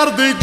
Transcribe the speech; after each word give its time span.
Sé 0.00 0.34
que 0.38 0.39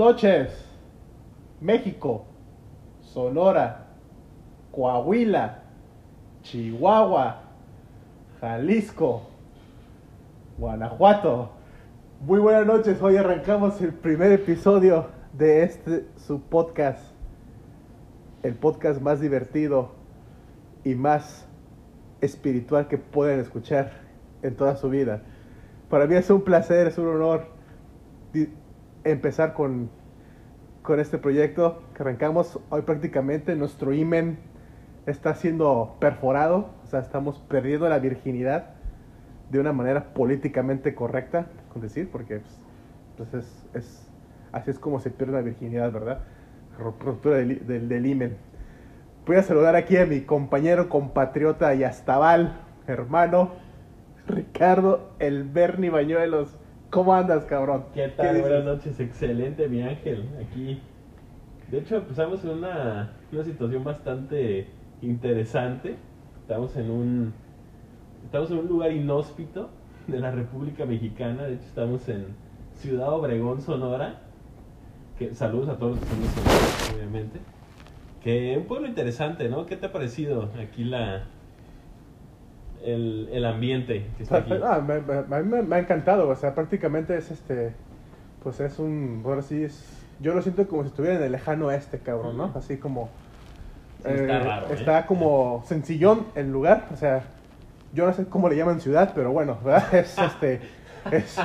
noches, 0.00 0.48
México, 1.60 2.24
Sonora, 3.02 3.88
Coahuila, 4.72 5.62
Chihuahua, 6.40 7.42
Jalisco, 8.40 9.28
Guanajuato. 10.56 11.50
Muy 12.22 12.40
buenas 12.40 12.66
noches, 12.66 13.02
hoy 13.02 13.18
arrancamos 13.18 13.78
el 13.82 13.92
primer 13.92 14.32
episodio 14.32 15.08
de 15.34 15.64
este 15.64 16.06
su 16.16 16.40
podcast, 16.40 17.04
el 18.42 18.54
podcast 18.54 19.02
más 19.02 19.20
divertido 19.20 19.90
y 20.82 20.94
más 20.94 21.46
espiritual 22.22 22.88
que 22.88 22.96
pueden 22.96 23.38
escuchar 23.38 23.90
en 24.40 24.56
toda 24.56 24.76
su 24.76 24.88
vida. 24.88 25.20
Para 25.90 26.06
mí 26.06 26.14
es 26.14 26.30
un 26.30 26.40
placer, 26.40 26.86
es 26.86 26.96
un 26.96 27.08
honor 27.08 27.48
empezar 29.04 29.54
con, 29.54 29.90
con 30.82 31.00
este 31.00 31.18
proyecto 31.18 31.82
que 31.94 32.02
arrancamos 32.02 32.58
hoy 32.70 32.82
prácticamente. 32.82 33.56
Nuestro 33.56 33.92
imen 33.92 34.38
está 35.06 35.34
siendo 35.34 35.96
perforado, 35.98 36.70
o 36.84 36.86
sea, 36.86 37.00
estamos 37.00 37.38
perdiendo 37.48 37.88
la 37.88 37.98
virginidad 37.98 38.74
de 39.50 39.58
una 39.58 39.72
manera 39.72 40.14
políticamente 40.14 40.94
correcta, 40.94 41.46
con 41.72 41.82
decir, 41.82 42.08
porque 42.10 42.40
pues, 43.16 43.30
pues, 43.32 43.66
es, 43.74 44.10
así 44.52 44.70
es 44.70 44.78
como 44.78 45.00
se 45.00 45.10
pierde 45.10 45.32
la 45.32 45.42
virginidad, 45.42 45.90
¿verdad? 45.90 46.20
Ru- 46.78 46.94
Ruptura 47.00 47.36
del, 47.36 47.66
del, 47.66 47.88
del 47.88 48.06
imen. 48.06 48.36
Voy 49.26 49.36
a 49.36 49.42
saludar 49.42 49.74
aquí 49.76 49.96
a 49.96 50.06
mi 50.06 50.20
compañero, 50.20 50.88
compatriota 50.88 51.74
y 51.74 51.82
hermano, 52.86 53.50
Ricardo 54.26 55.10
El 55.18 55.44
Berni 55.44 55.88
Bañuelos. 55.88 56.56
¿Cómo 56.90 57.14
andas, 57.14 57.44
cabrón? 57.44 57.84
¿Qué 57.94 58.08
tal? 58.08 58.40
Buenas 58.40 58.64
noches, 58.64 58.98
excelente 58.98 59.68
mi 59.68 59.80
ángel, 59.80 60.28
aquí. 60.44 60.80
De 61.70 61.78
hecho, 61.78 61.98
empezamos 61.98 62.42
en 62.42 62.50
una, 62.50 63.12
una 63.30 63.44
situación 63.44 63.84
bastante 63.84 64.66
interesante. 65.00 65.94
Estamos 66.40 66.76
en 66.76 66.90
un 66.90 67.32
estamos 68.24 68.50
en 68.50 68.58
un 68.58 68.66
lugar 68.66 68.90
inhóspito 68.90 69.70
de 70.08 70.18
la 70.18 70.32
República 70.32 70.84
Mexicana. 70.84 71.44
De 71.44 71.54
hecho, 71.54 71.66
estamos 71.66 72.08
en 72.08 72.26
Ciudad 72.74 73.12
Obregón, 73.12 73.60
Sonora. 73.60 74.22
Que, 75.16 75.32
saludos 75.32 75.68
a 75.68 75.76
todos 75.76 75.92
los 75.92 76.00
que 76.00 76.06
son 76.10 76.22
de 76.22 76.28
Sonora, 76.28 76.96
obviamente. 76.96 77.38
Que 78.20 78.56
un 78.58 78.64
pueblo 78.64 78.88
interesante, 78.88 79.48
¿no? 79.48 79.64
¿Qué 79.64 79.76
te 79.76 79.86
ha 79.86 79.92
parecido 79.92 80.50
aquí 80.60 80.82
la 80.82 81.26
el, 82.84 83.28
el 83.32 83.44
ambiente 83.44 84.06
que 84.16 84.22
está 84.22 84.38
aquí? 84.38 84.52
Ah, 84.62 84.80
me, 84.80 85.00
me- 85.00 85.62
me, 85.62 85.76
ha 85.76 85.78
encantado, 85.78 86.28
o 86.28 86.36
sea, 86.36 86.54
prácticamente 86.54 87.16
es 87.16 87.30
este, 87.30 87.72
pues 88.42 88.60
es 88.60 88.78
un, 88.78 89.22
ahora 89.24 89.42
sí 89.42 89.62
es, 89.64 89.82
yo 90.20 90.34
lo 90.34 90.42
siento 90.42 90.66
como 90.68 90.82
si 90.82 90.88
estuviera 90.88 91.16
en 91.16 91.22
el 91.22 91.32
lejano 91.32 91.66
oeste, 91.66 91.98
cabrón, 91.98 92.36
¿no? 92.36 92.52
Así 92.54 92.76
como, 92.78 93.10
Sí, 94.02 94.08
está 94.12 94.38
raro, 94.40 94.66
¿eh? 94.68 94.74
está 94.74 95.06
como 95.06 95.62
sencillón 95.66 96.26
el 96.34 96.50
lugar, 96.50 96.86
o 96.92 96.96
sea, 96.96 97.22
yo 97.92 98.06
no 98.06 98.12
sé 98.14 98.24
cómo 98.26 98.48
le 98.48 98.56
llaman 98.56 98.80
ciudad, 98.80 99.12
pero 99.14 99.30
bueno, 99.32 99.58
¿verdad? 99.62 99.84
Es 99.94 100.18
este, 100.18 100.60
es, 101.10 101.36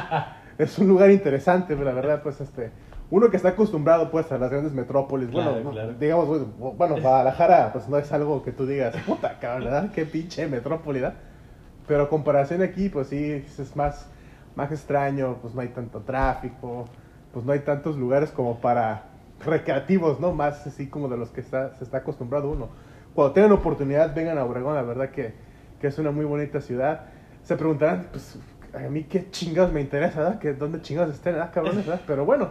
es 0.58 0.80
un 0.80 0.88
lugar 0.88 1.12
interesante, 1.12 1.76
la 1.76 1.92
verdad, 1.92 2.22
pues 2.24 2.40
este, 2.40 2.72
uno 3.12 3.30
que 3.30 3.38
está 3.38 3.50
acostumbrado 3.50 4.10
pues 4.12 4.31
a 4.31 4.38
las 4.38 4.50
grandes 4.50 4.74
metrópolis, 4.74 5.30
Claro, 5.30 5.54
bueno, 5.54 5.72
claro. 5.72 5.94
digamos, 6.00 6.48
bueno, 6.57 7.00
Guadalajara 7.00 7.72
pues 7.72 7.88
no 7.88 7.98
es 7.98 8.12
algo 8.12 8.44
que 8.44 8.52
tú 8.52 8.66
digas, 8.66 8.96
puta 9.06 9.38
cabrón, 9.40 9.66
¿verdad? 9.66 9.92
Qué 9.94 10.06
pinche 10.06 10.48
metrópoli, 10.48 11.02
¿verdad? 11.02 11.18
Pero 11.88 12.10
comparación 12.10 12.62
aquí, 12.63 12.90
pues 12.90 13.07
sí, 13.07 13.46
es 13.60 13.75
más, 13.75 14.10
más 14.56 14.72
extraño, 14.72 15.38
pues 15.42 15.54
no 15.54 15.62
hay 15.62 15.68
tanto 15.69 16.02
tráfico, 16.02 16.86
pues 17.31 17.46
no 17.46 17.52
hay 17.52 17.60
tantos 17.60 17.96
lugares 17.98 18.31
como 18.31 18.60
para 18.60 19.04
recreativos, 19.46 20.19
¿no? 20.19 20.34
Más 20.34 20.66
así 20.66 20.88
como 20.88 21.07
de 21.07 21.18
los 21.18 21.30
que 21.30 21.42
está, 21.42 21.75
se 21.75 21.84
está 21.84 21.98
acostumbrado 21.98 22.50
uno. 22.50 22.69
Cuando 23.13 23.34
tengan 23.34 23.52
oportunidad, 23.52 24.16
vengan 24.16 24.38
a 24.38 24.44
Obregón, 24.46 24.75
la 24.75 24.81
verdad 24.81 25.10
que, 25.10 25.34
que 25.80 25.88
es 25.88 25.98
una 26.00 26.12
muy 26.12 26.25
bonita 26.25 26.60
ciudad. 26.60 27.02
Se 27.44 27.56
preguntarán, 27.56 28.07
pues, 28.12 28.40
a 28.74 28.90
mí 28.90 29.04
qué 29.04 29.30
chingados 29.30 29.72
me 29.72 29.81
interesa, 29.81 30.19
¿verdad? 30.22 30.40
Que 30.40 30.54
dónde 30.54 30.81
chingados 30.81 31.13
estén, 31.13 31.34
¿verdad, 31.34 31.52
cabrones? 31.54 31.86
¿verdad? 31.86 32.02
Pero 32.07 32.25
bueno, 32.25 32.50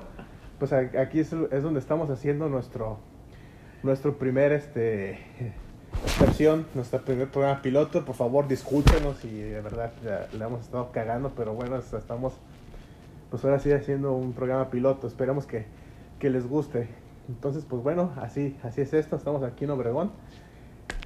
pues 0.69 0.97
aquí 0.97 1.21
es, 1.21 1.31
es 1.51 1.63
donde 1.63 1.79
estamos 1.79 2.09
haciendo 2.09 2.49
nuestro, 2.49 2.97
nuestro 3.83 4.17
primer, 4.17 4.53
este, 4.53 5.19
versión, 6.21 6.67
nuestro 6.75 7.03
primer 7.05 7.29
programa 7.29 7.61
piloto. 7.61 8.03
Por 8.05 8.15
favor, 8.15 8.49
discúlpenos 8.49 9.23
y 9.27 9.41
de 9.41 9.61
verdad 9.61 9.93
le 10.33 10.43
hemos 10.45 10.63
estado 10.63 10.91
cagando, 10.91 11.33
pero 11.37 11.53
bueno, 11.53 11.77
es- 11.77 11.93
estamos, 11.93 12.33
pues 13.31 13.45
ahora 13.45 13.59
sí 13.59 13.73
haciendo 13.73 14.13
un 14.15 14.33
programa 14.33 14.71
piloto. 14.71 15.07
Esperamos 15.07 15.45
que, 15.47 15.67
que 16.19 16.31
les 16.31 16.49
guste. 16.49 16.89
Entonces, 17.29 17.67
pues 17.69 17.83
bueno, 17.83 18.13
así, 18.17 18.57
así 18.63 18.81
es 18.81 18.95
esto. 18.95 19.17
Estamos 19.17 19.43
aquí 19.43 19.65
en 19.65 19.71
Obregón. 19.71 20.13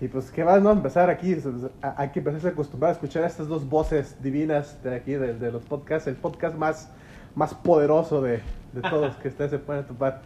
Y 0.00 0.06
pues, 0.06 0.30
¿qué 0.30 0.44
más, 0.44 0.62
no? 0.62 0.70
Empezar 0.70 1.10
aquí, 1.10 1.36
hay 1.82 2.08
que 2.10 2.20
empezarse 2.20 2.46
a 2.46 2.50
acostumbrar 2.50 2.90
a 2.90 2.92
escuchar 2.92 3.24
estas 3.24 3.48
dos 3.48 3.68
voces 3.68 4.22
divinas 4.22 4.80
de 4.84 4.94
aquí, 4.94 5.12
de, 5.14 5.34
de 5.34 5.50
los 5.50 5.64
podcasts, 5.64 6.06
el 6.06 6.14
podcast 6.14 6.56
más, 6.56 6.90
más 7.34 7.54
poderoso 7.54 8.22
de, 8.22 8.40
de 8.72 8.82
todos 8.82 9.16
que 9.16 9.28
ustedes 9.28 9.50
se 9.50 9.58
pueden 9.58 9.86
topar. 9.86 10.22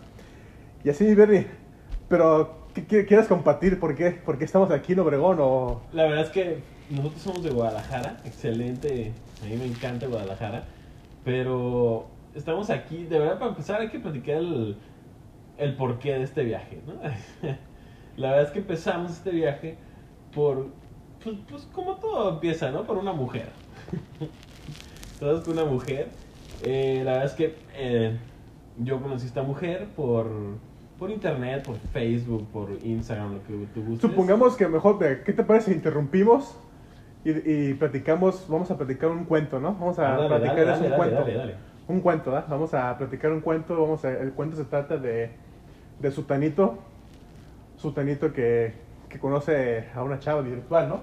Y 0.85 0.91
así, 0.91 1.15
Bernie, 1.15 1.47
pero, 2.09 2.67
¿qué, 2.75 3.07
quieres 3.07 3.27
compartir? 3.27 3.79
¿Por 3.79 3.95
qué? 3.95 4.11
¿Por 4.11 4.39
qué 4.39 4.45
estamos 4.45 4.71
aquí 4.71 4.93
en 4.93 5.01
Obregón? 5.01 5.39
O... 5.41 5.83
La 5.93 6.05
verdad 6.05 6.25
es 6.25 6.31
que 6.31 6.59
nosotros 6.91 7.23
somos 7.23 7.43
de 7.43 7.51
Guadalajara, 7.51 8.21
excelente, 8.25 9.13
a 9.43 9.47
mí 9.47 9.57
me 9.57 9.67
encanta 9.67 10.07
Guadalajara, 10.07 10.65
pero 11.25 12.07
estamos 12.35 12.71
aquí, 12.71 13.05
de 13.05 13.19
verdad 13.19 13.39
para 13.39 13.51
empezar 13.51 13.81
hay 13.81 13.89
que 13.89 13.99
platicar 13.99 14.37
el, 14.37 14.77
el 15.59 15.77
porqué 15.77 16.15
de 16.15 16.25
este 16.25 16.45
viaje, 16.45 16.81
¿no? 16.87 16.95
La 18.17 18.31
verdad 18.31 18.47
es 18.47 18.51
que 18.51 18.59
empezamos 18.59 19.13
este 19.13 19.31
viaje 19.31 19.77
por, 20.35 20.69
pues, 21.23 21.37
pues 21.49 21.63
como 21.73 21.97
todo 21.97 22.31
empieza, 22.35 22.71
¿no? 22.71 22.85
Por 22.85 22.99
una 22.99 23.13
mujer. 23.13 23.49
Todo 25.19 25.39
es 25.39 25.45
con 25.45 25.53
una 25.55 25.65
mujer. 25.65 26.09
Eh, 26.65 27.03
la 27.05 27.13
verdad 27.13 27.27
es 27.27 27.33
que 27.35 27.55
eh, 27.75 28.19
yo 28.85 29.01
conocí 29.03 29.25
a 29.25 29.29
esta 29.29 29.43
mujer 29.43 29.89
por, 29.97 30.27
por 30.99 31.11
internet, 31.11 31.65
por 31.65 31.77
Facebook, 31.93 32.47
por 32.53 32.71
Instagram, 32.83 33.35
lo 33.35 33.43
que 33.45 33.67
tú 33.75 33.83
gustes. 33.85 34.11
Supongamos 34.11 34.57
que 34.57 34.69
mejor, 34.69 34.99
¿qué 34.99 35.33
te 35.33 35.43
parece? 35.45 35.73
Interrumpimos 35.73 36.57
y, 37.25 37.31
y 37.71 37.75
platicamos, 37.75 38.47
vamos 38.49 38.71
a 38.71 38.77
platicar 38.77 39.11
un 39.11 39.25
cuento, 39.25 39.61
¿no? 39.61 39.73
Vamos 39.75 39.99
a 39.99 40.15
Ah, 40.15 40.17
dale, 40.17 40.29
platicar 40.29 40.57
dale, 40.57 40.73
es 40.73 40.77
un 40.79 40.83
dale, 40.85 40.97
cuento. 40.97 41.15
dale, 41.21 41.35
dale. 41.35 41.55
Un 41.89 42.01
cuento, 42.01 42.31
¿verdad? 42.31 42.47
Vamos 42.49 42.75
a 42.75 42.97
platicar 42.97 43.33
un 43.33 43.41
cuento, 43.41 43.81
vamos 43.81 44.05
a, 44.05 44.11
el 44.11 44.33
cuento 44.33 44.57
se 44.57 44.65
trata 44.65 44.97
de, 44.97 45.31
de 46.01 46.11
Sutanito, 46.11 46.79
Sutanito 47.77 48.33
que, 48.33 48.73
que 49.09 49.19
conoce 49.19 49.87
a 49.95 50.03
una 50.03 50.19
chava 50.21 50.41
virtual, 50.43 50.89
¿no? 50.89 51.01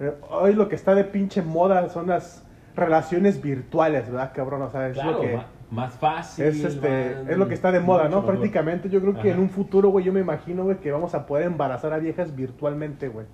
Eh, 0.00 0.12
hoy 0.30 0.54
lo 0.54 0.68
que 0.68 0.74
está 0.76 0.94
de 0.94 1.04
pinche 1.04 1.42
moda 1.42 1.88
son 1.88 2.06
las 2.08 2.44
relaciones 2.76 3.40
virtuales, 3.42 4.06
¿verdad, 4.10 4.32
cabrón? 4.34 4.62
O 4.62 4.70
sea, 4.70 4.88
es 4.88 4.94
Claro, 4.94 5.12
lo 5.12 5.20
que... 5.20 5.36
ma- 5.36 5.46
más 5.74 5.94
fácil. 5.94 6.44
Es, 6.46 6.64
este, 6.64 7.14
más- 7.20 7.30
es 7.30 7.36
lo 7.36 7.48
que 7.48 7.54
está 7.54 7.70
de 7.72 7.80
moda, 7.80 8.04
¿no? 8.08 8.16
mejor. 8.20 8.34
Prácticamente 8.34 8.88
yo 8.88 9.00
creo 9.00 9.14
que 9.20 9.30
en 9.30 9.38
un 9.40 9.50
futuro, 9.50 9.88
güey, 9.90 10.04
yo 10.04 10.12
me 10.12 10.20
imagino, 10.20 10.64
güey, 10.64 10.78
que 10.78 10.90
vamos 10.92 11.14
a 11.14 11.26
poder 11.26 11.46
embarazar 11.46 11.92
a 11.92 11.98
viejas 11.98 12.34
virtualmente, 12.34 13.08
güey. 13.08 13.26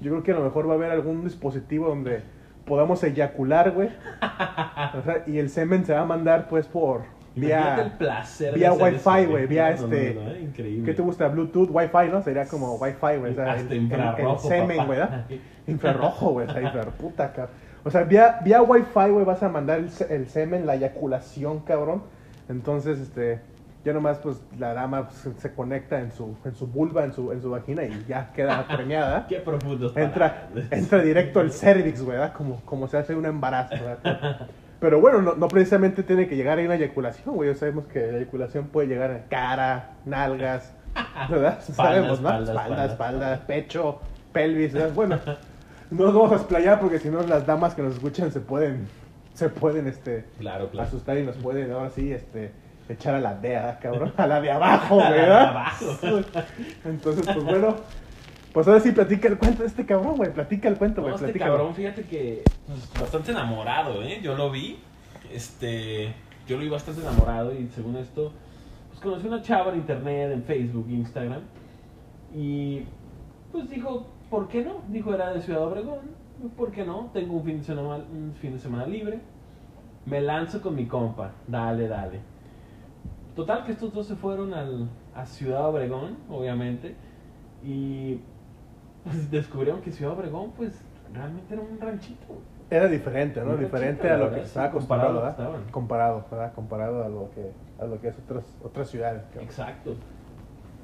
Yo 0.00 0.10
creo 0.12 0.22
que 0.22 0.32
a 0.32 0.36
lo 0.36 0.44
mejor 0.44 0.68
va 0.68 0.72
a 0.74 0.76
haber 0.76 0.90
algún 0.92 1.24
dispositivo 1.24 1.88
donde 1.88 2.20
podamos 2.64 3.02
eyacular, 3.02 3.72
güey. 3.72 3.88
O 4.98 5.02
sea, 5.02 5.24
y 5.26 5.38
el 5.38 5.50
semen 5.50 5.84
se 5.84 5.92
va 5.94 6.00
a 6.02 6.04
mandar, 6.04 6.48
pues, 6.48 6.66
por 6.68 7.02
Imagínate 7.34 7.82
el 7.82 7.88
vía... 7.88 7.98
placer 7.98 8.54
vía 8.54 8.72
Wi-Fi, 8.72 9.26
güey, 9.26 9.46
vía 9.46 9.68
no, 9.70 9.74
este- 9.74 10.14
no, 10.14 10.22
no, 10.24 10.36
Increíble. 10.36 10.84
¿Qué 10.84 10.94
te 10.94 11.02
gusta? 11.02 11.28
Bluetooth, 11.28 11.68
Wi-Fi, 11.70 12.08
¿no? 12.10 12.22
Sería 12.22 12.46
como 12.46 12.74
Wi-Fi, 12.76 13.16
güey. 13.18 13.32
O 13.32 13.34
sea, 13.34 13.52
Hasta 13.52 13.60
el- 13.60 13.66
el- 13.66 13.72
el, 13.72 13.82
infrarrojo, 13.84 14.48
semen, 14.48 14.86
güey. 14.86 14.98
Infrarrojo, 15.66 16.30
güey. 16.30 16.48
O 16.48 16.52
sea, 16.52 16.62
infraputa, 16.62 17.32
cabrón. 17.32 17.54
O 17.88 17.90
sea, 17.90 18.02
vía, 18.04 18.38
vía 18.44 18.60
Wi-Fi, 18.60 19.10
güey, 19.10 19.24
vas 19.24 19.42
a 19.42 19.48
mandar 19.48 19.78
el, 19.78 19.90
el 20.10 20.28
semen, 20.28 20.66
la 20.66 20.74
eyaculación, 20.74 21.60
cabrón. 21.60 22.02
Entonces, 22.48 22.98
este... 22.98 23.40
Ya 23.84 23.94
nomás, 23.94 24.18
pues, 24.18 24.42
la 24.58 24.74
dama 24.74 25.08
pues, 25.08 25.34
se 25.38 25.54
conecta 25.54 26.00
en 26.00 26.12
su, 26.12 26.36
en 26.44 26.54
su 26.54 26.66
vulva, 26.66 27.04
en 27.04 27.12
su, 27.14 27.32
en 27.32 27.40
su 27.40 27.48
vagina 27.48 27.84
y 27.84 28.04
ya 28.06 28.32
queda 28.34 28.66
premiada. 28.76 29.24
Qué 29.26 29.36
profundos 29.36 29.96
Entra, 29.96 30.50
entra 30.70 31.00
directo 31.00 31.40
al 31.40 31.52
cervix, 31.52 32.02
güey, 32.02 32.18
¿verdad? 32.18 32.34
Como, 32.34 32.60
como 32.66 32.88
se 32.88 32.98
hace 32.98 33.14
un 33.14 33.24
embarazo, 33.24 33.76
¿verdad? 33.82 34.48
Pero 34.80 35.00
bueno, 35.00 35.22
no, 35.22 35.36
no 35.36 35.48
precisamente 35.48 36.02
tiene 36.02 36.28
que 36.28 36.36
llegar 36.36 36.58
a 36.58 36.62
una 36.62 36.74
eyaculación, 36.74 37.34
güey. 37.34 37.54
Sabemos 37.54 37.86
que 37.86 38.12
la 38.12 38.18
eyaculación 38.18 38.66
puede 38.66 38.88
llegar 38.88 39.10
a 39.10 39.24
cara, 39.28 39.92
nalgas, 40.04 40.74
¿verdad? 41.30 41.58
Espalda, 41.60 41.94
sabemos, 41.94 42.20
¿no? 42.20 42.28
espalda, 42.28 42.52
Espalda, 42.52 42.84
espalda. 42.84 42.84
espalda, 42.86 43.46
pecho, 43.46 44.00
pelvis, 44.32 44.74
¿verdad? 44.74 44.92
Bueno, 44.92 45.18
no 45.90 46.04
nos 46.04 46.14
vamos 46.14 46.32
a 46.32 46.36
explayar 46.36 46.80
porque 46.80 46.98
si 46.98 47.08
no 47.08 47.22
las 47.22 47.46
damas 47.46 47.74
que 47.74 47.82
nos 47.82 47.94
escuchan 47.94 48.30
se 48.32 48.40
pueden, 48.40 48.86
se 49.34 49.48
pueden, 49.48 49.86
este, 49.86 50.24
Claro, 50.38 50.68
claro. 50.70 50.88
asustar 50.88 51.16
y 51.18 51.24
nos 51.24 51.36
pueden 51.36 51.70
ahora 51.72 51.90
sí, 51.90 52.12
este, 52.12 52.52
echar 52.88 53.14
a 53.14 53.20
la 53.20 53.34
de, 53.34 53.50
¿verdad, 53.50 53.78
cabrón? 53.80 54.12
A 54.16 54.26
la 54.26 54.40
de 54.40 54.50
abajo, 54.50 54.96
¿verdad? 55.10 55.48
Abajo. 55.50 55.86
Entonces, 56.84 57.24
pues 57.26 57.44
bueno, 57.44 57.76
pues 58.52 58.66
ahora 58.66 58.80
sí 58.80 58.92
platica 58.92 59.28
el 59.28 59.38
cuento 59.38 59.62
de 59.62 59.68
este 59.68 59.86
cabrón, 59.86 60.16
güey. 60.16 60.32
Platica 60.32 60.68
el 60.68 60.76
cuento, 60.76 61.00
No, 61.02 61.12
güey. 61.12 61.24
este 61.24 61.38
cabrón, 61.38 61.74
fíjate 61.74 62.02
que 62.02 62.42
pues, 62.66 62.90
bastante 63.00 63.30
enamorado, 63.32 64.02
¿eh? 64.02 64.20
Yo 64.22 64.34
lo 64.34 64.50
vi, 64.50 64.78
este, 65.32 66.12
yo 66.46 66.56
lo 66.56 66.62
vi 66.62 66.68
bastante 66.68 67.00
enamorado 67.02 67.54
y 67.54 67.68
según 67.74 67.96
esto, 67.96 68.32
pues 68.88 69.00
conocí 69.00 69.26
una 69.28 69.42
chava 69.42 69.70
en 69.72 69.78
internet, 69.78 70.32
en 70.32 70.42
Facebook, 70.42 70.86
Instagram, 70.88 71.42
y 72.34 72.82
pues 73.52 73.68
dijo, 73.70 74.06
¿por 74.30 74.48
qué 74.48 74.64
no? 74.64 74.82
Dijo, 74.88 75.14
era 75.14 75.32
de 75.32 75.40
Ciudad 75.40 75.62
Obregón, 75.62 76.00
¿por 76.56 76.70
qué 76.70 76.84
no? 76.84 77.10
Tengo 77.12 77.36
un 77.36 77.44
fin 77.44 77.58
de 77.58 77.64
semana, 77.64 78.04
un 78.10 78.34
fin 78.40 78.52
de 78.52 78.58
semana 78.58 78.86
libre, 78.86 79.20
me 80.06 80.20
lanzo 80.20 80.60
con 80.60 80.74
mi 80.74 80.86
compa, 80.86 81.32
dale, 81.46 81.88
dale. 81.88 82.20
Total 83.34 83.64
que 83.64 83.72
estos 83.72 83.92
dos 83.92 84.06
se 84.06 84.16
fueron 84.16 84.52
al, 84.54 84.88
a 85.14 85.26
Ciudad 85.26 85.68
Obregón, 85.68 86.16
obviamente, 86.28 86.96
y 87.64 88.20
pues 89.04 89.30
descubrieron 89.30 89.80
que 89.80 89.92
Ciudad 89.92 90.14
Obregón, 90.14 90.52
pues 90.56 90.80
realmente 91.12 91.54
era 91.54 91.62
un 91.62 91.80
ranchito. 91.80 92.26
Era 92.70 92.86
diferente, 92.86 93.40
¿no? 93.40 93.52
Un 93.52 93.60
diferente 93.60 94.10
a 94.10 94.18
lo 94.18 94.24
que 94.24 94.30
verdad, 94.30 94.46
estaba 94.46 94.66
sí, 94.68 94.72
comparado 94.76 95.14
¿verdad? 95.14 95.30
estaban. 95.30 95.62
Comparado, 95.70 96.24
¿verdad? 96.30 96.52
Comparado 96.52 97.04
a 97.04 97.08
lo 97.08 97.30
que, 97.30 97.50
a 97.82 97.86
lo 97.86 98.00
que 98.00 98.08
es 98.08 98.18
otras, 98.18 98.44
otras 98.62 98.90
ciudades. 98.90 99.22
Exacto. 99.40 99.94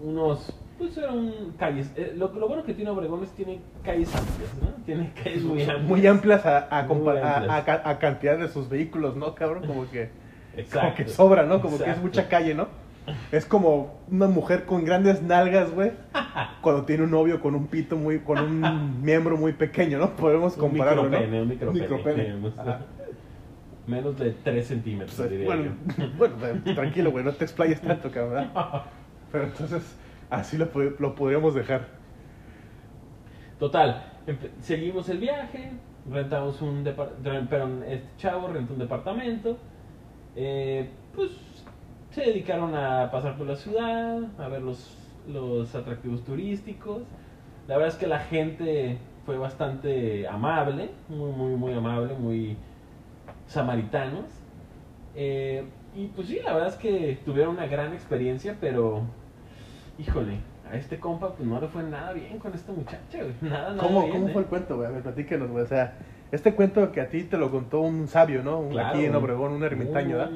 Unos, 0.01 0.51
pues 0.79 0.97
eran 0.97 1.31
calles. 1.59 1.91
eh, 1.97 2.13
lo, 2.17 2.33
lo 2.33 2.49
bueno 2.49 2.65
que 2.65 2.75
tiene 2.75 2.91
Obregón 2.91 3.23
es 3.23 3.31
que 3.31 3.45
tiene 3.45 3.61
calles 3.83 4.15
amplias, 4.15 4.51
¿no? 4.61 4.69
Tiene 4.85 5.13
calles 5.15 5.43
muy 5.43 5.63
amplias. 5.63 5.83
Muy 5.83 6.07
amplias 6.07 6.47
a, 6.47 6.67
a, 6.79 6.83
Muy 6.85 7.09
a- 7.17 7.37
amplias. 7.37 7.51
a 7.59 7.65
ca- 7.65 7.83
a 7.89 7.99
cantidad 7.99 8.39
de 8.39 8.49
sus 8.49 8.69
vehículos, 8.69 9.17
¿no, 9.17 9.35
cabrón? 9.35 9.67
Como 9.67 9.89
que, 9.91 10.11
como 10.11 10.61
Exacto. 10.63 10.95
que 10.97 11.09
sobra, 11.09 11.45
¿no? 11.45 11.61
Como 11.61 11.79
que 11.79 11.91
es 11.91 12.01
mucha 12.01 12.29
calle, 12.29 12.55
¿no? 12.55 12.69
Es 13.31 13.45
como 13.45 14.01
una 14.11 14.27
mujer 14.29 14.65
con 14.65 14.85
grandes 14.85 15.21
nalgas, 15.23 15.71
güey, 15.73 15.93
cuando 16.63 16.85
tiene 16.87 17.05
un 17.05 17.11
novio 17.11 17.39
con 17.41 17.55
un 17.55 17.67
pito 17.67 17.97
muy, 17.97 18.21
con 18.21 18.39
un 18.39 19.03
miembro 19.03 19.37
muy 19.37 19.53
pequeño, 19.53 19.99
¿no? 19.99 20.17
Podemos 20.17 20.55
Un 20.55 20.61
compararlo, 20.61 21.03
¿no? 21.05 21.11
micropene, 21.11 21.43
un 21.43 21.49
micropene. 21.49 21.81
micropene. 21.83 22.23
Tenemos- 22.25 22.59
Ajá. 22.59 22.81
Menos 23.87 24.19
de 24.19 24.31
3 24.43 24.67
centímetros, 24.67 25.15
Pues, 25.15 25.31
diría 25.31 25.45
bueno, 25.47 25.73
bueno, 26.19 26.35
eh, 26.47 26.75
tranquilo, 26.75 27.11
güey, 27.11 27.23
no 27.23 27.33
te 27.33 27.45
explayes 27.45 27.83
tanto, 27.83 28.11
cabrón. 28.11 28.51
yo. 28.55 28.83
Pero 29.33 29.45
entonces, 29.45 29.83
así 30.37 30.57
lo, 30.57 30.69
lo 30.99 31.15
podríamos 31.15 31.55
dejar. 31.55 31.87
Total, 33.59 34.13
seguimos 34.61 35.09
el 35.09 35.19
viaje, 35.19 35.71
rentamos 36.11 36.61
un 36.61 36.85
departamento, 36.85 37.85
este 37.87 38.09
chavo 38.19 38.49
rentó 38.49 38.73
un 38.73 38.79
departamento, 38.79 39.57
eh, 40.37 40.89
pues 41.15 41.31
se 42.11 42.23
dedicaron 42.23 42.75
a 42.75 43.11
pasar 43.11 43.37
por 43.37 43.47
la 43.47 43.57
ciudad, 43.57 44.21
a 44.39 44.49
ver 44.49 44.63
los, 44.63 44.97
los 45.29 45.75
atractivos 45.75 46.25
turísticos. 46.25 47.03
La 47.67 47.77
verdad 47.77 47.95
es 47.95 47.99
que 47.99 48.07
la 48.07 48.21
gente 48.21 48.99
fue 49.25 49.39
bastante 49.39 50.29
amable, 50.29 50.91
muy, 51.09 51.33
muy, 51.33 51.57
muy 51.57 51.73
amable, 51.73 52.15
muy 52.15 52.57
samaritanos. 53.47 54.27
Eh, 55.15 55.65
y 55.95 56.07
pues 56.09 56.29
sí, 56.29 56.41
la 56.45 56.53
verdad 56.53 56.69
es 56.69 56.77
que 56.77 57.19
tuvieron 57.25 57.55
una 57.55 57.67
gran 57.67 57.93
experiencia, 57.93 58.57
pero 58.61 59.03
híjole, 59.99 60.39
a 60.71 60.77
este 60.77 60.99
compa 60.99 61.35
pues 61.35 61.49
no 61.49 61.61
le 61.61 61.69
fue 61.69 61.83
nada 61.83 62.13
bien 62.13 62.39
con 62.39 62.53
esta 62.55 62.73
muchacha, 62.73 63.19
güey. 63.19 63.35
Nada, 63.43 63.71
nada 63.71 63.83
¿Cómo, 63.83 64.01
bien, 64.03 64.13
cómo 64.13 64.29
¿eh? 64.29 64.33
fue 64.33 64.43
el 64.43 64.49
cuento, 64.49 64.77
güey? 64.77 64.89
A 64.89 64.91
ver, 64.91 65.03
platícanos, 65.03 65.51
güey. 65.51 65.65
O 65.65 65.67
sea, 65.69 65.95
este 66.33 66.55
cuento 66.55 66.91
que 66.93 67.01
a 67.01 67.09
ti 67.09 67.23
te 67.25 67.37
lo 67.37 67.51
contó 67.51 67.81
un 67.81 68.09
sabio, 68.09 68.43
¿no? 68.43 68.59
Un- 68.61 68.71
Claro, 68.71 68.89
Aquí 68.91 69.05
en 69.05 69.15
Obregón, 69.15 69.53
un 69.53 69.63
ermitaño, 69.65 70.17
¿verdad? 70.19 70.33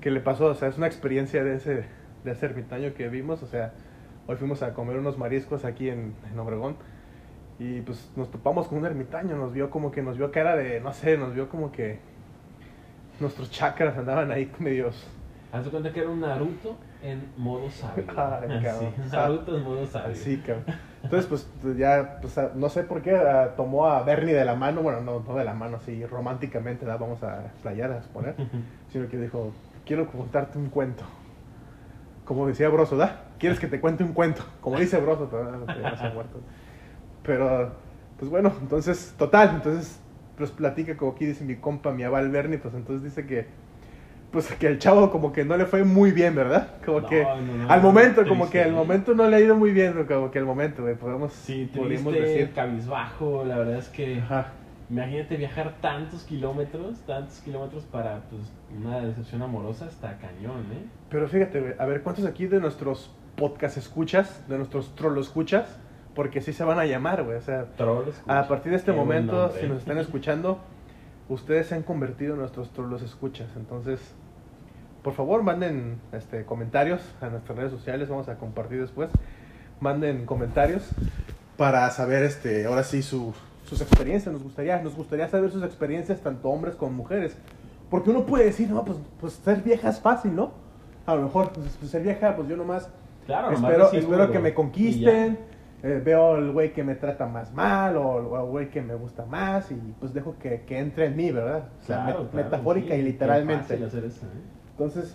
que 0.00 0.10
le 0.10 0.20
pasó, 0.20 0.46
o 0.46 0.54
sea, 0.54 0.68
es 0.68 0.78
una 0.78 0.86
experiencia 0.88 1.44
de 1.44 1.54
ese, 1.56 1.84
de 2.24 2.30
ese 2.32 2.46
ermitaño 2.46 2.92
que 2.94 3.08
vimos, 3.08 3.40
o 3.42 3.46
sea, 3.46 3.72
hoy 4.26 4.34
fuimos 4.36 4.62
a 4.64 4.74
comer 4.74 4.96
unos 4.96 5.16
mariscos 5.16 5.64
aquí 5.64 5.88
en, 5.90 6.14
en 6.32 6.38
Obregón 6.40 6.74
y 7.60 7.82
pues 7.82 8.10
nos 8.16 8.28
topamos 8.28 8.66
con 8.66 8.78
un 8.78 8.86
ermitaño, 8.86 9.36
nos 9.36 9.52
vio 9.52 9.70
como 9.70 9.92
que 9.92 10.02
nos 10.02 10.16
vio 10.18 10.32
cara 10.32 10.56
de, 10.56 10.80
no 10.80 10.92
sé, 10.92 11.16
nos 11.16 11.34
vio 11.34 11.48
como 11.48 11.70
que 11.70 12.00
nuestros 13.20 13.50
chakras 13.52 13.96
andaban 13.96 14.30
ahí 14.32 14.50
medios... 14.58 15.06
Haz 15.52 15.68
cuenta 15.68 15.92
que 15.92 16.00
era 16.00 16.08
un 16.08 16.20
Naruto 16.20 16.76
en 17.02 17.32
modo 17.36 17.68
sabio. 17.70 18.04
Ay, 18.16 18.62
cabrón. 18.62 18.92
Sí, 18.96 19.52
modo 19.64 19.86
sabio. 19.86 20.16
Cabrón. 20.46 20.64
Entonces, 21.02 21.26
pues 21.26 21.76
ya, 21.76 22.18
pues, 22.20 22.38
ah, 22.38 22.52
no 22.54 22.68
sé 22.68 22.84
por 22.84 23.02
qué 23.02 23.16
ah, 23.16 23.54
tomó 23.56 23.86
a 23.86 24.02
Bernie 24.02 24.34
de 24.34 24.44
la 24.44 24.54
mano, 24.54 24.82
bueno, 24.82 25.00
no, 25.00 25.20
no 25.20 25.34
de 25.34 25.44
la 25.44 25.54
mano, 25.54 25.78
así 25.78 26.04
románticamente 26.06 26.86
la 26.86 26.96
vamos 26.96 27.22
a 27.22 27.52
playar, 27.62 27.90
a 27.92 27.98
exponer, 27.98 28.36
sino 28.92 29.08
que 29.08 29.18
dijo, 29.18 29.52
quiero 29.84 30.06
contarte 30.06 30.58
un 30.58 30.68
cuento. 30.68 31.04
Como 32.24 32.46
decía 32.46 32.68
Broso, 32.68 32.96
¿da? 32.96 33.24
¿Quieres 33.38 33.58
que 33.58 33.66
te 33.66 33.80
cuente 33.80 34.04
un 34.04 34.12
cuento? 34.12 34.44
Como 34.60 34.78
dice 34.78 34.98
Broso. 35.00 35.28
Pero, 37.24 37.72
pues 38.18 38.30
bueno, 38.30 38.52
entonces, 38.60 39.14
total, 39.18 39.56
entonces, 39.56 40.00
pues 40.36 40.50
platica 40.52 40.96
como 40.96 41.12
aquí 41.12 41.26
dice 41.26 41.44
mi 41.44 41.56
compa, 41.56 41.90
mi 41.92 42.04
aval 42.04 42.30
Bernie, 42.30 42.58
pues 42.58 42.74
entonces 42.74 43.02
dice 43.02 43.26
que, 43.26 43.48
pues 44.32 44.50
que 44.54 44.66
el 44.66 44.78
chavo 44.78 45.10
como 45.10 45.32
que 45.32 45.44
no 45.44 45.56
le 45.56 45.66
fue 45.66 45.84
muy 45.84 46.10
bien, 46.10 46.34
¿verdad? 46.34 46.68
Como 46.84 47.00
No, 47.00 47.08
que 47.08 47.22
no, 47.22 47.36
no, 47.36 47.70
al 47.70 47.82
momento, 47.82 48.22
triste, 48.22 48.28
como 48.30 48.50
que 48.50 48.62
al 48.62 48.72
momento 48.72 49.14
no 49.14 49.28
le 49.28 49.36
ha 49.36 49.40
ido 49.40 49.54
muy 49.54 49.72
bien, 49.72 49.92
como 50.08 50.30
que 50.30 50.38
al 50.38 50.46
momento, 50.46 50.82
güey, 50.82 50.94
podemos, 50.96 51.32
Sí, 51.32 51.70
decir. 52.22 52.52
cabizbajo, 52.52 53.44
la 53.44 53.58
verdad 53.58 53.76
es 53.76 53.88
que... 53.88 54.18
Ajá. 54.18 54.46
Imagínate 54.90 55.36
viajar 55.36 55.74
tantos 55.80 56.24
kilómetros, 56.24 56.98
tantos 57.06 57.40
kilómetros 57.40 57.84
para 57.84 58.20
pues, 58.28 58.42
una 58.76 59.00
decepción 59.00 59.40
amorosa, 59.40 59.86
está 59.86 60.18
cañón, 60.18 60.60
¿eh? 60.72 60.84
Pero 61.08 61.28
fíjate, 61.28 61.60
güey, 61.60 61.74
a 61.78 61.86
ver, 61.86 62.02
¿cuántos 62.02 62.26
aquí 62.26 62.46
de 62.46 62.60
nuestros 62.60 63.10
podcast 63.36 63.76
escuchas, 63.78 64.46
de 64.48 64.58
nuestros 64.58 64.94
trollo 64.94 65.20
escuchas? 65.20 65.78
Porque 66.14 66.42
sí 66.42 66.52
se 66.52 66.64
van 66.64 66.78
a 66.78 66.84
llamar, 66.84 67.22
güey, 67.22 67.38
o 67.38 67.40
sea, 67.40 67.66
escucha. 67.74 68.22
a 68.26 68.46
partir 68.48 68.72
de 68.72 68.76
este 68.78 68.92
momento, 68.92 69.32
nombre, 69.32 69.60
si 69.62 69.66
nos 69.66 69.78
están 69.78 69.96
escuchando, 70.06 70.58
ustedes 71.30 71.68
se 71.68 71.74
han 71.74 71.82
convertido 71.82 72.34
en 72.34 72.40
nuestros 72.40 72.70
trollos 72.72 73.00
escuchas. 73.00 73.48
Entonces, 73.56 74.14
por 75.02 75.14
favor, 75.14 75.42
manden 75.42 75.98
este, 76.12 76.44
comentarios 76.44 77.00
a 77.20 77.28
nuestras 77.28 77.58
redes 77.58 77.72
sociales, 77.72 78.08
vamos 78.08 78.28
a 78.28 78.36
compartir 78.36 78.80
después. 78.80 79.10
Manden 79.80 80.26
comentarios 80.26 80.88
para 81.56 81.88
saber, 81.90 82.22
este, 82.22 82.66
ahora 82.66 82.84
sí, 82.84 83.02
su- 83.02 83.34
sus 83.64 83.80
experiencias. 83.80 84.32
Nos 84.32 84.42
gustaría, 84.42 84.80
nos 84.82 84.94
gustaría 84.94 85.28
saber 85.28 85.50
sus 85.50 85.62
experiencias, 85.64 86.20
tanto 86.20 86.48
hombres 86.50 86.74
como 86.76 86.92
mujeres. 86.92 87.36
Porque 87.90 88.10
uno 88.10 88.24
puede 88.24 88.44
decir, 88.44 88.70
no, 88.70 88.84
pues, 88.84 88.98
pues 89.20 89.32
ser 89.34 89.60
vieja 89.62 89.88
es 89.90 90.00
fácil, 90.00 90.34
¿no? 90.34 90.52
A 91.06 91.14
lo 91.14 91.22
mejor, 91.22 91.50
pues, 91.52 91.76
pues, 91.78 91.90
ser 91.90 92.02
vieja, 92.02 92.36
pues 92.36 92.48
yo 92.48 92.56
nomás 92.56 92.88
Claro, 93.26 93.52
espero, 93.52 93.90
espero 93.92 94.30
que 94.30 94.38
me 94.38 94.54
conquisten. 94.54 95.38
eh, 95.84 96.00
veo 96.04 96.34
al 96.36 96.52
güey 96.52 96.72
que 96.72 96.84
me 96.84 96.94
trata 96.94 97.26
más 97.26 97.52
mal 97.52 97.96
o 97.96 98.02
o 98.08 98.36
al 98.36 98.44
güey 98.46 98.70
que 98.70 98.80
me 98.80 98.94
gusta 98.94 99.26
más 99.26 99.68
y 99.72 99.74
pues 99.98 100.14
dejo 100.14 100.36
que, 100.38 100.60
que 100.62 100.78
entre 100.78 101.06
en 101.06 101.16
mí, 101.16 101.32
¿verdad? 101.32 101.64
O 101.82 101.84
sea, 101.84 102.04
Claro, 102.04 102.22
met- 102.24 102.30
claro, 102.30 102.44
metafórica 102.44 102.94
sí, 102.94 103.00
y 103.00 103.02
literalmente. 103.02 103.62
fácil 103.64 103.84
hacer 103.84 104.04
eso, 104.04 104.26
¿eh? 104.26 104.61
Entonces, 104.72 105.14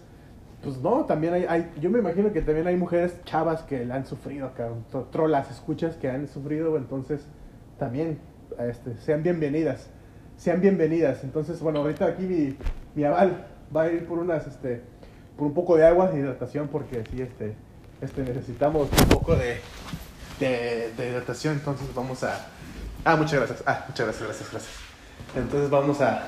pues 0.64 0.78
no, 0.78 1.06
también 1.06 1.34
hay, 1.34 1.46
hay- 1.48 1.72
yo 1.80 1.90
me 1.90 2.00
imagino 2.00 2.32
que 2.34 2.42
también 2.42 2.68
hay 2.68 2.76
mujeres 2.76 3.14
chavas 3.26 3.62
que 3.64 3.86
la 3.86 3.96
han 3.96 4.06
sufrido, 4.06 4.52
cabrón, 4.56 4.86
tro- 4.92 5.10
trolas, 5.12 5.52
escuchas 5.52 5.96
que 5.96 6.10
han 6.10 6.28
sufrido, 6.28 6.78
entonces 6.78 7.22
también 7.78 8.20
este, 8.60 8.98
sean 8.98 9.22
bienvenidas, 9.24 9.90
sean 10.38 10.62
bienvenidas. 10.62 11.24
Entonces, 11.24 11.60
bueno, 11.60 11.80
ahorita 11.80 12.06
aquí 12.06 12.24
mi, 12.24 12.58
mi 12.96 13.04
aval 13.04 13.46
va 13.76 13.84
a 13.84 13.92
ir 13.92 14.06
por 14.08 14.18
unas, 14.20 14.48
este, 14.48 14.82
por 15.38 15.48
un 15.48 15.54
poco 15.54 15.78
de 15.78 15.86
agua 15.86 16.10
de 16.10 16.20
hidratación 16.20 16.68
porque 16.70 17.04
sí, 17.12 17.22
este, 17.22 17.54
este, 18.02 18.24
necesitamos 18.24 18.90
un 18.92 19.08
poco 19.10 19.36
de, 19.36 19.58
de, 20.40 20.92
de 20.98 21.10
hidratación, 21.10 21.54
entonces 21.56 21.88
vamos 21.94 22.24
a... 22.24 22.48
Ah, 23.06 23.16
muchas 23.16 23.40
gracias, 23.40 23.64
ah, 23.68 23.86
muchas 23.88 24.06
gracias, 24.08 24.26
gracias, 24.28 24.52
gracias. 24.52 24.76
Entonces 25.36 25.70
vamos 25.70 26.02
a, 26.02 26.28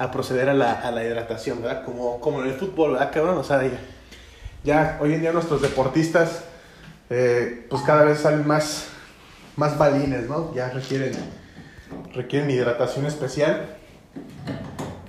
a 0.00 0.10
proceder 0.10 0.48
a 0.48 0.54
la, 0.54 0.72
a 0.72 0.90
la 0.90 1.04
hidratación, 1.04 1.60
¿verdad? 1.60 1.84
Como, 1.84 2.20
como 2.20 2.42
en 2.42 2.48
el 2.48 2.54
fútbol, 2.54 2.92
¿verdad, 2.92 3.12
cabrón? 3.12 3.36
O 3.36 3.44
sea, 3.44 3.62
ya, 3.62 3.78
ya 4.64 4.98
hoy 4.98 5.12
en 5.12 5.20
día 5.20 5.30
nuestros 5.30 5.60
deportistas, 5.60 6.44
eh, 7.10 7.66
pues 7.68 7.82
cada 7.82 8.04
vez 8.04 8.20
salen 8.20 8.46
más, 8.46 8.88
más 9.56 9.76
balines, 9.76 10.26
¿no? 10.26 10.54
Ya 10.54 10.70
requieren, 10.70 11.12
requieren 12.14 12.50
hidratación 12.50 13.04
especial. 13.04 13.76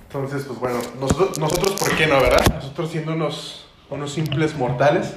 Entonces, 0.07 0.43
pues 0.43 0.59
bueno, 0.59 0.81
nosotros, 0.99 1.39
nosotros 1.39 1.79
¿por 1.79 1.95
qué 1.95 2.07
no, 2.07 2.19
verdad? 2.19 2.45
Nosotros 2.53 2.91
siendo 2.91 3.13
unos, 3.13 3.67
unos 3.89 4.11
simples 4.11 4.55
mortales, 4.55 5.13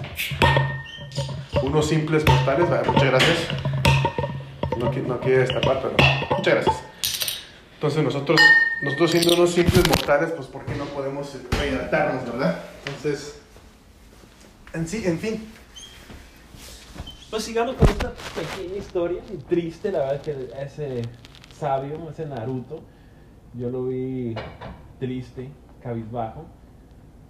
unos 1.65 1.89
simples 1.89 2.25
mortales, 2.25 2.69
muchas 2.87 3.11
gracias. 3.11 3.39
No, 4.79 4.93
no 4.93 5.21
quiere 5.21 5.39
destapar, 5.39 5.83
pero 5.83 5.97
muchas 6.31 6.55
gracias. 6.55 6.77
Entonces 7.75 8.05
nosotros, 8.05 8.41
nosotros 8.85 9.11
siendo 9.13 9.35
unos 9.35 9.53
simples 9.53 9.89
mortales, 9.89 10.31
pues 10.33 10.47
¿por 10.49 10.67
qué 10.67 10.75
no 10.75 10.85
podemos 10.85 11.35
rehidratarnos, 11.59 12.27
verdad? 12.27 12.61
Entonces, 12.85 13.41
en 14.75 14.87
sí, 14.87 15.03
en 15.07 15.19
fin. 15.19 15.49
Pues 17.31 17.45
sigamos 17.45 17.77
con 17.77 17.89
esta 17.89 18.13
pequeña 18.35 18.77
historia, 18.77 19.23
y 19.33 19.39
triste, 19.39 19.91
la 19.91 20.01
verdad 20.01 20.21
que 20.21 20.51
ese 20.61 21.03
sabio, 21.59 22.11
ese 22.11 22.27
Naruto, 22.27 22.83
yo 23.55 23.71
lo 23.71 23.87
vi 23.87 24.35
triste, 25.01 25.49
cabizbajo, 25.83 26.45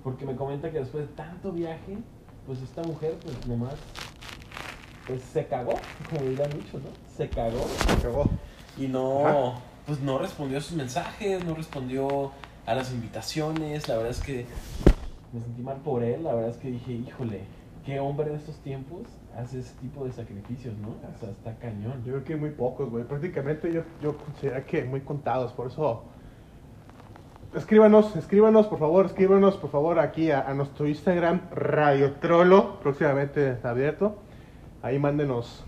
porque 0.03 0.27
me 0.27 0.35
comenta 0.35 0.73
que 0.73 0.81
después 0.81 1.09
de 1.09 1.15
tanto 1.15 1.53
viaje, 1.53 1.99
pues 2.47 2.61
esta 2.63 2.83
mujer, 2.83 3.15
pues 3.23 3.47
nomás, 3.47 3.75
pues 5.07 5.23
se 5.33 5.47
cagó, 5.47 5.75
como 6.11 6.29
dirán 6.29 6.51
muchos, 6.51 6.83
¿no? 6.83 6.91
Se 7.17 7.29
cagó 7.29 7.65
Acabó. 7.97 8.29
y 8.77 8.89
no, 8.89 9.27
Ajá. 9.27 9.61
Pues 9.87 10.01
no 10.01 10.19
respondió 10.19 10.59
a 10.59 10.61
sus 10.61 10.77
mensajes, 10.77 11.45
no 11.45 11.55
respondió 11.55 12.33
a 12.67 12.75
las 12.75 12.93
invitaciones, 12.93 13.89
la 13.89 13.97
verdad 13.97 14.11
es 14.11 14.21
que 14.21 14.47
me 15.33 15.41
sentí 15.41 15.63
mal 15.63 15.77
por 15.79 16.03
él, 16.03 16.25
la 16.25 16.35
verdad 16.35 16.51
es 16.51 16.57
que 16.57 16.71
dije, 16.71 16.93
híjole, 16.93 17.43
qué 17.85 18.01
hombre 18.01 18.31
de 18.31 18.37
estos 18.37 18.57
tiempos 18.59 19.03
hace 19.37 19.59
ese 19.59 19.75
tipo 19.81 20.05
de 20.05 20.13
sacrificios, 20.13 20.75
¿no? 20.79 20.89
O 20.89 21.19
sea, 21.19 21.31
está 21.31 21.55
cañón. 21.59 22.03
Yo 22.05 22.13
creo 22.13 22.25
que 22.25 22.37
muy 22.37 22.51
pocos, 22.51 22.89
güey. 22.89 23.05
Prácticamente 23.05 23.73
yo, 23.73 23.83
yo 24.01 24.17
considero 24.17 24.65
que 24.67 24.85
muy 24.85 25.01
contados, 25.01 25.53
por 25.53 25.67
eso... 25.67 26.05
Escríbanos, 27.55 28.17
escríbanos, 28.17 28.67
por 28.67 28.81
favor, 28.81 29.07
escríbanos, 29.07 29.57
por 29.57 29.71
favor, 29.71 30.01
aquí 30.01 30.33
a, 30.33 30.41
a 30.41 30.55
nuestro 30.55 30.89
Instagram, 30.89 31.43
Radio 31.53 32.15
Trollo, 32.15 32.81
próximamente 32.81 33.59
abierto. 33.63 34.17
Ahí 34.83 34.99
mándenos, 34.99 35.65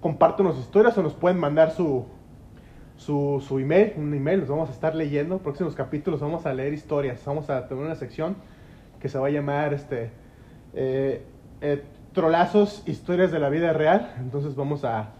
compártenos 0.00 0.58
historias 0.58 0.98
o 0.98 1.02
nos 1.02 1.14
pueden 1.14 1.38
mandar 1.38 1.70
su, 1.70 2.04
su, 2.98 3.42
su 3.46 3.58
email, 3.58 3.94
un 3.96 4.12
email, 4.12 4.40
los 4.40 4.48
vamos 4.50 4.68
a 4.68 4.72
estar 4.72 4.94
leyendo. 4.94 5.38
Próximos 5.38 5.74
capítulos 5.74 6.20
vamos 6.20 6.44
a 6.44 6.52
leer 6.52 6.74
historias. 6.74 7.24
Vamos 7.24 7.48
a 7.48 7.66
tener 7.66 7.82
una 7.82 7.94
sección 7.94 8.36
que 9.00 9.08
se 9.08 9.18
va 9.18 9.28
a 9.28 9.30
llamar 9.30 9.72
este 9.72 10.10
eh, 10.74 11.22
eh, 11.62 11.82
Trolazos, 12.12 12.82
historias 12.86 13.30
de 13.32 13.38
la 13.38 13.48
vida 13.48 13.72
real. 13.72 14.14
Entonces 14.18 14.54
vamos 14.56 14.84
a, 14.84 15.12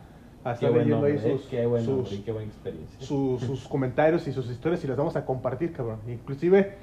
a 0.45 0.53
estar 0.53 0.71
leyendo 0.73 0.97
nombre, 0.97 1.13
ahí 1.13 1.19
¿eh? 1.19 1.39
sus, 1.39 1.47
sus, 1.85 1.95
nombre 1.97 2.15
y 2.15 2.19
qué 2.19 2.33
buena 2.33 2.49
experiencia. 2.49 3.01
su- 3.01 3.39
sus 3.41 3.69
comentarios 3.69 4.27
y 4.27 4.33
sus 4.33 4.51
historias 4.51 4.83
y 4.85 4.89
las 4.89 4.97
vamos 4.97 5.15
a 5.17 5.25
compartir, 5.25 5.73
cabrón. 5.73 6.01
Inclusive, 6.09 6.75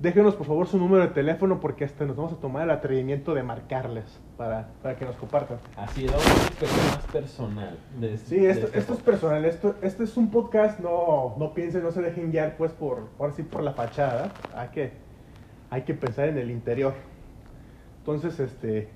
déjenos 0.00 0.34
por 0.34 0.46
favor 0.46 0.66
su 0.66 0.78
número 0.78 1.02
de 1.04 1.10
teléfono 1.10 1.60
porque 1.60 1.84
hasta 1.84 2.04
nos 2.04 2.16
vamos 2.16 2.32
a 2.32 2.36
tomar 2.36 2.64
el 2.64 2.70
atrevimiento 2.70 3.34
de 3.34 3.42
marcarles 3.42 4.04
para, 4.36 4.68
para 4.82 4.96
que 4.96 5.04
nos 5.04 5.16
compartan. 5.16 5.58
Así 5.76 6.04
es, 6.06 6.10
vamos 6.10 6.26
a 6.26 6.32
hacer 6.46 6.68
una 6.72 6.94
más 6.96 7.06
personal. 7.12 7.78
De 8.00 8.14
este- 8.14 8.26
Sí, 8.36 8.46
esto, 8.46 8.66
este 8.66 8.78
esto 8.80 8.94
es 8.94 9.00
personal, 9.00 9.44
esto, 9.44 9.74
este 9.82 10.04
es 10.04 10.16
un 10.16 10.30
podcast, 10.30 10.80
no, 10.80 11.34
no 11.38 11.54
piensen, 11.54 11.82
no 11.82 11.92
se 11.92 12.02
dejen 12.02 12.30
guiar 12.32 12.56
pues 12.56 12.72
por, 12.72 13.08
ahora 13.18 13.32
sí 13.32 13.42
por 13.44 13.62
la 13.62 13.72
fachada, 13.72 14.32
hay 14.56 14.68
que, 14.68 14.92
hay 15.70 15.82
que 15.82 15.94
pensar 15.94 16.28
en 16.28 16.38
el 16.38 16.50
interior. 16.50 16.94
Entonces, 17.98 18.40
este, 18.40 18.88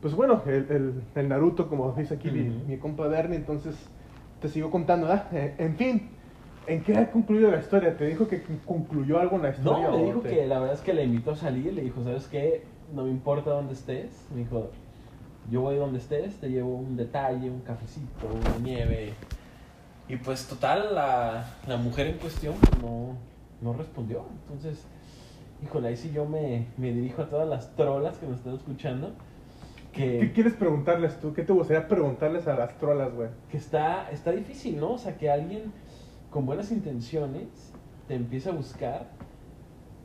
pues 0.00 0.14
bueno, 0.14 0.40
el, 0.46 0.66
el, 0.70 1.02
el 1.14 1.28
Naruto, 1.28 1.68
como 1.68 1.92
dice 1.92 2.14
aquí 2.14 2.30
mi, 2.30 2.48
mi 2.66 2.78
compa 2.78 3.06
Bernie, 3.08 3.36
entonces 3.36 3.74
te 4.40 4.48
sigo 4.48 4.70
contando, 4.70 5.06
¿verdad? 5.08 5.26
Eh, 5.32 5.54
en 5.58 5.76
fin, 5.76 6.10
¿en 6.66 6.82
qué 6.82 6.96
ha 6.96 7.10
concluido 7.10 7.50
la 7.50 7.58
historia? 7.58 7.96
¿Te 7.96 8.06
dijo 8.06 8.28
que 8.28 8.42
concluyó 8.64 9.18
algo 9.18 9.36
en 9.36 9.42
la 9.42 9.50
historia? 9.50 9.88
No, 9.88 9.94
o 9.94 10.04
dijo 10.04 10.20
te- 10.22 10.28
que 10.28 10.46
la 10.46 10.58
verdad 10.58 10.74
es 10.74 10.82
que 10.82 10.92
le 10.92 11.04
invitó 11.04 11.30
a 11.32 11.36
salir, 11.36 11.72
le 11.72 11.82
dijo, 11.82 12.02
¿sabes 12.04 12.28
qué? 12.28 12.76
No 12.92 13.04
me 13.04 13.10
importa 13.10 13.50
dónde 13.50 13.72
estés. 13.72 14.26
Me 14.30 14.40
dijo, 14.40 14.70
yo 15.44 15.62
voy 15.62 15.76
donde 15.76 15.98
estés, 15.98 16.40
te 16.40 16.50
llevo 16.50 16.76
un 16.76 16.96
detalle, 16.96 17.50
un 17.50 17.62
cafecito, 17.62 18.34
una 18.34 18.58
nieve. 18.58 19.18
Y 20.08 20.16
pues 20.18 20.48
total, 20.48 20.94
la, 20.94 21.60
la 21.66 21.76
mujer 21.78 22.08
en 22.08 22.18
cuestión 22.18 22.68
no, 22.72 23.18
no 23.60 23.72
respondió. 23.74 24.28
Entonces, 24.42 24.90
híjole, 25.60 25.88
ahí 25.88 25.96
sí 25.96 26.12
yo 26.12 26.26
me, 26.26 26.74
me 26.76 26.92
dirijo 26.92 27.22
a 27.22 27.30
todas 27.30 27.48
las 27.48 27.76
trolas 27.76 28.18
que 28.18 28.26
nos 28.26 28.38
están 28.38 28.54
escuchando. 28.56 29.18
¿Qué 30.18 30.30
Que, 30.30 30.32
quieres 30.32 30.54
preguntarles 30.54 31.18
tú? 31.20 31.32
¿Qué 31.32 31.42
te 31.42 31.52
gustaría 31.54 31.88
preguntarles 31.88 32.46
a 32.48 32.54
las 32.54 32.76
trolas, 32.78 33.14
güey? 33.14 33.30
que 33.48 33.56
está, 33.56 34.10
está 34.10 34.32
difícil, 34.32 34.78
¿no? 34.80 34.92
O 34.94 34.98
sea, 34.98 35.16
que 35.18 35.30
alguien 35.30 35.74
con 36.36 36.44
buenas 36.44 36.70
intenciones 36.70 37.72
te 38.06 38.14
empieza 38.14 38.50
a 38.50 38.52
buscar 38.52 39.06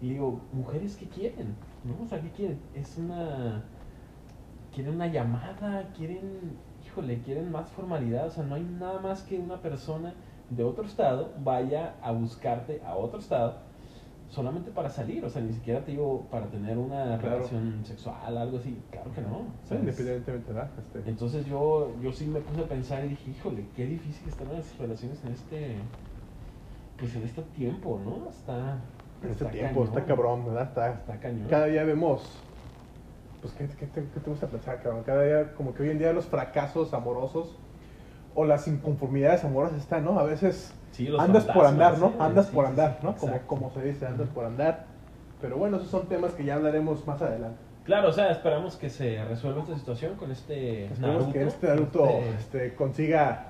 Y 0.02 0.12
digo, 0.12 0.40
¿mujeres 0.54 0.96
qué 0.96 1.06
quieren? 1.08 1.56
¿No? 1.84 2.06
O 2.06 2.08
sea, 2.08 2.22
¿qué 2.22 2.30
quieren? 2.30 2.58
Es 2.74 2.98
una... 2.98 3.66
Quieren 4.74 4.96
una 4.96 5.08
llamada, 5.08 5.92
quieren... 5.94 6.22
Híjole, 6.88 7.20
quieren 7.20 7.52
más 7.52 7.70
formalidad. 7.72 8.28
O 8.28 8.32
sea, 8.32 8.46
no 8.46 8.56
hay 8.56 8.64
nada 8.64 9.02
más 9.02 9.24
que 9.24 9.38
una 9.40 9.58
persona 9.62 10.14
de 10.50 10.64
otro 10.64 10.86
estado 10.86 11.34
vaya 11.44 11.96
a 12.02 12.14
buscarte 12.14 12.82
a 12.86 12.96
otro 12.96 13.20
estado 13.20 13.58
solamente 14.30 14.72
para 14.72 14.88
salir. 14.90 15.26
O 15.26 15.30
sea, 15.30 15.42
ni 15.42 15.52
siquiera 15.52 15.84
te 15.84 15.92
digo 15.92 16.28
para 16.32 16.46
tener 16.48 16.78
una 16.78 17.18
Claro. 17.20 17.36
relación 17.40 17.82
sexual, 17.84 18.38
algo 18.38 18.58
así. 18.58 18.82
Claro 18.90 19.12
que 19.12 19.20
no. 19.20 19.48
Sí, 19.68 19.76
independientemente, 19.76 20.54
¿verdad? 20.54 20.70
Este, 20.80 21.10
entonces 21.10 21.46
yo, 21.46 21.92
yo 22.02 22.14
sí 22.14 22.26
me 22.26 22.40
puse 22.40 22.62
a 22.62 22.68
pensar 22.70 23.04
y 23.04 23.10
dije, 23.10 23.32
híjole, 23.32 23.66
qué 23.76 23.86
difícil 23.86 24.30
están 24.30 24.48
las 24.54 24.78
relaciones 24.78 25.22
en 25.26 25.34
este, 25.34 25.76
pues 27.02 27.16
en 27.16 27.24
este 27.24 27.42
tiempo, 27.42 28.00
¿no? 28.06 28.30
Está, 28.30 28.78
en 29.24 29.32
este 29.32 29.44
está 29.46 29.50
tiempo 29.50 29.84
está 29.84 30.06
cabrón, 30.06 30.46
¿verdad? 30.46 30.64
Está, 30.70 30.90
Está 30.94 31.18
cañón. 31.20 31.48
cada 31.50 31.66
día 31.66 31.84
vemos, 31.84 32.42
pues, 33.42 33.54
¿qué, 33.56 33.68
qué 33.68 33.88
te, 33.88 34.02
qué 34.14 34.20
te 34.20 34.30
gusta 34.30 34.48
pensar, 34.48 34.82
cabrón? 34.82 35.04
Cada 35.04 35.24
día, 35.24 35.54
como 35.56 35.74
que 35.74 35.84
hoy 35.84 35.90
en 35.90 35.98
día 36.00 36.14
los 36.14 36.26
fracasos 36.28 36.94
amorosos 36.94 37.58
o 38.36 38.46
las 38.46 38.68
inconformidades 38.68 39.44
amorosas 39.44 39.80
están, 39.80 40.06
¿no? 40.06 40.18
A 40.20 40.24
veces 40.24 40.74
Sí, 40.92 41.10
andas 41.20 41.46
por 41.46 41.66
andar, 41.66 41.98
¿no? 41.98 42.08
¿eh? 42.08 42.16
Andas 42.20 42.46
Sí, 42.48 42.56
por 42.56 42.66
sí, 42.66 42.70
andar, 42.72 42.98
sí, 43.02 43.06
¿no? 43.08 43.16
Como, 43.18 43.40
como 43.48 43.72
se 43.72 43.82
dice, 43.84 44.06
andas 44.06 44.30
por 44.30 44.46
andar. 44.46 44.86
Pero 45.42 45.58
bueno, 45.58 45.78
esos 45.78 45.90
son 45.90 46.08
temas 46.08 46.34
que 46.34 46.46
ya 46.46 46.56
hablaremos 46.56 47.06
más 47.08 47.22
adelante. 47.22 47.58
Claro, 47.84 48.10
o 48.10 48.12
sea, 48.14 48.30
esperamos 48.30 48.76
que 48.76 48.92
se 48.92 49.24
resuelva 49.26 49.64
esta 49.64 49.76
situación 49.76 50.16
con 50.16 50.30
este 50.32 50.86
Esperemos 50.86 51.22
Naruto. 51.22 51.34
que 51.34 51.44
este 51.48 51.68
Naruto 51.68 52.06
Este- 52.06 52.30
este, 52.36 52.76
consiga, 52.76 53.48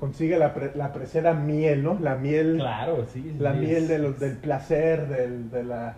consiga 0.00 0.38
la, 0.38 0.54
pre- 0.54 0.72
la 0.74 0.92
preciada 0.92 1.34
miel, 1.34 1.84
¿no? 1.84 1.98
La 2.00 2.16
miel, 2.16 2.56
Claro, 2.58 3.04
sí. 3.12 3.20
sí, 3.22 3.36
la 3.38 3.52
sí, 3.52 3.58
miel 3.60 3.76
es- 3.84 3.88
de 3.88 3.98
los- 3.98 4.18
del 4.18 4.36
placer, 4.38 5.06
del, 5.08 5.50
de 5.50 5.62
la, 5.62 5.96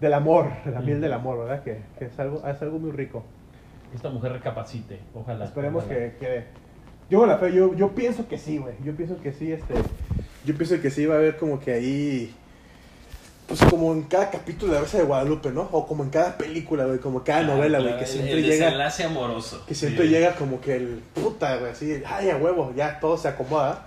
del 0.00 0.14
amor, 0.14 0.46
la 0.64 0.80
miel 0.80 1.00
del 1.00 1.12
amor, 1.12 1.38
¿verdad? 1.40 1.62
Que, 1.62 1.78
que 1.98 2.06
es, 2.06 2.18
algo, 2.18 2.42
es 2.48 2.60
algo 2.62 2.78
muy 2.78 2.90
rico. 2.90 3.22
Esta 3.94 4.08
mujer 4.10 4.32
recapacite, 4.32 4.98
ojalá. 5.14 5.44
Esperemos 5.44 5.84
ojalá. 5.84 6.00
que, 6.00 6.16
que- 6.18 6.44
Yo 7.10 7.20
con 7.20 7.28
la 7.28 7.36
fe, 7.38 7.52
yo, 7.52 7.74
yo 7.74 7.90
pienso 7.94 8.26
que 8.26 8.38
sí, 8.38 8.56
güey. 8.58 8.74
Yo 8.82 8.94
pienso 8.96 9.20
que 9.20 9.32
sí, 9.32 9.52
este... 9.52 9.74
Yo 10.44 10.54
pienso 10.56 10.80
que 10.80 10.90
sí 10.90 11.06
va 11.06 11.14
a 11.14 11.18
haber 11.18 11.36
como 11.36 11.60
que 11.60 11.72
ahí... 11.72 12.34
Pues 13.46 13.60
como 13.64 13.92
en 13.92 14.02
cada 14.04 14.30
capítulo 14.30 14.72
de 14.72 14.78
la 14.78 14.84
Rosa 14.84 14.98
de 14.98 15.04
Guadalupe, 15.04 15.50
¿no? 15.50 15.68
O 15.72 15.86
como 15.86 16.02
en 16.02 16.10
cada 16.10 16.38
película, 16.38 16.84
güey. 16.86 16.98
Como 16.98 17.22
cada 17.22 17.40
Claro, 17.40 17.56
novela, 17.56 17.78
güey. 17.78 17.90
claro, 17.90 18.04
Que 18.06 18.10
siempre 18.10 18.32
el 18.32 18.42
llega... 18.42 18.64
desenlace 18.66 19.04
amoroso. 19.04 19.64
Que 19.66 19.74
siempre 19.74 20.04
Sí. 20.06 20.10
llega 20.10 20.34
como 20.36 20.60
que 20.60 20.76
el 20.76 21.02
puta, 21.14 21.56
güey, 21.58 21.72
así, 21.72 22.02
ay, 22.06 22.30
a 22.30 22.36
huevo, 22.36 22.72
ya 22.74 22.98
todo 23.00 23.16
se 23.18 23.28
acomoda. 23.28 23.86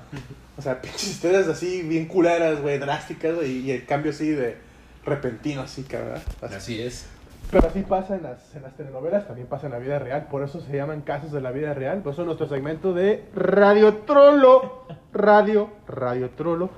O 0.57 0.61
sea, 0.61 0.79
pinches 0.81 1.07
historias 1.09 1.47
así, 1.47 1.81
bien 1.81 2.05
culeras, 2.07 2.61
güey, 2.61 2.77
drásticas, 2.77 3.33
güey, 3.35 3.59
y 3.61 3.71
el 3.71 3.85
cambio 3.85 4.11
así 4.11 4.29
de 4.29 4.57
repentino, 5.05 5.61
así, 5.61 5.83
cabrón. 5.83 6.21
Así. 6.41 6.55
Así 6.55 6.81
es. 6.81 7.05
Pero 7.49 7.65
así 7.67 7.81
pasa 7.81 8.15
en 8.15 8.23
las, 8.23 8.53
en 8.55 8.61
las 8.61 8.75
telenovelas, 8.75 9.25
también 9.25 9.47
pasa 9.47 9.67
en 9.67 9.71
la 9.71 9.79
vida 9.79 9.97
real, 9.99 10.27
por 10.29 10.43
eso 10.43 10.59
se 10.59 10.75
llaman 10.75 10.99
casos 11.01 11.31
de 11.31 11.39
la 11.39 11.51
vida 11.51 11.73
real. 11.73 12.01
Por 12.03 12.11
eso 12.13 12.25
nuestro 12.25 12.47
segmento 12.49 12.93
de 12.93 13.23
Radio 13.33 13.93
Trollo, 14.05 14.83
Radio, 15.13 15.69
Radio 15.87 16.29
Trollo, 16.31 16.69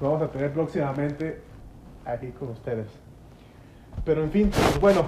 lo 0.00 0.10
vamos 0.10 0.22
a 0.22 0.30
tener 0.30 0.52
próximamente 0.52 1.40
aquí 2.04 2.28
con 2.28 2.50
ustedes. 2.50 2.86
Pero 4.04 4.24
en 4.24 4.30
fin, 4.30 4.50
pues 4.50 4.80
bueno, 4.80 5.06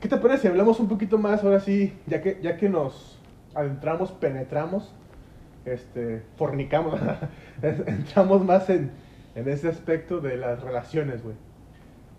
¿qué 0.00 0.08
te 0.08 0.16
parece 0.16 0.48
hablamos 0.48 0.78
un 0.80 0.88
poquito 0.88 1.18
más 1.18 1.42
ahora 1.42 1.60
sí, 1.60 1.96
ya 2.06 2.20
que, 2.22 2.38
ya 2.42 2.56
que 2.56 2.68
nos 2.68 3.18
adentramos, 3.54 4.12
penetramos, 4.12 4.94
este, 5.64 6.22
fornicamos, 6.36 7.00
entramos 7.62 8.44
más 8.44 8.70
en, 8.70 8.90
en 9.34 9.48
ese 9.48 9.68
aspecto 9.68 10.20
de 10.20 10.36
las 10.36 10.62
relaciones, 10.62 11.22
güey? 11.22 11.36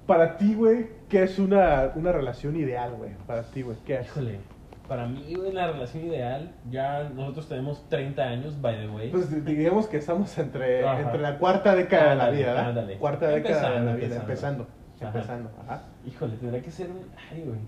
Para 0.07 0.37
ti, 0.37 0.55
güey, 0.55 0.87
¿qué 1.07 1.23
es 1.23 1.39
una, 1.39 1.91
una 1.95 2.11
relación 2.11 2.55
ideal, 2.55 2.95
güey? 2.97 3.11
Para 3.27 3.43
ti, 3.43 3.61
güey, 3.61 3.77
¿qué 3.85 3.99
es? 3.99 4.07
Híjole, 4.07 4.39
para 4.91 5.07
mí, 5.07 5.35
güey, 5.35 5.53
la 5.53 5.71
relación 5.71 6.03
ideal, 6.03 6.51
ya 6.69 7.09
nosotros 7.15 7.47
tenemos 7.47 7.87
30 7.87 8.23
años, 8.23 8.59
by 8.59 8.77
the 8.77 8.89
way. 8.89 9.09
Pues 9.09 9.45
digamos 9.45 9.87
que 9.87 9.95
estamos 9.95 10.37
entre, 10.37 10.85
Ajá. 10.85 10.99
entre 10.99 11.21
la 11.21 11.37
cuarta 11.37 11.73
década 11.75 12.09
de 12.09 12.15
la 12.17 12.29
vida, 12.29 12.47
¿verdad? 12.47 12.67
ándale. 12.67 12.97
Cuarta 12.97 13.29
década 13.29 13.79
de 13.79 13.85
la 13.85 13.95
vida, 13.95 14.17
empezando. 14.17 14.67
empezando. 14.67 14.67
Ajá. 14.99 15.07
Empezando, 15.07 15.51
ajá. 15.63 15.83
Híjole, 16.05 16.35
tendría 16.35 16.61
que 16.61 16.71
ser 16.71 16.89
un. 16.89 17.05
Ay, 17.31 17.41
güey. 17.45 17.59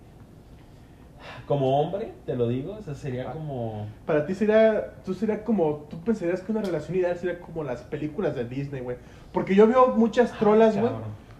Como 1.47 1.79
hombre, 1.79 2.12
te 2.25 2.36
lo 2.36 2.49
digo, 2.49 2.73
o 2.73 2.81
sea, 2.81 2.93
sería 2.93 3.31
como. 3.31 3.88
Para 4.05 4.25
ti 4.25 4.36
sería, 4.36 4.91
tú 5.05 5.13
sería 5.13 5.45
como, 5.45 5.88
tú 5.89 6.01
pensarías 6.01 6.41
que 6.41 6.51
una 6.51 6.62
relación 6.62 6.97
ideal 6.97 7.15
sería 7.15 7.39
como 7.39 7.63
las 7.63 7.83
películas 7.83 8.36
de 8.36 8.43
Disney, 8.43 8.81
güey. 8.81 8.97
Porque 9.31 9.55
yo 9.55 9.65
veo 9.65 9.95
muchas 9.95 10.38
trolas, 10.38 10.77
güey. 10.77 10.91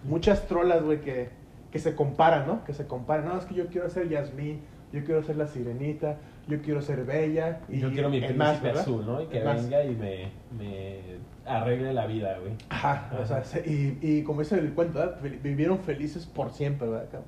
Muchas 0.04 0.46
trolas, 0.46 0.82
güey, 0.82 1.02
que, 1.02 1.28
que 1.70 1.78
se 1.78 1.94
comparan, 1.94 2.46
¿no? 2.46 2.64
Que 2.64 2.72
se 2.72 2.86
comparan. 2.86 3.26
No, 3.26 3.36
es 3.36 3.44
que 3.44 3.54
yo 3.54 3.66
quiero 3.66 3.90
ser 3.90 4.08
Yasmín, 4.08 4.62
yo 4.94 5.04
quiero 5.04 5.22
ser 5.22 5.36
la 5.36 5.46
sirenita, 5.48 6.18
yo 6.46 6.62
quiero 6.62 6.80
ser 6.80 7.04
bella. 7.04 7.60
Y 7.68 7.80
Yo 7.80 7.90
quiero 7.92 8.08
mi 8.08 8.20
príncipe 8.20 8.38
más, 8.38 8.62
azul, 8.78 9.04
¿no? 9.04 9.20
Y 9.22 9.26
que 9.26 9.42
más. 9.42 9.62
venga 9.62 9.84
y 9.84 9.94
me, 9.96 10.30
me 10.56 11.00
arregle 11.44 11.92
la 11.92 12.06
vida, 12.06 12.38
güey. 12.38 12.52
Ajá, 12.68 13.10
o 13.20 13.26
sea, 13.26 13.42
se- 13.44 13.60
y, 13.68 13.98
y 14.00 14.22
como 14.22 14.40
dice 14.40 14.58
el 14.58 14.72
cuento, 14.72 14.98
¿verdad? 15.00 15.18
Vi- 15.22 15.38
vivieron 15.42 15.78
felices 15.80 16.26
por 16.26 16.50
siempre, 16.52 16.88
¿verdad? 16.88 17.22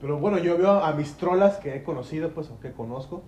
Pero 0.00 0.18
bueno, 0.18 0.38
yo 0.38 0.58
veo 0.58 0.70
a 0.84 0.92
mis 0.94 1.14
trolas 1.16 1.56
que 1.58 1.76
he 1.76 1.82
conocido, 1.82 2.30
pues, 2.30 2.50
o 2.50 2.58
que 2.60 2.72
conozco, 2.72 3.22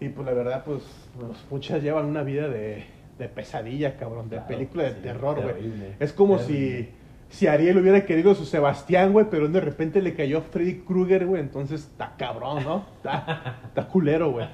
y 0.00 0.08
pues 0.10 0.26
la 0.26 0.32
verdad, 0.32 0.62
pues, 0.64 0.82
pues, 1.18 1.38
muchas 1.50 1.82
llevan 1.82 2.06
una 2.06 2.22
vida 2.22 2.48
de, 2.48 2.84
de 3.18 3.28
pesadilla, 3.28 3.96
cabrón, 3.96 4.28
de 4.28 4.36
Claro, 4.36 4.48
película 4.48 4.84
de 4.84 4.94
sí, 4.94 5.00
terror, 5.02 5.40
güey. 5.42 5.72
Es 6.00 6.12
como 6.12 6.36
terrible. 6.38 6.82
si, 6.82 6.90
si 7.30 7.46
Ariel 7.46 7.78
hubiera 7.78 8.06
querido 8.06 8.34
su 8.34 8.44
Sebastián, 8.44 9.12
güey, 9.12 9.26
pero 9.30 9.48
de 9.48 9.60
repente 9.60 10.00
le 10.02 10.14
cayó 10.14 10.40
Freddy 10.42 10.80
Krueger, 10.80 11.26
güey, 11.26 11.42
entonces 11.42 11.82
está 11.82 12.14
cabrón, 12.16 12.64
¿no? 12.64 12.86
Está, 12.96 13.88
culero, 13.92 14.30
güey. 14.32 14.46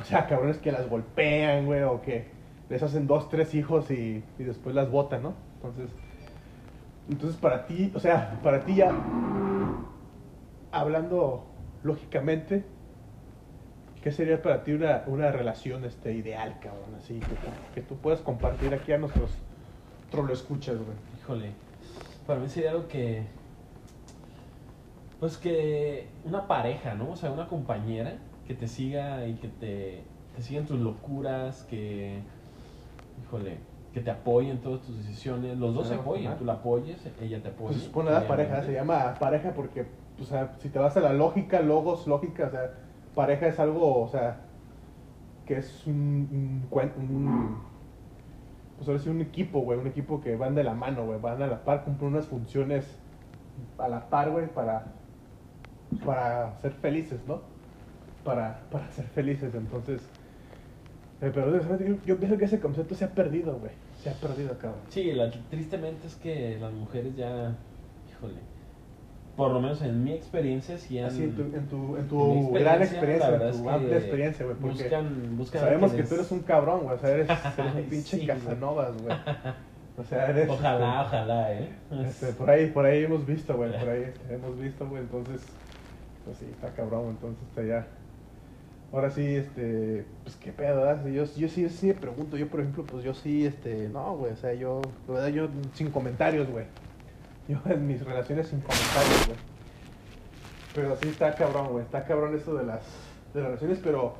O 0.00 0.04
sea, 0.04 0.26
cabrones 0.26 0.58
que 0.58 0.72
las 0.72 0.88
golpean, 0.88 1.66
güey, 1.66 1.82
o 1.82 2.02
que 2.02 2.26
les 2.68 2.82
hacen 2.82 3.06
dos, 3.06 3.28
tres 3.28 3.54
hijos 3.54 3.90
y, 3.90 4.24
y 4.38 4.42
después 4.42 4.74
las 4.74 4.90
botan, 4.90 5.22
¿no? 5.22 5.34
Entonces, 5.56 5.90
entonces 7.08 7.36
para 7.38 7.66
ti, 7.66 7.92
o 7.94 8.00
sea, 8.00 8.40
para 8.42 8.64
ti 8.64 8.74
ya, 8.76 8.90
hablando 10.72 11.44
lógicamente, 11.82 12.64
¿qué 14.02 14.10
sería 14.12 14.42
para 14.42 14.64
ti 14.64 14.72
una, 14.72 15.04
una 15.06 15.30
relación 15.30 15.84
este, 15.84 16.12
ideal, 16.12 16.56
cabrón? 16.60 16.94
Así 16.98 17.20
que, 17.74 17.82
tú- 17.82 17.96
puedas 17.96 18.20
compartir 18.20 18.74
aquí 18.74 18.92
a 18.92 18.98
nuestros 18.98 19.30
trolo 20.10 20.32
escuchas, 20.32 20.76
güey. 20.76 20.96
Híjole, 21.22 21.50
para 22.26 22.40
mí 22.40 22.48
sería 22.48 22.70
algo 22.70 22.88
que. 22.88 23.26
Pues 25.20 25.36
que 25.38 26.08
una 26.24 26.46
pareja, 26.46 26.94
¿no? 26.94 27.10
O 27.12 27.16
sea, 27.16 27.30
una 27.30 27.48
compañera 27.48 28.18
que 28.46 28.54
te 28.54 28.68
siga 28.68 29.26
y 29.26 29.34
que 29.34 29.48
te, 29.48 30.02
te 30.36 30.42
siga 30.42 30.60
en 30.60 30.66
tus 30.66 30.78
locuras, 30.80 31.62
que. 31.64 32.20
Híjole, 33.22 33.58
que 33.92 34.00
te 34.00 34.10
apoye 34.10 34.50
en 34.50 34.58
todas 34.58 34.82
tus 34.82 34.96
decisiones. 34.98 35.56
Los 35.56 35.74
dos 35.74 35.86
se 35.86 35.94
Ajá. 35.94 36.02
apoyen, 36.02 36.36
tú 36.36 36.44
la 36.44 36.54
apoyes, 36.54 36.98
ella 37.20 37.40
te 37.42 37.48
apoya. 37.48 37.68
Pues 37.68 37.78
se 37.78 37.86
supone 37.86 38.10
la 38.10 38.26
pareja, 38.26 38.62
se 38.62 38.72
llama 38.72 39.16
pareja 39.18 39.52
porque, 39.54 39.86
o 40.20 40.24
sea, 40.24 40.52
si 40.58 40.68
te 40.68 40.78
vas 40.78 40.96
a 40.96 41.00
la 41.00 41.12
lógica, 41.12 41.60
logos, 41.60 42.06
lógica, 42.06 42.48
o 42.48 42.50
sea, 42.50 42.72
pareja 43.14 43.46
es 43.46 43.58
algo, 43.60 44.02
o 44.02 44.08
sea, 44.08 44.40
que 45.46 45.58
es 45.58 45.86
un, 45.86 46.66
un- 46.70 47.62
pues 48.76 48.88
ahora 48.88 49.00
sí, 49.00 49.08
un 49.08 49.20
equipo, 49.20 49.60
güey, 49.60 49.78
un 49.78 49.86
equipo 49.86 50.20
que 50.20 50.36
van 50.36 50.54
de 50.54 50.64
la 50.64 50.74
mano, 50.74 51.06
güey, 51.06 51.20
van 51.20 51.42
a 51.42 51.46
la 51.46 51.64
par, 51.64 51.84
cumplen 51.84 52.12
unas 52.12 52.26
funciones 52.26 52.86
a 53.78 53.88
la 53.88 54.08
par, 54.08 54.30
güey, 54.30 54.46
para, 54.46 54.86
para 56.04 56.58
ser 56.60 56.72
felices, 56.72 57.20
¿no? 57.26 57.42
Para, 58.24 58.60
para 58.70 58.90
ser 58.90 59.06
felices, 59.06 59.54
entonces, 59.54 60.02
eh, 61.20 61.30
pero 61.32 61.58
yo, 62.04 62.18
pienso 62.18 62.36
que 62.36 62.44
ese 62.44 62.60
concepto 62.60 62.94
se 62.94 63.04
ha 63.04 63.10
perdido, 63.10 63.58
güey, 63.58 63.72
se 64.02 64.10
ha 64.10 64.14
perdido, 64.14 64.58
cabrón. 64.58 64.80
Sí, 64.88 65.12
tristemente 65.50 66.06
es 66.06 66.16
que 66.16 66.58
las 66.60 66.72
mujeres 66.72 67.16
ya. 67.16 67.56
Híjole. 68.10 68.53
Por 69.36 69.50
lo 69.50 69.60
menos 69.60 69.82
en 69.82 70.04
mi 70.04 70.12
experiencia, 70.12 70.78
sí 70.78 70.98
han. 70.98 71.06
Así 71.06 71.24
en 71.24 71.34
tu, 71.34 71.42
en 71.42 71.66
tu, 71.66 71.96
en 71.96 72.08
tu 72.08 72.52
gran 72.52 72.80
experiencia, 72.82 73.34
en 73.34 73.62
tu 73.62 73.68
amplia 73.68 73.98
experiencia, 73.98 74.44
güey, 74.44 74.56
porque 74.56 74.82
Buscan, 74.84 75.36
buscan 75.36 75.60
sabemos 75.60 75.92
que 75.92 76.02
tú 76.04 76.14
eres 76.14 76.30
un 76.30 76.40
cabrón, 76.40 76.80
güey, 76.84 76.96
o 76.96 76.98
sea, 77.00 77.10
eres, 77.10 77.28
eres 77.58 77.74
un 77.74 77.82
pinche 77.90 78.18
sí. 78.18 78.26
Casanovas, 78.26 78.92
güey. 79.02 79.16
O 79.96 80.04
sea, 80.04 80.26
eres... 80.30 80.48
Ojalá, 80.48 81.02
este, 81.02 81.16
ojalá, 81.16 81.52
¿eh? 81.52 81.68
este, 82.06 82.26
por 82.28 82.48
ahí, 82.48 82.66
por 82.70 82.86
ahí 82.86 83.04
hemos 83.04 83.26
visto, 83.26 83.56
güey, 83.56 83.76
por 83.76 83.88
ahí 83.88 84.12
hemos 84.30 84.60
visto, 84.60 84.88
güey, 84.88 85.02
entonces, 85.02 85.40
pues 86.24 86.38
sí, 86.38 86.46
está 86.52 86.70
cabrón, 86.70 87.10
entonces 87.10 87.42
está 87.48 87.62
ya... 87.64 87.86
Ahora 88.92 89.10
sí, 89.10 89.26
este, 89.26 90.04
pues 90.22 90.36
qué 90.36 90.52
pedo, 90.52 90.76
¿verdad? 90.76 91.04
Yo, 91.06 91.24
yo 91.24 91.48
sí, 91.48 91.68
sí 91.68 91.88
me 91.88 91.94
pregunto, 91.94 92.36
yo 92.36 92.46
por 92.46 92.60
ejemplo, 92.60 92.84
pues 92.84 93.02
yo 93.02 93.12
sí, 93.12 93.44
este, 93.44 93.88
no, 93.88 94.16
güey, 94.16 94.32
o 94.32 94.36
sea, 94.36 94.54
yo, 94.54 94.80
la 95.08 95.14
verdad, 95.14 95.28
yo 95.30 95.48
sin 95.72 95.90
comentarios, 95.90 96.48
güey. 96.48 96.66
Yo 97.48 97.58
en 97.66 97.86
mis 97.86 98.04
relaciones 98.04 98.48
sin 98.48 98.60
comentarios, 98.60 99.26
güey. 99.26 99.38
Pero 100.74 100.96
sí 100.96 101.08
está 101.08 101.34
cabrón, 101.34 101.68
güey, 101.68 101.84
está 101.84 102.04
cabrón 102.04 102.34
eso 102.34 102.54
de 102.54 102.64
las, 102.64 102.80
de 103.32 103.40
las 103.40 103.48
relaciones, 103.50 103.78
pero, 103.82 104.14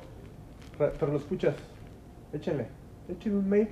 pero 0.79 1.13
lo 1.13 1.19
escuchas, 1.19 1.57
échenle, 2.33 2.69
échenle 3.09 3.39
un 3.39 3.49
mail, 3.49 3.69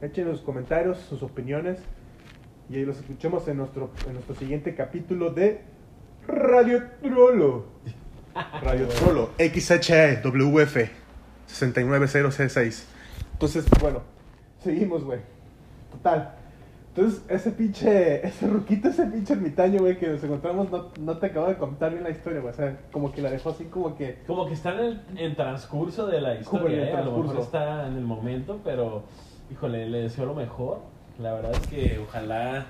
échenle 0.00 0.32
sus 0.32 0.42
comentarios, 0.42 0.98
sus 0.98 1.22
opiniones, 1.22 1.78
Y 2.68 2.76
ahí 2.76 2.84
los 2.84 2.98
escuchamos 2.98 3.46
en 3.46 3.58
nuestro, 3.58 3.92
en 4.08 4.14
nuestro 4.14 4.34
siguiente 4.34 4.74
capítulo 4.74 5.30
de 5.30 5.60
Radio 6.26 6.82
Trollo. 7.00 7.66
Radio 8.62 8.88
Trollo, 8.88 9.30
XHWF 9.38 10.90
69006. 11.46 12.86
Entonces, 13.32 13.64
bueno, 13.80 14.02
seguimos, 14.62 15.04
güey. 15.04 15.20
Total. 15.92 16.35
Entonces, 16.96 17.22
ese 17.28 17.50
pinche, 17.50 18.26
ese 18.26 18.46
ruquito, 18.46 18.88
ese 18.88 19.04
pinche 19.06 19.34
ermitaño, 19.34 19.80
güey, 19.80 19.98
que 19.98 20.08
nos 20.08 20.24
encontramos, 20.24 20.70
no, 20.70 20.88
no 20.98 21.18
te 21.18 21.26
acabo 21.26 21.46
de 21.48 21.56
contar 21.56 21.90
bien 21.92 22.02
la 22.04 22.08
historia, 22.10 22.40
güey. 22.40 22.54
O 22.54 22.56
sea, 22.56 22.74
como 22.90 23.12
que 23.12 23.20
la 23.20 23.30
dejó 23.30 23.50
así 23.50 23.64
como 23.66 23.94
que... 23.96 24.22
Como 24.26 24.46
que 24.46 24.54
está 24.54 24.70
en 24.72 24.78
el 24.78 25.00
en 25.18 25.36
transcurso 25.36 26.06
de 26.06 26.20
la 26.22 26.42
Como 26.42 26.66
en 26.66 26.72
el 26.72 26.72
historia, 26.72 26.90
¿eh? 26.90 26.96
a 26.96 27.04
lo 27.04 27.18
mejor 27.18 27.40
está 27.40 27.86
en 27.86 27.96
el 27.98 28.04
momento, 28.04 28.60
pero 28.64 29.02
híjole, 29.50 29.86
le 29.90 30.02
deseo 30.02 30.24
lo 30.24 30.34
mejor. 30.34 30.78
La 31.20 31.34
verdad 31.34 31.52
es 31.52 31.66
que 31.66 31.98
ojalá 32.02 32.64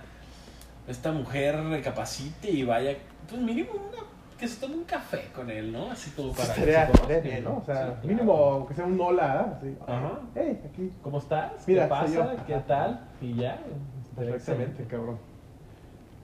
esta 0.88 1.12
mujer 1.12 1.62
recapacite 1.64 2.50
y 2.50 2.64
vaya, 2.64 2.96
pues 3.28 3.40
mínimo 3.40 3.70
una- 3.74 4.02
que 4.38 4.46
se 4.48 4.60
tome 4.60 4.74
un 4.76 4.84
café 4.84 5.28
con 5.34 5.48
él, 5.50 5.72
¿no? 5.72 5.90
Así 5.90 6.10
como 6.10 6.32
para 6.32 6.52
que 6.52 6.60
Estaría 6.60 6.90
se 6.92 7.20
bien, 7.22 7.44
¿no? 7.44 7.56
O 7.58 7.64
sea, 7.64 7.74
Sí, 7.76 7.82
claro. 7.92 7.96
mínimo 8.08 8.66
que 8.68 8.74
sea 8.74 8.84
un 8.84 9.00
hola, 9.00 9.40
¿ah? 9.40 9.56
Así. 9.56 9.74
Ajá. 9.86 10.20
Hey, 10.34 10.60
aquí. 10.68 10.92
¿Cómo 11.00 11.18
estás? 11.18 11.52
Mira, 11.66 11.84
¿Qué 11.84 11.88
pasa? 11.88 12.36
¿Qué 12.46 12.54
tal? 12.66 13.00
Y 13.22 13.34
ya. 13.34 13.58
Perfectamente, 14.16 14.84
cabrón. 14.84 15.18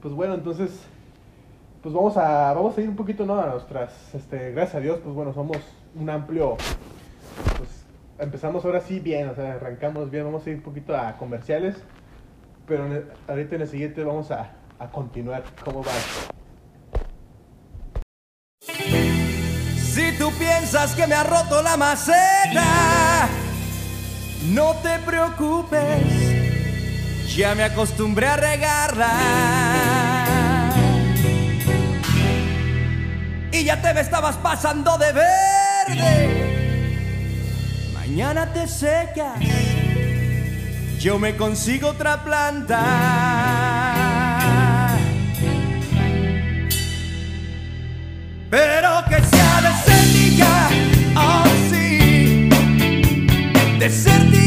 Pues 0.01 0.15
bueno, 0.15 0.35
entonces, 0.35 0.71
pues 1.83 1.95
vamos 1.95 2.17
a, 2.17 2.53
vamos 2.55 2.77
a 2.77 2.81
ir 2.81 2.89
un 2.89 2.97
poquito, 2.97 3.25
¿no? 3.27 3.41
A 3.41 3.47
nuestras, 3.47 3.93
este, 4.15 4.51
gracias 4.53 4.77
a 4.77 4.81
Dios, 4.81 4.99
pues 5.03 5.15
bueno, 5.15 5.33
somos 5.33 5.59
un 5.95 6.09
amplio, 6.11 6.57
pues 7.59 7.85
empezamos 8.19 8.65
ahora 8.65 8.81
sí 8.81 8.99
bien, 9.01 9.29
o 9.29 9.35
sea, 9.35 9.53
arrancamos 9.55 10.11
bien, 10.11 10.25
vamos 10.25 10.47
a 10.47 10.51
ir 10.51 10.57
un 10.57 10.63
poquito 10.63 10.97
a 10.97 11.17
comerciales, 11.19 11.77
pero 12.67 12.87
en 12.87 12.93
el- 12.93 13.07
ahorita 13.29 13.57
en 13.57 13.63
el 13.63 13.69
siguiente 13.69 14.03
vamos 14.05 14.31
a, 14.31 14.53
a 14.79 14.89
continuar, 14.91 15.43
¿cómo 15.65 15.83
va? 15.83 15.93
Si 19.77 20.19
tú 20.19 20.31
piensas 20.39 20.95
que 20.95 21.07
me 21.07 21.15
ha 21.15 21.25
roto 21.25 21.63
la 21.63 21.77
maceta, 21.77 23.29
no 24.49 24.73
te 24.83 24.99
preocupes, 25.01 26.32
ya 27.37 27.55
me 27.55 27.63
acostumbré 27.65 28.27
a 28.27 28.37
regarla. 28.37 29.13
Y 33.51 33.65
ya 33.65 33.81
te 33.81 33.95
me 33.95 34.01
estabas 34.01 34.37
pasando 34.37 34.99
de 34.99 35.13
verde. 35.13 36.43
Mañana 37.95 38.53
te 38.53 38.67
secas, 38.69 39.39
yo 40.99 41.19
me 41.19 41.37
consigo 41.37 41.89
otra 41.89 42.23
planta. 42.23 42.79
Pero 48.51 49.05
que 49.09 49.23
sea 49.23 49.61
desértica, 49.63 50.69
oh 51.17 51.45
sí, 51.71 52.51
desértica. 53.79 54.43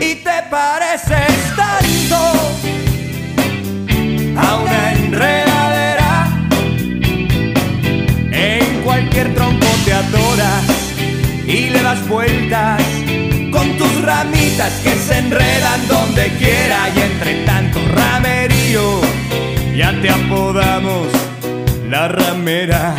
y 0.00 0.14
te 0.16 0.42
pareces 0.50 1.54
tanto 1.56 2.16
a 4.36 4.56
una 4.56 4.92
enredadera 4.92 6.28
en 8.32 8.82
cualquier 8.82 9.34
tronco 9.34 9.66
te 9.84 9.92
adoras 9.92 10.64
y 11.46 11.70
le 11.70 11.82
das 11.82 12.06
vueltas 12.08 12.82
con 13.50 13.76
tus 13.78 14.02
ramitas 14.02 14.72
que 14.82 14.94
se 14.94 15.18
enredan 15.18 15.88
donde 15.88 16.28
quiera 16.38 16.88
y 16.94 17.00
entre 17.00 17.44
tanto 17.44 17.78
ramerío 17.94 19.00
ya 19.76 19.92
te 20.00 20.10
apodamos 20.10 21.08
la 21.88 22.08
ramera. 22.08 22.94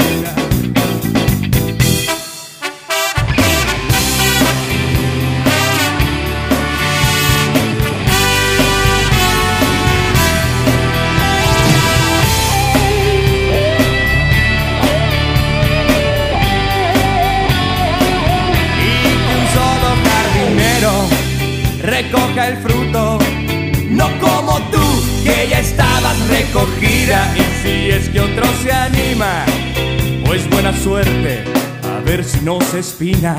Suerte, 30.83 31.45
a 31.83 32.01
ver 32.01 32.25
si 32.25 32.41
no 32.41 32.59
se 32.59 32.79
espina. 32.79 33.37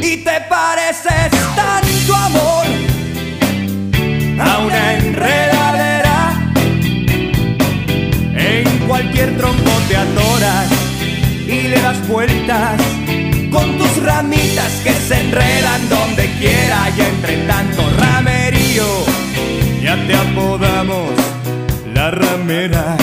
Y 0.00 0.24
te 0.24 0.40
pareces 0.48 1.30
tanto 1.54 2.14
amor 2.14 2.66
a 4.40 4.58
una 4.60 4.94
enredadera. 4.94 6.52
En 8.34 8.78
cualquier 8.88 9.36
tronco 9.36 9.70
te 9.88 9.96
atoras 9.98 10.70
y 11.46 11.68
le 11.68 11.82
das 11.82 12.08
vueltas 12.08 12.80
con 13.52 13.76
tus 13.76 14.02
ramitas 14.02 14.72
que 14.82 14.94
se 14.94 15.20
enredan 15.20 15.86
donde 15.90 16.32
quiera 16.38 16.90
y 16.96 17.00
entre 17.02 17.36
tanto 17.46 17.82
ramerío 17.98 18.86
ya 19.82 19.96
te 20.06 20.14
apodamos 20.14 21.10
la 21.92 22.10
ramera. 22.10 22.96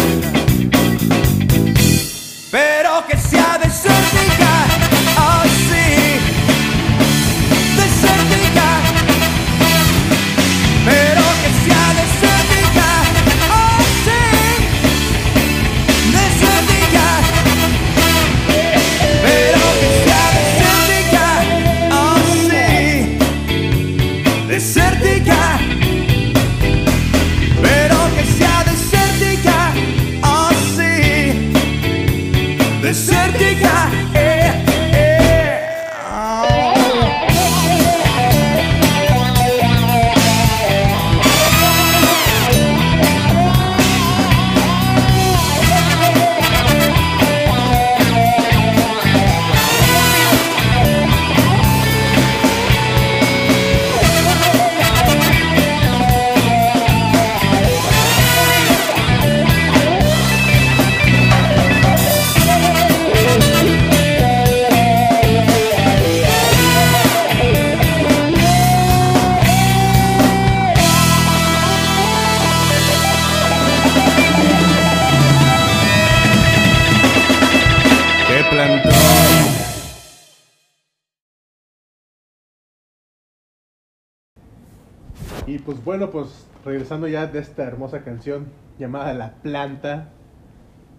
Pues 85.65 85.83
bueno, 85.83 86.09
pues 86.09 86.47
regresando 86.65 87.07
ya 87.07 87.27
de 87.27 87.39
esta 87.39 87.63
hermosa 87.63 88.03
canción 88.03 88.47
llamada 88.79 89.13
La 89.13 89.33
Planta, 89.35 90.09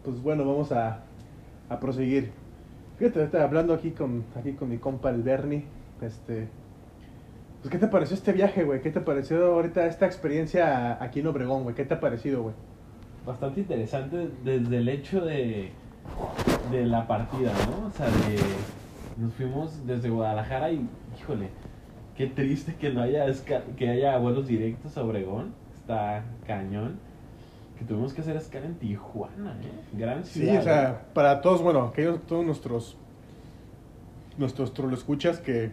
pues 0.05 0.23
bueno, 0.23 0.45
vamos 0.45 0.73
a, 0.73 1.01
a 1.69 1.81
proseguir. 1.81 2.31
Fíjate, 2.99 3.21
ahorita 3.21 3.43
hablando 3.43 3.75
aquí 3.75 3.91
con, 3.91 4.25
aquí 4.37 4.53
con 4.53 4.69
mi 4.69 4.79
compa 4.79 5.11
el 5.11 5.23
Bernie, 5.23 5.65
este... 6.01 6.49
Pues, 7.61 7.73
¿qué 7.73 7.79
te 7.79 7.89
pareció 7.89 8.15
este 8.15 8.33
viaje, 8.33 8.63
güey? 8.65 8.83
¿Qué 8.83 8.91
te 8.91 9.01
pareció 9.01 9.55
ahorita 9.55 9.87
esta 9.87 10.05
experiencia 10.05 11.03
aquí 11.03 11.21
en 11.21 11.29
Obregón, 11.29 11.63
güey? 11.63 11.75
¿Qué 11.75 11.87
te 11.87 11.95
ha 11.95 12.01
parecido, 12.01 12.43
güey? 12.43 12.55
Bastante 13.27 13.61
interesante 13.61 14.29
desde 14.45 14.77
el 14.77 14.89
hecho 14.91 15.25
de, 15.25 15.73
de 16.71 16.85
la 16.85 17.07
partida, 17.07 17.53
¿no? 17.67 17.87
O 17.87 17.91
sea, 17.91 18.05
de, 18.07 18.37
nos 19.17 19.33
fuimos 19.33 19.87
desde 19.87 20.11
Guadalajara 20.11 20.73
y, 20.73 20.87
híjole, 21.19 21.49
qué 22.17 22.27
triste 22.27 22.75
que 22.77 22.91
no 22.91 23.03
haya, 23.03 23.27
que 23.77 23.89
haya 23.89 24.17
vuelos 24.19 24.47
directos 24.47 24.97
a 24.97 25.03
Obregón. 25.05 25.55
Está 25.75 26.25
cañón. 26.47 26.99
Que 27.79 27.85
tuvimos 27.85 28.13
que 28.13 28.21
hacer 28.21 28.37
escala 28.37 28.67
en 28.67 28.75
Tijuana, 28.77 29.53
¿eh? 29.63 29.97
Gran 29.99 30.25
Sí, 30.25 30.41
ciudad. 30.41 30.61
o 30.61 30.63
sea, 30.63 31.07
para 31.13 31.41
todos, 31.41 31.61
bueno, 31.61 31.83
aquellos, 31.83 32.25
todos 32.27 32.45
nuestros 32.45 32.97
nuestros 34.39 34.73
escuchas 34.93 35.39
que, 35.39 35.71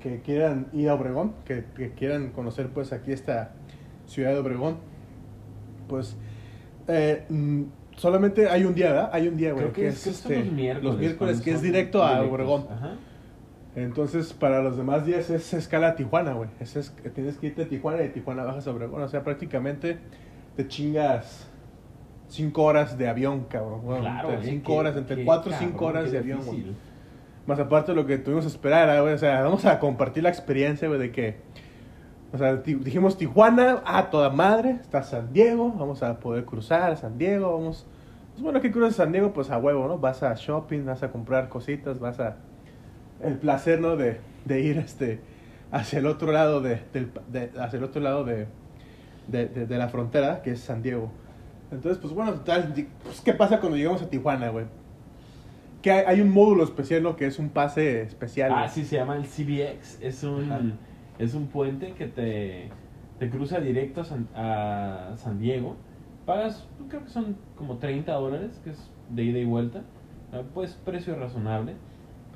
que 0.00 0.20
quieran 0.20 0.66
ir 0.72 0.88
a 0.88 0.94
Obregón, 0.94 1.32
que, 1.44 1.64
que 1.76 1.90
quieran 1.92 2.30
conocer 2.30 2.68
pues 2.68 2.92
aquí 2.92 3.12
esta 3.12 3.52
ciudad 4.06 4.30
de 4.32 4.38
Obregón, 4.38 4.76
pues 5.88 6.16
eh, 6.88 7.24
mm, 7.28 7.62
solamente 7.96 8.48
hay 8.48 8.64
un 8.64 8.74
día, 8.74 8.92
¿verdad? 8.92 9.10
Hay 9.12 9.28
un 9.28 9.36
día, 9.36 9.52
güey, 9.52 9.64
Creo 9.64 9.72
que, 9.72 9.88
es, 9.88 10.04
que 10.04 10.10
este, 10.10 10.44
los 10.44 10.52
miércoles. 10.52 10.84
los 10.92 10.98
miércoles 10.98 11.40
que 11.40 11.50
es 11.52 11.62
directo 11.62 12.02
a. 12.02 12.22
Obregón. 12.22 12.66
Ajá. 12.70 12.96
Entonces, 13.76 14.32
para 14.32 14.62
los 14.62 14.76
demás 14.76 15.04
días 15.06 15.28
es 15.30 15.52
escala 15.54 15.88
a 15.88 15.94
Tijuana, 15.96 16.32
güey. 16.32 16.48
Es, 16.60 16.74
es- 16.76 16.92
tienes 17.14 17.36
que 17.36 17.48
irte 17.48 17.62
a 17.62 17.68
Tijuana 17.68 17.98
y 18.00 18.04
de 18.04 18.08
Tijuana 18.08 18.42
bajas 18.42 18.66
a 18.66 18.70
Obregón. 18.72 19.02
O 19.02 19.08
sea, 19.08 19.22
prácticamente 19.22 19.98
te 20.56 20.66
chingas 20.66 21.48
cinco 22.28 22.64
horas 22.64 22.96
de 22.96 23.06
avión, 23.08 23.44
cabrón. 23.44 23.82
Bueno, 23.84 24.00
Claro, 24.00 24.30
entre 24.32 24.46
cinco 24.50 24.72
Qué- 24.72 24.78
horas, 24.78 24.96
entre 24.96 25.16
qué 25.16 25.24
cuatro 25.26 25.52
y 25.52 25.54
cinco 25.56 25.86
horas 25.86 26.10
de 26.10 26.18
avión, 26.18 26.40
güey. 26.44 26.66
Más 27.46 27.60
aparte 27.60 27.92
de 27.92 27.96
lo 27.96 28.06
que 28.06 28.18
tuvimos 28.18 28.44
que 28.44 28.50
esperar, 28.50 28.88
ah, 28.88 29.00
güey. 29.02 29.12
O 29.12 29.18
sea, 29.18 29.42
vamos 29.42 29.64
a 29.66 29.78
compartir 29.78 30.22
la 30.22 30.30
experiencia, 30.30 30.88
güey, 30.88 30.98
de 30.98 31.12
que... 31.12 31.36
O 32.32 32.38
sea, 32.38 32.56
dijimos 32.56 33.16
Tijuana, 33.18 33.82
a 33.84 34.10
toda 34.10 34.30
madre, 34.30 34.70
está 34.80 35.02
San 35.04 35.32
Diego, 35.32 35.72
vamos 35.72 36.02
a 36.02 36.18
poder 36.18 36.44
cruzar 36.44 36.90
a 36.92 36.96
San 36.96 37.18
Diego, 37.18 37.52
vamos... 37.52 37.86
Pues 38.32 38.42
bueno, 38.42 38.60
que 38.60 38.72
cruzas 38.72 38.96
San 38.96 39.12
Diego, 39.12 39.32
pues 39.32 39.50
a 39.50 39.58
huevo, 39.58 39.86
¿no? 39.86 39.98
Vas 39.98 40.22
a 40.22 40.34
shopping, 40.34 40.84
vas 40.84 41.02
a 41.02 41.10
comprar 41.12 41.48
cositas, 41.48 42.00
vas 42.00 42.18
a... 42.20 42.36
El 43.22 43.34
placer, 43.38 43.80
¿no? 43.80 43.96
De, 43.96 44.18
de 44.44 44.60
ir, 44.60 44.78
este... 44.78 45.20
Hacia 45.72 45.98
el 45.98 46.06
otro 46.06 46.30
lado 46.32 46.60
de... 46.60 46.80
del- 46.92 47.10
de- 47.32 47.50
hacia 47.60 47.76
el 47.78 47.84
otro 47.84 48.00
lado 48.00 48.24
de, 48.24 48.46
de, 49.28 49.76
la 49.78 49.88
frontera, 49.88 50.42
que 50.42 50.52
es 50.52 50.60
San 50.60 50.82
Diego. 50.82 51.10
Entonces, 51.72 51.98
pues 51.98 52.14
bueno, 52.14 52.32
total, 52.34 52.72
pues, 53.02 53.20
¿qué 53.20 53.32
pasa 53.32 53.58
cuando 53.58 53.76
llegamos 53.76 54.00
a 54.02 54.08
Tijuana, 54.08 54.50
güey? 54.50 54.66
Que 55.82 55.90
hay, 55.90 56.04
hay 56.06 56.20
un 56.20 56.30
módulo 56.30 56.62
especial, 56.62 57.02
¿no? 57.02 57.16
Que 57.16 57.26
es 57.26 57.38
un 57.40 57.48
pase 57.48 58.02
especial. 58.02 58.52
Ah, 58.54 58.68
sí, 58.68 58.84
se 58.84 58.96
llama 58.96 59.16
el 59.16 59.24
CBX. 59.24 59.98
Es 60.00 60.22
Ajá. 60.22 60.32
un, 60.32 60.78
es 61.18 61.34
un 61.34 61.48
puente 61.48 61.92
que 61.94 62.06
te, 62.06 62.68
te 63.18 63.30
cruza 63.30 63.58
directo 63.58 64.02
a 64.02 64.04
San, 64.04 64.28
a 64.36 65.14
San 65.16 65.40
Diego. 65.40 65.76
Pagas, 66.24 66.66
creo 66.88 67.02
que 67.04 67.10
son 67.10 67.36
como 67.56 67.78
30 67.78 68.12
dólares, 68.12 68.60
que 68.62 68.70
es 68.70 68.90
de 69.10 69.24
ida 69.24 69.38
y 69.40 69.44
vuelta. 69.44 69.82
Ah, 70.32 70.42
Pues 70.54 70.74
precio 70.84 71.16
razonable. 71.16 71.74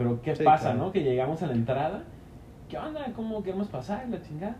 Pero 0.01 0.23
¿qué 0.23 0.35
Sí, 0.35 0.43
pasa, 0.45 0.71
claro. 0.71 0.79
no? 0.87 0.93
Que 0.93 1.03
llegamos 1.03 1.43
a 1.43 1.47
la 1.47 1.53
entrada. 1.53 2.05
¿Qué 2.71 2.79
onda? 2.79 3.05
¿Cómo 3.15 3.43
queremos 3.43 3.69
pasar? 3.69 4.07
La 4.09 4.23
chingada. 4.23 4.57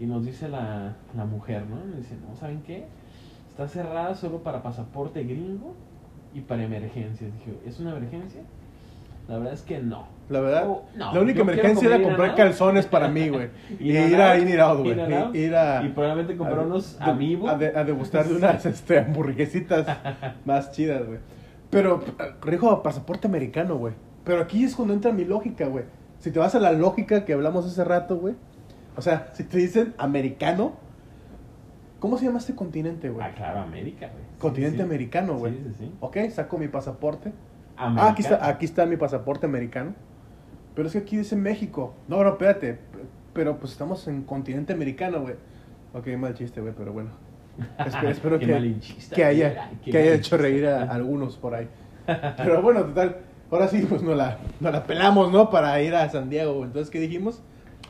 Y 0.00 0.06
nos 0.06 0.24
dice 0.26 0.48
la, 0.48 0.96
la 1.16 1.24
mujer, 1.26 1.62
¿no? 1.70 1.76
Nos 1.76 1.96
dice, 1.98 2.16
no, 2.28 2.34
¿saben 2.34 2.62
qué? 2.66 2.86
Está 3.50 3.68
cerrada 3.68 4.14
solo 4.16 4.38
para 4.38 4.62
pasaporte 4.64 5.22
gringo 5.22 5.74
y 6.34 6.40
para 6.40 6.64
emergencias. 6.64 7.30
Dije, 7.32 7.56
¿es 7.66 7.78
una 7.78 7.90
emergencia? 7.96 8.40
La 9.28 9.36
verdad 9.38 9.52
es 9.52 9.62
que 9.62 9.78
no. 9.78 10.08
La 10.28 10.40
verdad, 10.40 10.64
Oh, 10.66 10.82
no, 10.96 11.14
la 11.14 11.20
única 11.20 11.36
yo 11.36 11.42
emergencia 11.42 11.86
era 11.94 12.02
comprar 12.02 12.34
calzones 12.34 12.86
para 12.86 13.06
mí, 13.08 13.28
güey. 13.28 13.48
y 13.78 13.92
ir 13.96 14.16
a 14.20 14.36
In 14.38 14.48
and 14.48 14.58
Out, 14.60 14.78
güey. 14.80 15.36
Ir 15.44 15.54
a. 15.54 15.84
Y 15.84 15.88
probablemente 15.90 16.36
comprar 16.36 16.60
a- 16.60 16.62
unos 16.66 17.00
amigos. 17.00 17.48
A, 17.48 17.56
de- 17.56 17.76
a 17.76 17.84
degustar 17.84 18.24
de 18.26 18.34
unas 18.38 18.66
este, 18.66 18.98
hamburguesitas 18.98 19.86
más 20.44 20.72
chidas, 20.72 21.06
güey. 21.06 21.18
Pero, 21.70 22.02
rijo, 22.42 22.82
pasaporte 22.82 23.28
americano, 23.28 23.76
güey. 23.76 23.92
Pero 24.24 24.42
aquí 24.42 24.64
es 24.64 24.74
cuando 24.74 24.94
entra 24.94 25.12
mi 25.12 25.24
lógica, 25.24 25.66
güey. 25.66 25.84
Si 26.18 26.30
te 26.30 26.38
vas 26.38 26.54
a 26.54 26.60
la 26.60 26.72
lógica 26.72 27.24
que 27.24 27.32
hablamos 27.32 27.66
hace 27.66 27.82
rato, 27.84 28.18
güey. 28.18 28.34
O 28.96 29.02
sea, 29.02 29.30
si 29.32 29.44
te 29.44 29.58
dicen 29.58 29.94
americano, 29.96 30.74
¿cómo 31.98 32.18
se 32.18 32.26
llama 32.26 32.38
este 32.38 32.54
continente, 32.54 33.08
güey? 33.08 33.26
Ah, 33.26 33.32
claro, 33.34 33.60
América, 33.60 34.08
güey. 34.08 34.24
Continente 34.38 34.78
sí. 34.78 34.82
americano, 34.82 35.38
güey. 35.38 35.54
Sí, 35.54 35.64
sí, 35.68 35.74
sí. 35.78 35.92
Ok, 36.00 36.18
saco 36.30 36.58
mi 36.58 36.68
pasaporte. 36.68 37.32
Ah, 37.76 38.10
aquí 38.10 38.22
está, 38.22 38.46
aquí 38.46 38.66
está 38.66 38.84
mi 38.84 38.96
pasaporte 38.96 39.46
americano. 39.46 39.94
Pero 40.74 40.88
es 40.88 40.92
que 40.92 40.98
aquí 40.98 41.16
dice 41.16 41.36
México. 41.36 41.94
No, 42.08 42.22
no, 42.22 42.30
espérate. 42.30 42.78
Pero 43.32 43.58
pues 43.58 43.72
estamos 43.72 44.06
en 44.08 44.22
continente 44.22 44.72
americano, 44.72 45.22
güey. 45.22 45.34
Ok, 45.94 46.08
mal 46.18 46.34
chiste, 46.34 46.60
güey, 46.60 46.74
pero 46.76 46.92
bueno. 46.92 47.10
Espero, 47.78 48.08
espero 48.10 48.38
que, 48.38 48.54
haya, 49.24 49.70
que 49.82 49.96
haya 49.96 50.14
hecho 50.14 50.36
reír 50.36 50.66
a 50.66 50.82
algunos 50.82 51.36
por 51.36 51.54
ahí. 51.54 51.68
Pero 52.06 52.60
bueno, 52.62 52.84
total. 52.84 53.16
Ahora 53.50 53.68
sí, 53.68 53.84
pues 53.88 54.02
nos 54.02 54.16
la, 54.16 54.38
nos 54.60 54.72
la 54.72 54.84
pelamos, 54.84 55.32
¿no? 55.32 55.50
Para 55.50 55.80
ir 55.82 55.94
a 55.94 56.08
San 56.08 56.30
Diego. 56.30 56.52
güey. 56.54 56.64
Entonces, 56.66 56.90
¿qué 56.90 57.00
dijimos? 57.00 57.42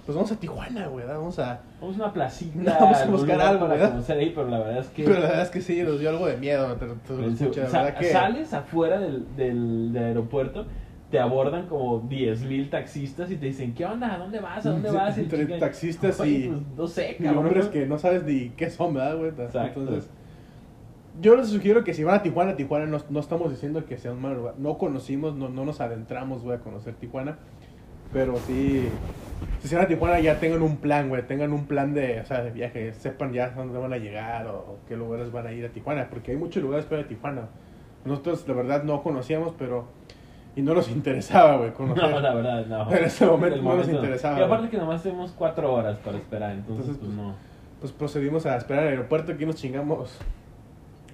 Pues 0.06 0.16
vamos 0.16 0.32
a 0.32 0.36
Tijuana, 0.36 0.86
güey. 0.88 1.06
Vamos 1.06 1.38
a... 1.38 1.60
Vamos 1.80 1.96
a 1.96 2.04
una 2.04 2.12
placita. 2.12 2.78
Vamos 2.80 2.96
a 2.98 3.06
buscar 3.06 3.40
algo, 3.40 3.60
para 3.60 3.74
¿verdad? 3.74 3.90
conocer 3.90 4.18
ahí, 4.18 4.32
pero 4.34 4.48
la 4.48 4.58
verdad 4.58 4.78
es 4.78 4.88
que. 4.88 5.04
Pero 5.04 5.16
la 5.20 5.26
verdad 5.28 5.42
es 5.42 5.50
que 5.50 5.60
sí, 5.60 5.82
nos 5.82 6.00
dio 6.00 6.08
algo 6.10 6.26
de 6.26 6.36
miedo. 6.38 6.66
Te, 6.74 6.86
te 6.86 6.86
lo 6.86 6.96
Pero 7.06 7.28
escucho, 7.28 7.60
la 7.62 7.68
sa- 7.68 7.82
verdad 7.82 7.98
que... 8.00 8.10
Sales 8.10 8.52
afuera 8.54 8.98
del, 8.98 9.26
del, 9.36 9.92
del 9.92 10.04
aeropuerto, 10.04 10.66
te 11.10 11.18
abordan 11.20 11.66
como 11.66 12.02
10.000 12.08 12.70
taxistas 12.70 13.30
y 13.30 13.36
te 13.36 13.46
dicen, 13.46 13.74
¿qué 13.74 13.84
onda? 13.84 14.14
¿A 14.14 14.18
dónde 14.18 14.40
vas? 14.40 14.64
¿A 14.64 14.70
dónde 14.70 14.90
vas? 14.90 15.16
Y 15.18 15.22
Entre 15.22 15.44
taxistas 15.58 16.18
"Oye, 16.20 16.30
y- 16.30 16.48
pues, 16.48 16.60
no 16.76 16.86
sé, 16.86 17.16
Y 17.20 17.26
hombres 17.26 17.66
que 17.66 17.86
no 17.86 17.98
sabes 17.98 18.24
ni 18.24 18.48
qué 18.50 18.70
son, 18.70 18.94
¿verdad, 18.94 19.16
güey? 19.18 19.28
Exacto. 19.30 19.80
Entonces, 19.80 20.10
yo 21.20 21.36
les 21.36 21.48
sugiero 21.48 21.84
que 21.84 21.94
si 21.94 22.04
van 22.04 22.16
a 22.16 22.22
Tijuana, 22.22 22.56
Tijuana 22.56 22.86
no, 22.86 22.98
no 23.10 23.20
estamos 23.20 23.50
diciendo 23.50 23.84
que 23.84 23.98
sea 23.98 24.12
un 24.12 24.20
mal 24.22 24.34
lugar. 24.34 24.54
No 24.58 24.78
conocimos, 24.78 25.34
no, 25.36 25.48
no 25.48 25.64
nos 25.64 25.80
adentramos, 25.80 26.42
güey, 26.42 26.56
a 26.58 26.60
conocer 26.60 26.94
Tijuana. 26.94 27.38
Pero 28.12 28.36
sí, 28.38 28.88
si 29.60 29.68
se 29.68 29.76
van 29.76 29.84
a 29.84 29.88
Tijuana 29.88 30.18
ya 30.18 30.40
tengan 30.40 30.62
un 30.62 30.78
plan, 30.78 31.08
güey. 31.08 31.22
Tengan 31.26 31.52
un 31.52 31.66
plan 31.66 31.94
de, 31.94 32.20
o 32.20 32.24
sea, 32.24 32.42
de 32.42 32.50
viaje. 32.50 32.92
Sepan 32.94 33.32
ya 33.32 33.50
dónde 33.50 33.78
van 33.78 33.92
a 33.92 33.98
llegar 33.98 34.46
o, 34.48 34.56
o 34.56 34.78
qué 34.88 34.96
lugares 34.96 35.30
van 35.30 35.46
a 35.46 35.52
ir 35.52 35.64
a 35.64 35.68
Tijuana. 35.68 36.08
Porque 36.10 36.32
hay 36.32 36.36
muchos 36.36 36.62
lugares 36.62 36.86
para 36.86 37.06
Tijuana. 37.06 37.48
Nosotros, 38.04 38.46
la 38.48 38.54
verdad, 38.54 38.82
no 38.84 39.02
conocíamos, 39.02 39.54
pero... 39.58 39.84
Y 40.56 40.62
no 40.62 40.74
nos 40.74 40.88
interesaba, 40.90 41.58
güey, 41.58 41.72
conocer. 41.72 42.10
No, 42.10 42.18
la 42.20 42.34
verdad, 42.34 42.66
no. 42.66 42.90
En 42.90 43.04
ese 43.04 43.26
momento 43.26 43.62
no 43.62 43.76
nos 43.76 43.88
interesaba, 43.88 44.40
Y 44.40 44.42
aparte 44.42 44.62
güey. 44.62 44.70
que 44.70 44.78
nomás 44.78 45.02
tenemos 45.02 45.32
4 45.32 45.72
horas 45.72 45.98
para 45.98 46.16
esperar, 46.16 46.52
entonces, 46.52 46.88
Entonces, 46.88 46.96
pues 46.98 47.12
pues, 47.14 47.26
no. 47.26 47.34
pues 47.78 47.92
procedimos 47.92 48.46
a 48.46 48.56
esperar 48.56 48.82
al 48.84 48.88
aeropuerto. 48.90 49.30
Aquí 49.32 49.46
nos 49.46 49.56
chingamos 49.56 50.18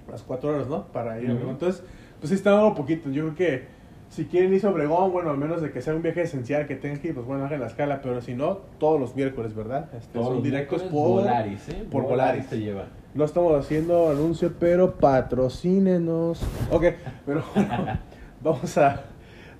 las 0.09 0.23
cuatro 0.23 0.49
horas, 0.49 0.67
¿no? 0.67 0.85
Para 0.87 1.19
ir 1.21 1.29
a. 1.29 1.33
Obregón. 1.33 1.51
Entonces, 1.51 1.83
pues 2.19 2.29
sí 2.29 2.35
está 2.35 2.51
dando 2.51 2.73
poquito. 2.75 3.09
Yo 3.09 3.23
creo 3.23 3.35
que 3.35 3.77
si 4.09 4.25
quieren 4.25 4.53
irse 4.53 4.65
a 4.67 4.69
Obregón, 4.69 5.11
bueno, 5.11 5.29
al 5.31 5.37
menos 5.37 5.61
de 5.61 5.71
que 5.71 5.81
sea 5.81 5.93
un 5.93 6.01
viaje 6.01 6.21
esencial 6.21 6.65
que 6.65 6.75
tengan 6.75 6.99
que 6.99 7.09
ir, 7.09 7.13
pues 7.13 7.25
bueno, 7.25 7.45
hagan 7.45 7.59
la 7.59 7.67
escala. 7.67 8.01
Pero 8.01 8.21
si 8.21 8.33
no, 8.33 8.59
todos 8.79 8.99
los 8.99 9.15
miércoles, 9.15 9.53
¿verdad? 9.55 9.89
Este, 9.93 10.13
Todos 10.13 10.27
son 10.27 10.43
directos 10.43 10.81
por 10.83 11.09
Volaris, 11.09 11.69
¿eh? 11.69 11.85
por 11.91 12.03
Volaris. 12.03 12.47
te 12.47 12.59
lleva. 12.59 12.85
No 13.13 13.25
estamos 13.25 13.53
haciendo 13.53 14.09
anuncio, 14.11 14.53
pero 14.59 14.93
patrocínenos. 14.95 16.41
Ok, 16.71 16.85
pero 17.25 17.43
bueno, 17.55 17.99
vamos 18.41 18.77
a. 18.77 19.01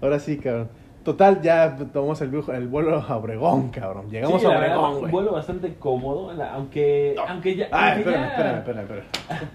Ahora 0.01 0.19
sí, 0.19 0.37
cabrón. 0.37 0.69
Total, 1.03 1.41
ya 1.41 1.75
tomamos 1.93 2.19
el, 2.21 2.29
vuelo- 2.31 2.53
el 2.53 2.67
vuelo 2.67 2.97
a 2.99 3.15
Obregón, 3.15 3.69
cabrón. 3.69 4.09
Llegamos 4.09 4.41
Sí, 4.41 4.45
a 4.47 4.57
Obregón, 4.57 4.91
un 4.93 4.99
güey. 4.99 5.11
vuelo 5.11 5.31
bastante 5.31 5.73
cómodo, 5.75 6.33
la- 6.33 6.53
aunque, 6.53 7.15
aunque 7.27 7.55
ya... 7.55 7.69
Ah, 7.71 7.93
aunque 7.93 7.99
espérame, 8.01 8.21
ya- 8.21 8.27
espérame, 8.29 8.57
espérame, 8.57 8.81
espérame. 8.83 9.49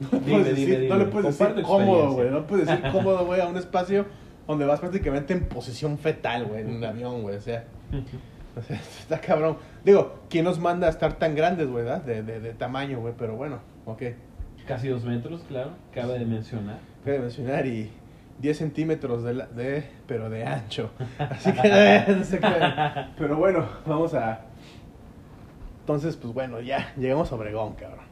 No, 0.00 0.08
le 0.12 0.20
Dime, 0.24 0.44
decir, 0.44 0.86
no 0.88 0.96
le 0.96 1.04
puedes 1.06 1.26
Comparte 1.36 1.60
decir 1.60 1.66
cómodo, 1.66 2.12
güey. 2.12 2.30
No 2.30 2.46
puedes 2.46 2.66
decir 2.66 2.84
cómodo, 2.92 3.26
güey, 3.26 3.40
a 3.40 3.46
un 3.48 3.56
espacio 3.56 4.06
donde 4.46 4.64
vas 4.64 4.80
prácticamente 4.80 5.32
en 5.34 5.46
posición 5.48 5.98
fetal, 5.98 6.46
güey, 6.46 6.62
en 6.62 6.76
un 6.76 6.84
avión, 6.84 7.22
güey. 7.22 7.36
O 7.36 7.40
sea, 7.40 7.64
o 8.56 8.62
sea, 8.62 8.76
está 9.00 9.20
cabrón. 9.20 9.58
Digo, 9.84 10.20
¿quién 10.30 10.44
nos 10.44 10.58
manda 10.58 10.86
a 10.86 10.90
estar 10.90 11.14
tan 11.14 11.34
grandes, 11.34 11.68
güey, 11.68 11.84
de, 11.84 12.22
de, 12.22 12.40
de 12.40 12.54
tamaño, 12.54 13.00
güey? 13.00 13.14
Pero 13.18 13.36
bueno, 13.36 13.58
ok. 13.86 14.02
Casi 14.66 14.88
dos 14.88 15.04
metros, 15.04 15.42
claro, 15.48 15.70
cabe 15.94 16.18
de 16.18 16.26
mencionar. 16.26 16.78
Cabe 17.04 17.20
mencionar 17.20 17.66
y 17.66 17.90
10 18.40 18.56
centímetros 18.58 19.24
de, 19.24 19.34
la- 19.34 19.46
de 19.46 19.84
de, 20.06 20.28
de 20.28 20.44
ancho. 20.44 20.90
Así 21.18 21.50
que, 21.52 22.04
no 22.16 22.22
sé 22.24 22.38
qué. 22.38 22.48
Pero 23.16 23.36
bueno, 23.36 23.66
vamos 23.86 24.12
a... 24.14 24.40
Entonces, 25.80 26.16
pues 26.16 26.34
bueno, 26.34 26.60
ya 26.60 26.92
llegamos 26.96 27.32
a 27.32 27.34
Obregón, 27.34 27.74
cabrón. 27.74 28.07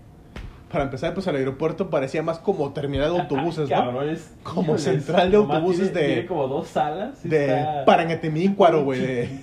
Para 0.77 0.85
empezar, 0.85 1.15
pues 1.15 1.27
el 1.27 1.37
aeropuerto 1.37 1.89
parecía 1.89 2.23
más 2.23 2.39
como 2.39 2.71
terminal 2.75 3.11
de 3.15 3.21
autobuses, 3.21 3.71
¿no? 3.71 4.03
Es- 4.03 4.35
Como 4.43 4.77
central 4.77 5.31
de 5.31 5.39
autobuses 5.39 5.91
tiene- 5.91 6.01
de- 6.07 6.13
Tiene 6.15 6.27
como 6.27 6.49
dos 6.49 6.69
salas. 6.69 7.23
De 7.23 7.47
está 7.47 7.85
Parangatemícuaro, 7.87 8.85
güey. 8.85 9.01
de- 9.01 9.41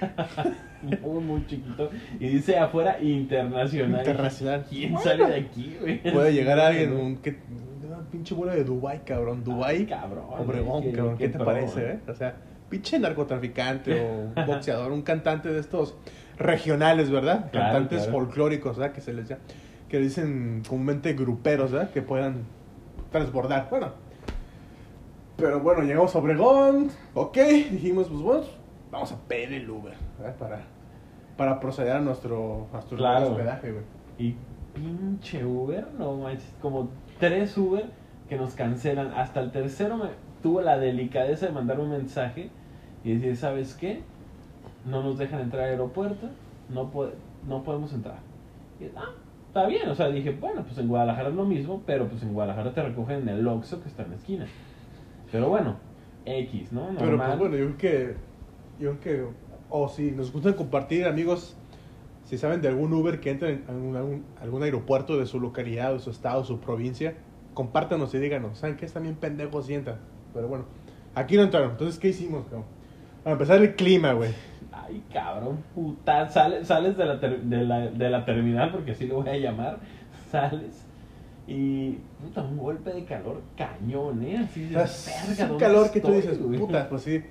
muy, 1.00 1.22
muy 1.22 1.46
chiquito. 1.46 1.90
Y 2.18 2.26
dice 2.28 2.58
afuera 2.58 3.00
internacional. 3.00 4.00
Internacional. 4.00 4.64
¿Quién 4.68 4.94
Bueno. 4.94 5.08
sale 5.08 5.26
de 5.26 5.36
aquí, 5.36 5.76
güey? 5.80 6.02
Puede 6.12 6.32
llegar 6.32 6.58
alguien, 6.58 6.92
un, 6.92 7.18
que, 7.18 7.36
una 7.86 7.98
pinche 8.10 8.34
bola 8.34 8.56
de 8.56 8.64
Dubai, 8.64 9.04
cabrón. 9.04 9.44
Dubai, 9.44 9.86
cabrón. 9.86 10.24
Obregón, 10.38 10.82
qué- 10.82 10.90
cabrón. 10.92 11.18
¿Qué, 11.18 11.30
qué 11.30 11.38
te 11.38 11.44
parece, 11.44 11.80
eh? 11.82 11.90
eh? 12.04 12.10
O 12.10 12.14
sea, 12.16 12.34
pinche 12.68 12.98
narcotraficante 12.98 14.00
o 14.00 14.12
un 14.12 14.34
boxeador, 14.46 14.90
un 14.90 15.02
cantante 15.02 15.50
de 15.52 15.60
estos 15.60 15.94
regionales, 16.36 17.10
¿verdad? 17.10 17.48
Claro, 17.52 17.66
Cantantes 17.72 17.98
claro. 18.02 18.12
folclóricos, 18.18 18.76
¿verdad? 18.76 18.92
Que 18.92 19.00
se 19.00 19.12
les 19.12 19.28
llama, 19.28 19.42
que 19.88 19.98
dicen 19.98 20.62
comúnmente 20.68 21.12
gruperos, 21.14 21.72
¿verdad? 21.72 21.90
Que 21.90 22.02
puedan 22.02 22.44
transbordar. 23.10 23.68
Bueno, 23.70 23.92
pero 25.36 25.60
bueno, 25.60 25.82
llegamos 25.82 26.14
a 26.14 26.18
Obregón, 26.18 26.90
ok, 27.14 27.36
dijimos, 27.70 28.08
pues 28.08 28.20
bueno, 28.20 28.44
vamos 28.90 29.12
a 29.12 29.16
pedir 29.28 29.52
el 29.54 29.70
Uber, 29.70 29.94
¿verdad? 30.18 30.36
Para, 30.36 30.60
para 31.36 31.60
proceder 31.60 31.92
a 31.92 32.00
nuestro, 32.00 32.66
a 32.70 32.74
nuestro 32.76 32.96
Claro. 32.98 33.28
hospedaje, 33.30 33.72
güey. 33.72 33.84
Y 34.18 34.34
pinche 34.74 35.44
Uber, 35.44 35.86
no 35.98 36.16
manches, 36.16 36.52
como 36.60 36.88
tres 37.20 37.56
Uber 37.56 37.86
que 38.28 38.36
nos 38.36 38.54
cancelan. 38.54 39.12
Hasta 39.14 39.40
el 39.40 39.52
tercero 39.52 39.96
me 39.96 40.08
tuvo 40.42 40.60
la 40.60 40.76
delicadeza 40.78 41.46
de 41.46 41.52
mandar 41.52 41.78
un 41.80 41.90
mensaje 41.90 42.50
y 43.04 43.14
decir, 43.14 43.36
¿sabes 43.36 43.74
qué? 43.74 44.02
No 44.84 45.02
nos 45.02 45.18
dejan 45.18 45.40
entrar 45.40 45.64
al 45.64 45.70
aeropuerto, 45.70 46.28
no, 46.68 46.90
po- 46.90 47.10
no 47.48 47.62
podemos 47.62 47.92
entrar. 47.92 48.18
Y, 48.80 48.86
ah, 48.96 49.12
está 49.58 49.68
bien, 49.68 49.88
o 49.88 49.94
sea, 49.94 50.08
dije, 50.08 50.30
bueno, 50.40 50.62
pues 50.64 50.78
en 50.78 50.88
Guadalajara 50.88 51.28
es 51.30 51.34
lo 51.34 51.44
mismo, 51.44 51.82
pero 51.86 52.08
pues 52.08 52.22
en 52.22 52.32
Guadalajara 52.32 52.72
te 52.72 52.82
recogen 52.82 53.22
en 53.22 53.28
el 53.28 53.46
Oxxo 53.48 53.80
que 53.82 53.88
está 53.88 54.02
en 54.04 54.10
la 54.10 54.16
esquina. 54.16 54.46
Pero 55.30 55.48
bueno, 55.48 55.76
X, 56.24 56.72
¿no? 56.72 56.88
Pero 56.96 57.10
Normal. 57.10 57.26
pues 57.28 57.38
bueno, 57.40 57.56
yo 57.56 57.76
creo 57.76 57.78
que. 57.78 58.14
Yo 58.82 58.96
creo 59.00 59.28
que. 59.30 59.34
O 59.70 59.88
si 59.88 60.10
nos 60.12 60.32
gusta 60.32 60.54
compartir, 60.56 61.04
amigos, 61.06 61.56
si 62.24 62.38
saben 62.38 62.60
de 62.62 62.68
algún 62.68 62.92
Uber 62.92 63.20
que 63.20 63.30
entre 63.30 63.52
en 63.52 63.64
algún, 63.68 63.96
algún- 63.96 64.24
algún 64.40 64.62
aeropuerto 64.62 65.18
de 65.18 65.26
su 65.26 65.40
localidad, 65.40 65.92
de 65.92 65.98
su 65.98 66.10
estado, 66.10 66.44
su 66.44 66.58
provincia, 66.60 67.14
compártanos 67.54 68.14
y 68.14 68.18
díganos. 68.18 68.58
¿Saben 68.58 68.76
qué? 68.76 68.86
Están 68.86 69.02
bien 69.02 69.16
pendejos 69.16 69.68
y 69.68 69.74
entran. 69.74 69.98
Pero 70.32 70.48
bueno, 70.48 70.64
aquí 71.14 71.36
no 71.36 71.42
entraron. 71.42 71.72
Entonces, 71.72 71.98
¿qué 71.98 72.08
hicimos, 72.08 72.44
cabrón? 72.44 72.64
Para 73.24 73.32
empezar, 73.34 73.60
el 73.60 73.74
clima, 73.74 74.12
güey. 74.12 74.30
Ay, 74.72 75.02
cabrón, 75.12 75.58
puta, 75.74 76.28
sales, 76.28 76.66
sales 76.68 76.96
de, 76.96 77.04
la 77.06 77.18
ter- 77.20 77.40
de, 77.42 77.64
la, 77.64 77.78
de 77.88 78.10
la 78.10 78.24
terminal, 78.24 78.70
porque 78.70 78.92
así 78.92 79.06
lo 79.06 79.16
voy 79.22 79.28
a 79.28 79.36
llamar, 79.36 79.78
sales 80.30 80.84
y, 81.46 81.92
puta, 82.22 82.42
un 82.42 82.58
golpe 82.58 82.92
de 82.92 83.04
calor 83.04 83.40
cañón, 83.56 84.22
¿eh? 84.22 84.38
Así 84.38 84.64
de 84.64 84.76
O 84.76 84.86
sea, 84.86 85.22
es 85.22 85.28
verga, 85.28 85.44
un 85.44 85.48
¿dónde 85.50 85.64
calor 85.64 85.90
que 85.90 86.00
tú 86.00 86.12
dices, 86.12 86.40
güey? 86.42 86.58
puta, 86.60 86.88
pues 86.88 87.02
sí. 87.02 87.22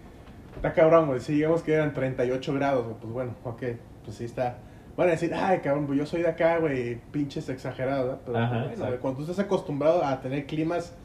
Está 0.55 0.73
cabrón, 0.73 1.05
güey. 1.05 1.19
Si 1.19 1.33
digamos 1.33 1.61
que 1.61 1.73
eran 1.73 1.93
38 1.93 2.53
grados, 2.55 2.83
güey, 2.85 2.95
pues 2.99 3.13
bueno, 3.13 3.31
ok. 3.43 3.63
Pues 4.03 4.17
sí 4.17 4.25
está. 4.25 4.57
Van 4.95 5.07
a 5.09 5.11
decir, 5.11 5.31
ay, 5.35 5.59
cabrón, 5.59 5.85
pues 5.85 5.99
yo 5.99 6.05
soy 6.07 6.23
de 6.23 6.29
acá, 6.29 6.57
güey, 6.57 6.99
pinches 7.11 7.47
exagerados, 7.49 8.17
¿verdad? 8.25 8.71
Pero 8.73 8.85
Ajá, 8.85 8.97
cuando 8.99 9.17
tú 9.17 9.29
estás 9.29 9.45
acostumbrado 9.45 10.03
a 10.03 10.19
tener 10.19 10.47
climas 10.47 10.95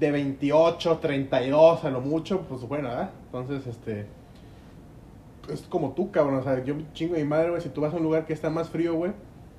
de 0.00 0.10
28, 0.10 0.98
32 0.98 1.84
a 1.84 1.90
lo 1.90 2.00
mucho, 2.00 2.40
pues 2.48 2.62
bueno, 2.62 2.88
¿verdad? 2.88 3.10
Entonces, 3.26 3.64
este. 3.68 4.06
Es 5.52 5.62
como 5.62 5.92
tú, 5.92 6.10
cabrón. 6.10 6.36
O 6.36 6.42
sea, 6.42 6.62
yo 6.64 6.74
chingo 6.92 7.14
de 7.14 7.22
mi 7.22 7.28
madre, 7.28 7.50
güey. 7.50 7.62
Si 7.62 7.68
tú 7.68 7.80
vas 7.80 7.92
a 7.92 7.96
un 7.96 8.02
lugar 8.02 8.24
que 8.26 8.32
está 8.32 8.50
más 8.50 8.68
frío, 8.70 8.94
güey, 8.94 9.12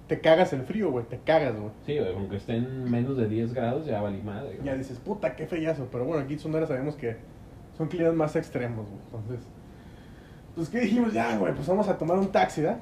te 0.07 0.19
cagas 0.21 0.53
el 0.53 0.61
frío, 0.63 0.91
güey. 0.91 1.05
Te 1.05 1.17
cagas, 1.19 1.55
güey. 1.55 1.71
Sí, 1.85 1.97
güey, 1.97 2.13
aunque 2.13 2.37
estén 2.37 2.83
menos 2.89 3.17
de 3.17 3.27
10 3.27 3.53
grados, 3.53 3.85
ya 3.85 4.01
valí 4.01 4.21
madre. 4.21 4.53
güey. 4.55 4.63
Ya 4.65 4.75
dices, 4.75 4.97
puta, 4.99 5.35
qué 5.35 5.47
fellazo. 5.47 5.87
Pero 5.91 6.05
bueno, 6.05 6.23
aquí 6.23 6.33
en 6.33 6.39
Sonora 6.39 6.65
sabemos 6.67 6.95
que 6.95 7.17
son 7.77 7.87
climas 7.87 8.13
más 8.13 8.35
extremos, 8.35 8.85
güey. 8.87 8.99
Entonces, 9.05 9.47
pues, 10.55 10.69
¿qué 10.69 10.79
dijimos? 10.81 11.13
Ya, 11.13 11.37
güey, 11.37 11.53
pues 11.53 11.67
vamos 11.67 11.87
a 11.87 11.97
tomar 11.97 12.17
un 12.17 12.27
taxi, 12.31 12.61
¿verdad? 12.61 12.79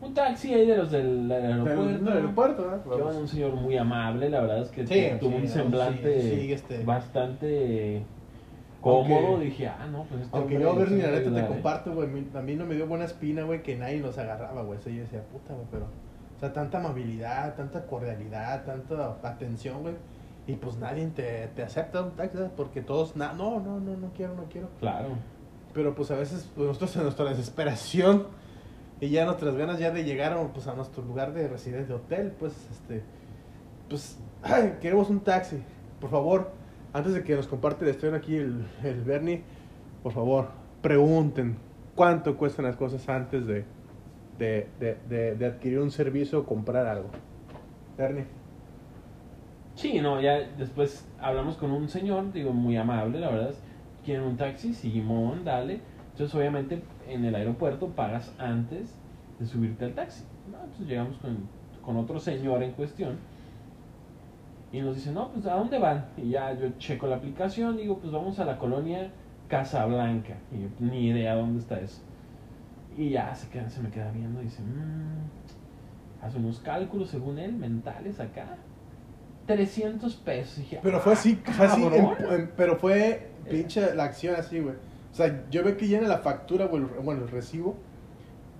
Un 0.00 0.14
taxi 0.14 0.52
ahí 0.52 0.66
de 0.66 0.76
los 0.76 0.90
del 0.90 1.30
aeropuerto. 1.30 1.84
Del, 1.86 2.04
del 2.04 2.12
aeropuerto, 2.14 2.82
Vamos. 2.86 3.14
un 3.14 3.28
señor 3.28 3.52
muy 3.54 3.76
amable, 3.76 4.28
la 4.30 4.40
verdad 4.40 4.62
es 4.62 4.68
que 4.70 4.84
Sí, 4.84 5.06
tuvo 5.20 5.30
sí, 5.30 5.36
un 5.36 5.42
no, 5.42 5.48
semblante 5.48 6.20
sí, 6.22 6.30
sí, 6.40 6.52
este- 6.52 6.82
bastante 6.82 8.02
cómodo. 8.82 9.38
Dije, 9.38 9.68
ah, 9.68 9.86
no, 9.90 10.04
pues 10.04 10.22
este 10.22 10.36
Aunque 10.36 10.60
yo, 10.60 10.74
Bernie, 10.76 10.96
sí 10.98 11.02
la 11.02 11.12
me 11.12 11.18
neta 11.20 11.34
te 11.34 11.46
comparto, 11.46 11.94
güey. 11.94 12.08
A 12.34 12.40
mí 12.42 12.54
no 12.56 12.66
me 12.66 12.74
dio 12.74 12.86
buena 12.86 13.06
espina, 13.06 13.44
güey, 13.44 13.62
que 13.62 13.76
nadie 13.76 14.00
nos 14.00 14.18
agarraba, 14.18 14.62
güey. 14.62 14.78
O 14.78 14.82
sea, 14.82 14.92
yo 14.92 15.00
decía, 15.00 15.22
puta, 15.32 15.54
güey, 15.54 15.66
pero. 15.70 15.86
O 16.36 16.40
sea, 16.40 16.52
tanta 16.52 16.78
amabilidad, 16.78 17.54
tanta 17.54 17.86
cordialidad, 17.86 18.64
tanta 18.64 19.16
atención, 19.22 19.80
güey. 19.82 19.94
Y 20.46 20.54
pues 20.54 20.76
nadie 20.76 21.06
te, 21.06 21.46
te 21.54 21.62
acepta 21.62 22.02
un 22.02 22.10
taxi. 22.10 22.38
Porque 22.56 22.82
todos, 22.82 23.16
na- 23.16 23.32
no, 23.32 23.60
no, 23.60 23.80
no, 23.80 23.96
no 23.96 24.10
quiero, 24.12 24.34
no 24.34 24.44
quiero. 24.50 24.68
Claro. 24.80 25.10
Pero 25.72 25.94
pues 25.94 26.10
a 26.10 26.16
veces 26.16 26.50
pues, 26.54 26.66
nosotros 26.66 26.94
en 26.96 27.04
nuestra 27.04 27.24
desesperación 27.26 28.26
y 29.00 29.08
ya 29.08 29.24
nuestras 29.24 29.56
ganas 29.56 29.78
ya 29.78 29.90
de 29.90 30.04
llegar 30.04 30.32
a, 30.32 30.52
pues, 30.52 30.66
a 30.66 30.74
nuestro 30.74 31.02
lugar 31.02 31.32
de 31.32 31.48
residencia 31.48 31.86
de 31.86 31.94
hotel, 31.94 32.32
pues 32.38 32.52
este 32.70 33.02
pues 33.88 34.18
ay, 34.42 34.78
queremos 34.80 35.10
un 35.10 35.20
taxi. 35.20 35.62
Por 36.00 36.10
favor, 36.10 36.50
antes 36.92 37.14
de 37.14 37.22
que 37.22 37.34
nos 37.34 37.46
comparte 37.46 37.84
la 37.84 37.90
historia 37.92 38.16
aquí 38.18 38.36
el, 38.36 38.64
el 38.82 39.02
Bernie, 39.02 39.42
por 40.02 40.12
favor, 40.12 40.48
pregunten 40.80 41.56
cuánto 41.94 42.36
cuestan 42.36 42.64
las 42.66 42.76
cosas 42.76 43.08
antes 43.08 43.46
de, 43.46 43.64
de, 44.38 44.68
de, 44.80 45.34
de- 45.36 45.46
adquirir 45.46 45.78
un 45.78 45.90
servicio 45.90 46.40
o 46.40 46.44
comprar 46.46 46.86
algo. 46.86 47.08
Bernie. 47.96 48.24
Sí, 49.74 50.00
no, 50.00 50.20
ya 50.20 50.38
después 50.58 51.06
hablamos 51.20 51.56
con 51.56 51.70
un 51.70 51.88
señor, 51.88 52.32
digo, 52.32 52.52
muy 52.52 52.76
amable, 52.76 53.20
la 53.20 53.30
verdad. 53.30 53.54
¿Quieren 54.04 54.24
un 54.24 54.36
taxi? 54.36 54.74
Simón, 54.74 55.44
dale. 55.44 55.80
Entonces, 56.12 56.34
obviamente, 56.34 56.82
en 57.08 57.24
el 57.24 57.34
aeropuerto 57.34 57.88
pagas 57.88 58.34
antes 58.38 58.94
de 59.38 59.46
subirte 59.46 59.84
al 59.86 59.94
taxi. 59.94 60.24
No, 60.50 60.58
Entonces 60.58 60.86
llegamos 60.88 61.16
con, 61.18 61.38
con 61.82 61.96
otro 61.96 62.18
señor 62.18 62.62
en 62.62 62.72
cuestión 62.72 63.16
y 64.72 64.80
nos 64.80 64.96
dice, 64.96 65.12
no, 65.12 65.30
pues 65.32 65.46
¿a 65.46 65.54
dónde 65.54 65.78
van? 65.78 66.06
Y 66.16 66.30
ya 66.30 66.52
yo 66.54 66.68
checo 66.78 67.06
la 67.06 67.16
aplicación, 67.16 67.76
digo, 67.76 67.98
pues 67.98 68.12
vamos 68.12 68.38
a 68.38 68.44
la 68.44 68.58
colonia 68.58 69.10
Casablanca. 69.48 70.34
Y 70.50 70.62
yo, 70.62 70.68
ni 70.80 71.08
idea 71.08 71.34
dónde 71.34 71.58
está 71.60 71.78
eso. 71.80 72.00
Y 72.96 73.10
ya 73.10 73.34
se, 73.34 73.48
queda, 73.48 73.68
se 73.68 73.80
me 73.82 73.90
queda 73.90 74.10
viendo 74.10 74.40
y 74.40 74.44
dice, 74.44 74.62
"Mm", 74.62 76.24
hace 76.24 76.38
unos 76.38 76.60
cálculos 76.60 77.10
según 77.10 77.38
él, 77.38 77.52
mentales 77.54 78.18
acá. 78.20 78.56
300 79.46 80.14
pesos. 80.16 80.58
Y 80.58 80.60
dije, 80.62 80.80
Pero 80.82 81.00
fue 81.00 81.12
así, 81.14 81.38
"Ah, 81.46 81.52
fue 81.52 81.66
así, 81.66 81.82
en- 81.84 81.90
cabrón". 81.90 82.16
en- 82.40 82.50
pero 82.56 82.76
fue 82.76 83.28
pinche 83.50 83.94
la 83.94 84.04
acción 84.04 84.36
así, 84.36 84.60
güey. 84.60 84.74
O 85.10 85.14
sea, 85.14 85.44
yo 85.50 85.62
veo 85.64 85.76
que 85.76 85.88
llena 85.88 86.06
la 86.08 86.18
factura, 86.18 86.66
güey, 86.66 86.82
bueno, 87.02 87.22
el 87.22 87.28
recibo, 87.28 87.76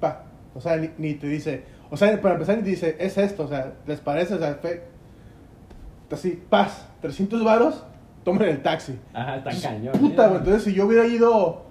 pa, 0.01 0.25
o 0.55 0.61
sea, 0.61 0.77
ni, 0.77 0.91
ni 0.99 1.15
te 1.15 1.27
dice, 1.29 1.65
o 1.91 1.97
sea, 1.97 2.21
para 2.21 2.35
empezar 2.35 2.57
ni 2.57 2.63
te 2.65 2.71
dice, 2.71 2.97
es 2.99 3.17
esto, 3.17 3.45
o 3.45 3.49
sea, 3.49 3.75
¿les 3.87 4.01
parece? 4.01 4.35
O 4.35 4.39
sea, 4.39 4.57
fue 4.61 4.83
así, 6.15 6.43
paz, 6.49 6.87
300 7.01 7.43
varos, 7.45 7.85
tomen 8.25 8.49
el 8.49 8.63
taxi. 8.63 8.99
Ajá, 9.13 9.37
está 9.37 9.51
Entonces, 9.51 9.63
cañón. 9.71 9.93
Puta, 9.99 10.25
¿eh? 10.25 10.29
güey, 10.29 10.39
entonces 10.39 10.63
si 10.65 10.75
yo 10.75 10.87
hubiera 10.87 11.07
ido 11.07 11.63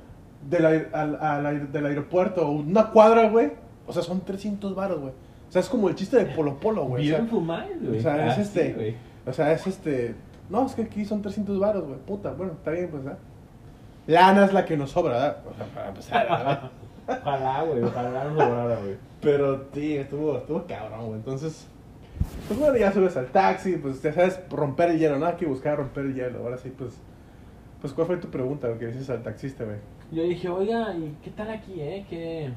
del, 0.49 0.65
al, 0.93 1.15
al 1.21 1.45
aer- 1.45 1.67
del 1.69 1.85
aeropuerto 1.85 2.49
una 2.49 2.89
cuadra, 2.89 3.29
güey, 3.29 3.51
o 3.87 3.93
sea, 3.93 4.01
son 4.03 4.21
300 4.21 4.73
varos, 4.75 4.99
güey. 5.01 5.13
O 5.49 5.51
sea, 5.51 5.59
es 5.61 5.69
como 5.69 5.89
el 5.89 5.95
chiste 5.95 6.17
de 6.17 6.25
Polo 6.33 6.59
Polo, 6.59 6.85
güey. 6.85 7.11
o 7.11 7.17
sea, 7.17 7.25
güey. 7.25 7.97
o 7.97 8.01
sea, 8.01 8.25
es 8.27 8.31
Así, 8.33 8.41
este- 8.41 8.97
o 9.25 9.33
sea, 9.33 9.51
es 9.51 9.67
este. 9.67 10.15
No, 10.49 10.65
es 10.65 10.73
que 10.73 10.81
aquí 10.83 11.05
son 11.05 11.21
300 11.21 11.59
varos, 11.59 11.83
güey. 11.85 11.99
Puta, 11.99 12.31
bueno, 12.31 12.53
está 12.53 12.71
bien, 12.71 12.89
pues, 12.89 13.03
¿verdad? 13.03 13.19
Lana 14.07 14.45
es 14.45 14.53
la 14.53 14.65
que 14.65 14.75
nos 14.77 14.91
sobra, 14.91 15.13
¿verdad? 15.13 15.37
O 15.49 15.53
sea, 15.55 15.65
para 15.67 15.87
empezar, 15.89 16.27
¿verdad? 16.29 16.71
Ojalá, 17.21 17.63
güey, 17.63 17.83
ojalá 17.83 18.23
no 18.25 18.31
sobrara, 18.39 18.75
güey. 18.77 18.95
Pero, 19.21 19.65
sí, 19.73 19.97
estuvo, 19.97 20.37
estuvo 20.37 20.63
cabrón, 20.65 21.07
güey. 21.07 21.13
Entonces, 21.15 21.67
pues 22.47 22.59
bueno, 22.59 22.77
ya 22.77 22.91
subes 22.91 23.15
al 23.17 23.27
taxi, 23.27 23.77
pues 23.77 24.01
ya 24.01 24.13
sabes, 24.13 24.39
romper 24.49 24.89
el 24.91 24.99
hielo, 24.99 25.19
¿no? 25.19 25.25
Hay 25.25 25.35
que 25.35 25.45
buscar 25.45 25.77
romper 25.77 26.05
el 26.05 26.15
hielo. 26.15 26.39
Ahora 26.39 26.57
sí, 26.57 26.73
pues. 26.75 26.99
Pues, 27.79 27.93
¿cuál 27.93 28.05
fue 28.07 28.17
tu 28.17 28.29
pregunta? 28.29 28.67
Lo 28.67 28.77
que 28.77 28.87
dices 28.87 29.09
al 29.09 29.23
taxista, 29.23 29.63
güey. 29.63 29.77
Yo 30.11 30.21
dije, 30.23 30.49
oiga, 30.49 30.93
¿y 30.95 31.17
qué 31.23 31.31
tal 31.31 31.49
aquí, 31.49 31.81
eh? 31.81 32.05
¿Qué, 32.07 32.51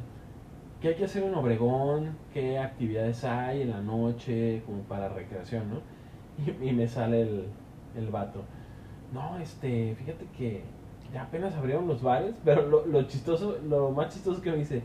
qué 0.83 0.89
hay 0.89 0.95
que 0.97 1.05
hacer 1.05 1.23
en 1.23 1.35
Obregón? 1.35 2.17
¿Qué 2.35 2.59
actividades 2.59 3.25
hay 3.25 3.63
en 3.63 3.71
la 3.71 3.81
noche 3.81 4.63
como 4.67 4.83
para 4.83 5.09
recreación, 5.09 5.71
no? 5.71 5.81
Y, 6.61 6.69
y 6.69 6.73
me 6.73 6.89
sale 6.89 7.23
el, 7.23 7.45
el 7.97 8.09
vato. 8.09 8.43
No, 9.13 9.39
este, 9.39 9.95
fíjate 9.95 10.27
que 10.37 10.63
ya 11.13 11.23
apenas 11.23 11.55
abrieron 11.55 11.87
los 11.87 12.03
bares, 12.03 12.35
pero 12.45 12.67
lo, 12.67 12.85
lo 12.85 13.03
chistoso, 13.05 13.57
lo 13.69 13.93
más 13.93 14.13
chistoso 14.13 14.43
que 14.43 14.51
me 14.51 14.57
dice, 14.57 14.83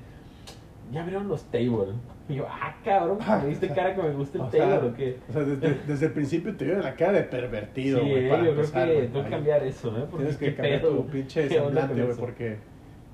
ya 0.91 1.01
abrieron 1.01 1.27
los 1.27 1.43
tables. 1.45 1.95
Y 2.29 2.35
yo, 2.35 2.45
ah, 2.47 2.75
cabrón, 2.85 3.17
Ah, 3.25 3.39
me 3.41 3.49
diste 3.49 3.67
cara 3.69 3.95
que 3.95 4.01
me 4.03 4.11
gusta 4.11 4.37
el 4.37 4.43
o 4.45 4.51
sea, 4.51 4.69
table 4.69 4.89
o 4.89 4.93
qué. 4.93 5.17
O 5.27 5.33
sea, 5.33 5.43
desde, 5.43 5.73
desde 5.87 6.05
el 6.05 6.11
principio 6.13 6.55
te 6.55 6.65
vieron 6.65 6.83
la 6.83 6.95
cara 6.95 7.13
de 7.13 7.23
pervertido, 7.23 7.99
Sí, 8.01 8.09
güey. 8.09 8.25
eh, 8.25 8.29
para 8.29 8.43
yo 8.43 8.53
creo 8.53 8.71
que 8.71 9.07
tengo 9.07 9.23
que 9.23 9.29
cambiar 9.31 9.63
eso, 9.63 9.97
¿eh? 9.97 10.05
Porque 10.09 10.25
Tienes 10.25 10.37
que 10.37 10.55
cambiar 10.55 10.81
pedo, 10.81 10.95
tu 10.97 11.07
pinche 11.07 11.49
semblante, 11.49 12.03
güey, 12.03 12.17
porque. 12.17 12.57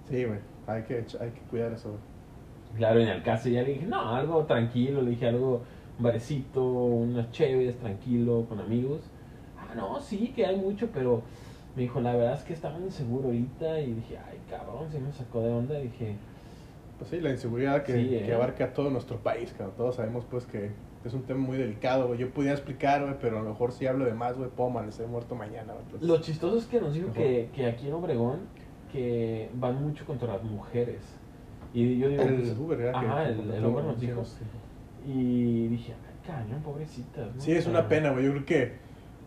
Sí, 0.09 0.25
güey. 0.25 0.39
Hay 0.67 0.83
que, 0.83 0.95
hay 0.95 1.29
que 1.29 1.39
cuidar 1.49 1.71
eso, 1.71 1.89
güey. 1.89 2.01
Claro, 2.77 2.99
en 2.99 3.07
el 3.07 3.23
caso 3.23 3.47
ya 3.47 3.61
le 3.61 3.69
dije, 3.73 3.85
no, 3.85 4.13
algo 4.15 4.43
tranquilo, 4.45 5.01
le 5.01 5.11
dije 5.11 5.27
algo, 5.27 5.61
un 5.97 6.03
barecito, 6.03 6.61
unas 6.61 7.31
chéves, 7.31 7.77
tranquilo, 7.77 8.45
con 8.49 8.59
amigos. 8.59 8.99
Ah, 9.57 9.73
no, 9.75 10.01
sí, 10.01 10.33
que 10.35 10.45
hay 10.45 10.57
mucho, 10.57 10.89
pero 10.93 11.21
me 11.73 11.83
dijo, 11.83 12.01
la 12.01 12.13
verdad 12.17 12.33
es 12.33 12.43
que 12.43 12.51
estaba 12.51 12.77
inseguro 12.79 13.27
ahorita 13.27 13.79
y 13.79 13.93
dije, 13.93 14.17
ay, 14.17 14.39
cabrón, 14.49 14.89
se 14.91 14.99
me 14.99 15.09
sacó 15.13 15.41
de 15.41 15.53
onda. 15.53 15.79
Y 15.79 15.83
dije, 15.83 16.15
Pues 16.97 17.09
sí, 17.09 17.19
la 17.19 17.29
inseguridad 17.29 17.83
que, 17.83 17.93
Sí, 17.93 18.07
que 18.09 18.27
eh. 18.29 18.33
abarca 18.33 18.73
todo 18.73 18.89
nuestro 18.89 19.17
país, 19.17 19.53
cabrón. 19.57 19.75
Todos 19.77 19.95
sabemos, 19.95 20.25
pues, 20.29 20.45
que 20.45 20.71
es 21.03 21.13
un 21.13 21.23
tema 21.23 21.41
muy 21.41 21.57
delicado, 21.57 22.07
güey. 22.07 22.19
Yo 22.19 22.29
pudiera 22.31 22.53
explicar, 22.55 23.01
güey, 23.03 23.15
pero 23.19 23.39
a 23.39 23.41
lo 23.43 23.49
mejor 23.49 23.71
si 23.73 23.85
hablo 23.85 24.05
de 24.05 24.13
más, 24.13 24.37
güey, 24.37 24.49
puedo 24.49 24.69
amanecer 24.69 25.07
muerto 25.07 25.35
mañana, 25.35 25.73
güey. 25.73 25.83
Entonces, 25.85 26.07
Lo 26.07 26.21
chistoso 26.21 26.57
es 26.57 26.65
que 26.65 26.79
nos 26.79 26.93
dijo 26.93 27.11
que, 27.11 27.49
que 27.53 27.65
aquí 27.67 27.87
en 27.87 27.93
Obregón 27.93 28.39
que 28.91 29.49
van 29.55 29.81
mucho 29.83 30.05
contra 30.05 30.33
las 30.33 30.43
mujeres. 30.43 31.01
Y 31.73 31.97
yo 31.99 32.07
digo, 32.07 32.23
el 32.23 32.35
pues, 32.35 32.57
Uber, 32.57 32.77
¿verdad? 32.77 33.01
Que- 33.01 33.05
ajá, 33.07 33.27
el, 33.29 33.51
el 33.51 33.65
Uber 33.65 33.83
nos 33.83 33.99
dijo. 33.99 34.23
sí. 34.23 34.43
Y 35.05 35.67
dije, 35.67 35.93
ay, 35.93 36.15
cañón, 36.25 36.61
pobrecitas. 36.63 37.35
¿no? 37.35 37.41
Sí, 37.41 37.51
es 37.51 37.67
una 37.67 37.79
sea, 37.81 37.89
pena, 37.89 38.11
güey. 38.11 38.23
Yo 38.25 38.31
creo 38.31 38.45
que 38.45 38.71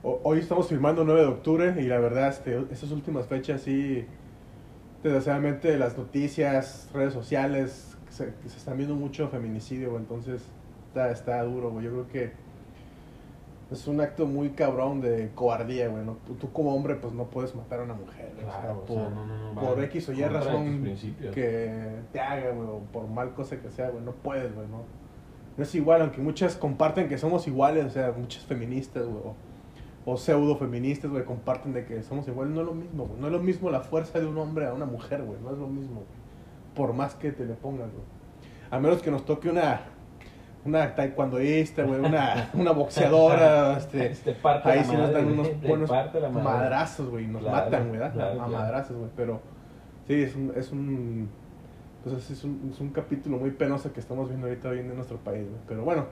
ho- 0.02 0.20
hoy 0.24 0.38
estamos 0.38 0.68
filmando 0.68 1.04
9 1.04 1.20
de 1.20 1.26
octubre 1.26 1.74
y 1.78 1.82
la 1.86 1.98
verdad, 1.98 2.28
este, 2.28 2.58
estas 2.72 2.90
últimas 2.90 3.26
fechas 3.26 3.60
sí, 3.60 4.06
desgraciadamente 5.02 5.76
las 5.78 5.96
noticias, 5.96 6.88
redes 6.92 7.12
sociales, 7.12 7.96
se, 8.10 8.32
se 8.46 8.56
están 8.56 8.76
viendo 8.76 8.94
mucho 8.94 9.28
feminicidio, 9.28 9.90
güey. 9.90 10.02
Entonces 10.02 10.42
está, 10.88 11.10
está 11.10 11.42
duro, 11.42 11.70
güey. 11.70 11.84
Yo 11.84 11.90
creo 11.92 12.08
que 12.08 12.32
es 13.70 13.86
un 13.86 14.00
acto 14.00 14.26
muy 14.26 14.50
cabrón 14.50 15.00
de 15.00 15.30
cobardía, 15.34 15.88
güey. 15.88 16.04
¿no? 16.04 16.16
Tú, 16.26 16.34
tú 16.34 16.52
como 16.52 16.74
hombre, 16.74 16.94
pues 16.96 17.12
no 17.12 17.24
puedes 17.24 17.54
matar 17.54 17.80
a 17.80 17.82
una 17.84 17.94
mujer, 17.94 18.32
güey. 18.34 18.46
O 18.46 18.50
sea, 18.50 18.60
Claro, 18.60 18.78
o 18.78 18.84
por, 18.84 18.96
sea, 18.96 19.10
no, 19.10 19.26
no, 19.26 19.52
no, 19.52 19.60
por 19.60 19.84
X 19.84 20.08
o 20.08 20.12
Y 20.12 20.24
razón 20.24 20.96
que 21.34 22.00
te 22.12 22.20
haga, 22.20 22.50
güey, 22.50 22.68
o 22.68 22.78
por 22.92 23.06
mal 23.08 23.34
cosa 23.34 23.60
que 23.60 23.70
sea, 23.70 23.90
güey. 23.90 24.02
No 24.02 24.12
puedes, 24.12 24.54
güey, 24.54 24.66
¿no? 24.68 24.82
No 25.56 25.64
es 25.64 25.74
igual, 25.74 26.02
aunque 26.02 26.20
muchas 26.20 26.56
comparten 26.56 27.08
que 27.08 27.18
somos 27.18 27.46
iguales, 27.48 27.84
o 27.86 27.90
sea, 27.90 28.12
muchas 28.16 28.44
feministas, 28.44 29.04
güey, 29.06 29.34
o, 30.10 30.16
pseudo 30.16 30.56
feministas, 30.56 31.10
güey, 31.10 31.24
comparten 31.24 31.72
de 31.72 31.84
que 31.84 32.02
somos 32.02 32.26
iguales. 32.28 32.54
No 32.54 32.60
es 32.60 32.66
lo 32.66 32.74
mismo, 32.74 33.06
güey. 33.06 33.20
No 33.20 33.26
es 33.26 33.32
lo 33.32 33.40
mismo 33.40 33.70
la 33.70 33.80
fuerza 33.80 34.18
de 34.18 34.26
un 34.26 34.38
hombre 34.38 34.66
a 34.66 34.72
una 34.72 34.86
mujer, 34.86 35.22
güey. 35.22 35.38
No 35.40 35.50
es 35.52 35.58
lo 35.58 35.66
mismo, 35.66 35.96
güey. 35.96 36.18
Por 36.74 36.92
más 36.94 37.14
que 37.14 37.32
te 37.32 37.44
le 37.44 37.54
pongas, 37.54 37.90
güey. 37.90 38.04
A 38.70 38.78
menos 38.78 39.02
que 39.02 39.10
nos 39.10 39.24
toque 39.24 39.48
una, 39.48 39.80
una 40.64 40.94
taekwondoísta, 40.94 41.84
güey, 41.84 42.00
una, 42.00 42.50
una 42.54 42.72
boxeadora, 42.72 43.78
este, 43.78 44.10
Te 44.10 44.32
parte 44.32 44.70
ahí 44.70 44.84
sí 44.84 44.96
nos 44.96 45.12
dan 45.12 45.26
unos 45.26 45.60
buenos 45.66 45.90
madrazos, 45.90 47.08
güey, 47.10 47.26
nos 47.26 47.42
Claro, 47.42 47.64
matan, 47.64 47.88
güey, 47.88 48.02
a 48.02 48.10
claro. 48.10 48.48
madrazos, 48.48 48.96
güey, 48.96 49.10
pero 49.16 49.40
sí, 50.06 50.22
es 50.22 50.34
un, 50.34 50.52
es 50.54 50.70
un, 50.72 51.28
pues 52.02 52.30
es 52.30 52.44
un, 52.44 52.70
es 52.72 52.80
un 52.80 52.90
capítulo 52.90 53.38
muy 53.38 53.50
penoso 53.50 53.92
que 53.92 54.00
estamos 54.00 54.28
viendo 54.28 54.46
ahorita 54.46 54.68
hoy 54.68 54.80
en 54.80 54.94
nuestro 54.94 55.18
país, 55.18 55.48
güey, 55.48 55.60
pero 55.66 55.84
bueno, 55.84 56.06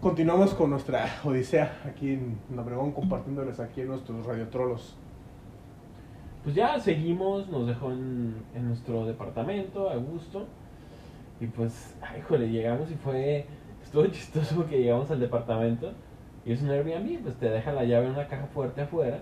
continuamos 0.00 0.54
con 0.54 0.70
nuestra 0.70 1.06
odisea 1.24 1.80
aquí 1.86 2.12
en 2.12 2.58
Obregón, 2.58 2.92
compartiéndoles 2.92 3.60
aquí 3.60 3.80
en 3.82 3.88
nuestros 3.88 4.24
radiotrolos. 4.26 4.96
Pues 6.44 6.54
ya 6.54 6.78
seguimos, 6.78 7.48
nos 7.48 7.66
dejó 7.66 7.90
en, 7.90 8.34
en 8.54 8.68
nuestro 8.68 9.04
departamento, 9.04 9.90
a 9.90 9.96
gusto. 9.96 10.46
Y 11.40 11.46
pues, 11.48 11.94
ay, 12.00 12.20
híjole, 12.20 12.48
llegamos 12.50 12.90
y 12.90 12.94
fue. 12.94 13.46
Estuvo 13.82 14.06
chistoso 14.06 14.56
porque 14.56 14.78
llegamos 14.80 15.10
al 15.10 15.20
departamento 15.20 15.92
y 16.44 16.52
es 16.52 16.60
un 16.62 16.70
Airbnb, 16.70 17.20
pues 17.22 17.36
te 17.36 17.48
deja 17.48 17.72
la 17.72 17.84
llave 17.84 18.06
en 18.06 18.12
una 18.12 18.26
caja 18.28 18.46
fuerte 18.46 18.80
afuera. 18.82 19.18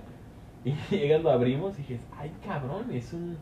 Y 0.65 0.73
llegas, 0.91 1.23
lo 1.23 1.31
abrimos 1.31 1.75
y 1.79 1.83
dices, 1.83 2.01
ay, 2.19 2.31
cabrón, 2.47 2.91
es 2.93 3.13
un, 3.13 3.33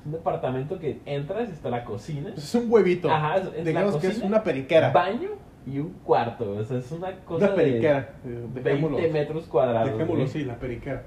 es 0.00 0.06
un 0.06 0.12
departamento 0.12 0.78
que 0.78 1.00
entras, 1.06 1.48
está 1.50 1.70
la 1.70 1.84
cocina. 1.84 2.30
Pues 2.34 2.44
es 2.44 2.54
un 2.54 2.70
huevito, 2.70 3.10
Ajá, 3.10 3.36
es- 3.38 3.46
es 3.46 3.56
la 3.58 3.64
digamos 3.64 3.96
que 3.96 4.06
es 4.06 4.12
cocina, 4.14 4.26
una 4.28 4.42
periquera, 4.42 4.90
Baño 4.92 5.30
y 5.66 5.78
un 5.78 5.90
cuarto. 6.04 6.52
O 6.52 6.64
sea, 6.64 6.78
es 6.78 6.90
una 6.92 7.16
cosa 7.24 7.46
una 7.46 7.54
periquera, 7.54 8.14
eh, 8.24 8.46
de 8.54 8.60
dejémoslo, 8.62 8.96
20 8.96 9.12
metros 9.12 9.46
cuadrados. 9.46 9.90
dejémoslo 9.90 10.14
güey. 10.14 10.24
así, 10.24 10.44
la 10.44 10.58
periquera. 10.58 11.02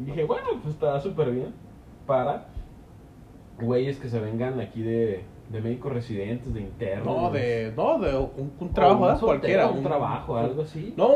Y 0.00 0.04
dije, 0.04 0.24
bueno, 0.24 0.48
pues 0.62 0.74
está 0.74 1.00
súper 1.00 1.30
bien 1.30 1.52
para 2.06 2.46
güeyes 3.60 3.98
que 3.98 4.08
se 4.08 4.20
vengan 4.20 4.60
aquí 4.60 4.82
de, 4.82 5.24
de 5.50 5.60
médicos 5.60 5.92
residentes, 5.92 6.52
de 6.52 6.60
internos. 6.60 7.06
No, 7.06 7.30
de, 7.30 7.72
no, 7.76 7.98
de 7.98 8.16
un, 8.16 8.52
un 8.58 8.72
trabajo, 8.72 9.04
un 9.04 9.08
soltero, 9.08 9.26
cualquiera. 9.26 9.68
Un, 9.68 9.82
trabajo, 9.82 10.36
algo 10.36 10.62
así. 10.62 10.94
No, 10.96 11.08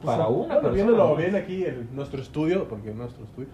pues, 0.00 0.16
Para 0.16 0.28
una 0.28 0.36
bueno, 0.36 0.48
persona, 0.62 0.72
Viéndolo 0.72 1.16
bien 1.16 1.36
aquí 1.36 1.64
en 1.64 1.94
nuestro 1.94 2.22
estudio, 2.22 2.68
porque 2.68 2.92
nuestro 2.92 3.24
estudio, 3.24 3.48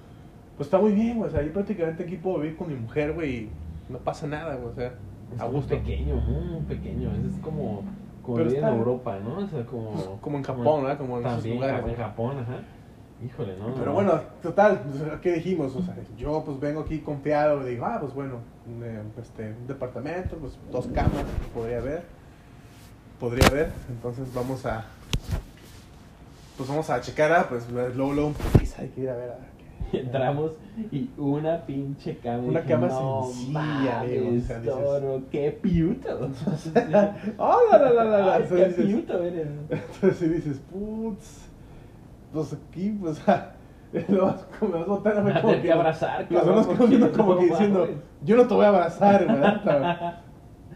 pues 0.56 0.66
está 0.66 0.78
muy 0.78 0.92
bien, 0.92 1.18
güey. 1.18 1.28
O 1.28 1.32
sea, 1.32 1.42
yo 1.42 1.52
prácticamente 1.52 2.04
aquí 2.04 2.16
puedo 2.16 2.38
vivir 2.38 2.56
con 2.56 2.68
mi 2.68 2.74
mujer, 2.74 3.12
güey, 3.12 3.36
y 3.36 3.50
no 3.88 3.98
pasa 3.98 4.26
nada, 4.26 4.56
güey. 4.56 4.68
O 4.68 4.74
sea, 4.74 4.94
es 5.34 5.40
a 5.40 5.44
muy 5.46 5.54
gusto. 5.56 5.74
pequeño, 5.76 6.16
muy 6.16 6.60
pequeño. 6.62 7.10
Es 7.12 7.34
es 7.34 7.40
como, 7.40 7.82
como 8.26 8.38
está- 8.40 8.68
en 8.70 8.76
Europa, 8.78 9.18
¿no? 9.20 9.38
O 9.38 9.48
sea, 9.48 9.64
como, 9.66 10.18
Como 10.20 10.36
en 10.38 10.42
Japón, 10.44 10.82
¿verdad? 10.82 10.98
Como 10.98 11.18
en 11.18 11.26
esos 11.26 11.36
también, 11.36 11.54
lugares. 11.56 11.86
En 11.88 11.96
Japón, 11.96 12.38
ajá. 12.40 12.58
Híjole, 13.24 13.56
¿no? 13.58 13.74
Pero 13.74 13.92
bueno, 13.94 14.20
total, 14.42 14.82
pues, 14.82 15.20
¿qué 15.22 15.32
dijimos? 15.32 15.74
O 15.74 15.82
sea, 15.82 15.96
yo 16.18 16.42
pues 16.44 16.60
vengo 16.60 16.80
aquí 16.82 16.98
confiado 16.98 17.64
digo, 17.64 17.86
ah, 17.86 17.96
pues 17.98 18.12
bueno, 18.12 18.40
un, 18.66 18.84
eh, 18.84 19.00
este, 19.18 19.52
un 19.58 19.66
departamento, 19.66 20.36
pues 20.36 20.58
dos 20.70 20.86
camas, 20.88 21.24
podría 21.54 21.78
haber, 21.78 22.02
podría 23.18 23.46
haber, 23.48 23.70
entonces 23.88 24.32
vamos 24.34 24.66
a, 24.66 24.84
pues 26.58 26.68
vamos 26.68 26.90
a 26.90 27.00
checar, 27.00 27.32
ah, 27.32 27.46
pues 27.48 27.70
luego, 27.70 28.12
luego 28.12 28.32
putiza, 28.32 28.82
hay 28.82 28.88
que 28.88 29.00
ir 29.02 29.08
a 29.08 29.16
ver, 29.16 29.30
a 29.30 29.38
Y 29.92 29.96
entramos 29.98 30.52
y 30.90 31.10
una 31.16 31.64
pinche 31.66 32.18
cama. 32.18 32.38
Una 32.44 32.60
Dije, 32.60 32.72
cama 32.74 32.86
no 32.88 33.22
sencilla, 33.24 33.60
mames, 33.60 34.44
o 34.44 34.46
sea, 34.46 34.58
dices- 34.58 34.64
toro, 34.64 35.22
qué 35.30 35.58
piuto. 35.62 36.08
¡Oh, 37.38 37.58
la, 37.70 37.78
la, 37.78 37.90
la, 37.92 38.04
la, 38.04 38.18
la! 38.18 38.34
Ay, 38.34 38.42
Entonces 38.42 38.74
qué 38.74 38.82
dices, 38.82 38.86
piuto 38.86 39.22
eres. 39.22 39.48
entonces 39.70 40.30
dices, 40.32 40.58
putz, 40.70 41.48
pues 42.32 42.52
aquí, 42.52 42.96
pues, 43.00 43.22
lo 44.08 44.26
vas, 44.26 44.46
me 44.60 44.68
vas 44.68 44.82
a 44.82 44.86
botar, 44.86 45.22
Me 45.22 45.40
como 45.40 45.62
que 45.62 45.72
abrazar, 45.72 46.26
Los 46.30 46.42
porque 46.66 46.76
conociendo 46.78 47.12
como 47.12 47.34
no 47.34 47.40
que 47.40 47.46
diciendo, 47.46 47.88
yo 48.22 48.36
no 48.36 48.46
te 48.46 48.54
voy 48.54 48.64
a 48.64 48.68
abrazar, 48.68 49.26
¿verdad? 49.26 50.20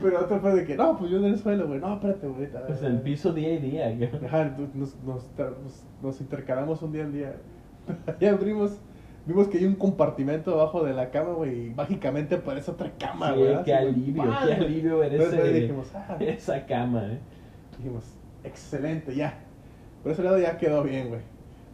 Pero 0.00 0.20
otro 0.20 0.40
fue 0.40 0.54
de 0.54 0.64
que, 0.64 0.76
no, 0.76 0.96
pues 0.96 1.11
yo 1.11 1.20
del 1.20 1.38
suelo, 1.38 1.66
güey. 1.66 1.78
No, 1.78 1.94
espérate, 1.94 2.26
güey. 2.26 2.48
Pues 2.66 2.82
el 2.82 3.00
piso 3.02 3.34
día 3.34 3.52
y 3.52 3.58
día. 3.58 3.94
Ajá, 4.24 4.44
nos, 4.56 4.74
nos, 4.74 4.96
nos, 5.04 5.84
nos 6.00 6.20
intercalamos 6.22 6.80
un 6.80 6.92
día 6.92 7.04
al 7.04 7.12
día. 7.12 7.36
ya 8.18 8.30
abrimos, 8.30 8.80
vimos 9.26 9.48
que 9.48 9.58
hay 9.58 9.64
un 9.64 9.74
compartimento 9.76 10.52
abajo 10.54 10.84
de 10.84 10.92
la 10.94 11.10
cama, 11.10 11.32
güey. 11.32 11.66
Y 11.68 11.70
mágicamente 11.74 12.36
aparece 12.36 12.70
otra 12.70 12.90
cama, 12.98 13.32
Sí, 13.34 13.38
güey. 13.40 13.62
qué 13.64 13.74
Así, 13.74 13.86
alivio, 13.88 14.24
qué 14.46 14.52
alivio 14.54 14.98
ver 14.98 15.12
Entonces 15.14 15.40
ese- 15.40 15.52
dijimos, 15.60 15.88
ah, 15.94 16.16
Esa 16.20 16.66
cama, 16.66 17.04
eh. 17.06 17.18
dijimos, 17.78 18.04
excelente, 18.44 19.14
ya. 19.14 19.38
Por 20.02 20.12
ese 20.12 20.22
lado 20.22 20.38
ya 20.38 20.56
quedó 20.58 20.82
bien, 20.82 21.08
güey. 21.08 21.20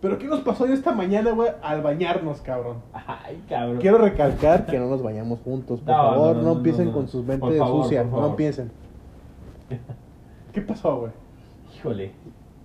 Pero 0.01 0.19
¿qué 0.19 0.27
nos 0.27 0.41
pasó 0.41 0.67
esta 0.67 0.93
mañana, 0.93 1.31
güey? 1.31 1.51
Al 1.63 1.81
bañarnos, 1.81 2.41
cabrón. 2.43 2.79
Ay, 2.93 3.43
cabrón. 3.49 3.79
Quiero 3.79 3.99
recalcar 3.99 4.67
que 4.67 4.79
no 4.79 4.89
nos 4.91 5.03
bañamos 5.03 5.41
juntos, 5.41 5.81
por 5.81 5.89
No, 5.89 5.97
favor, 5.97 6.37
no, 6.37 6.43
no, 6.43 6.49
no, 6.51 6.57
empiecen 6.59 6.85
no, 6.87 6.91
no. 6.91 6.97
con 6.99 7.09
sus 7.09 7.25
mentes 7.25 7.59
favor, 7.59 7.85
sucias, 7.85 8.07
no 8.07 8.27
empiecen. 8.27 8.71
¿Qué 10.53 10.61
pasó, 10.61 10.99
güey? 11.01 11.13
Híjole. 11.77 12.13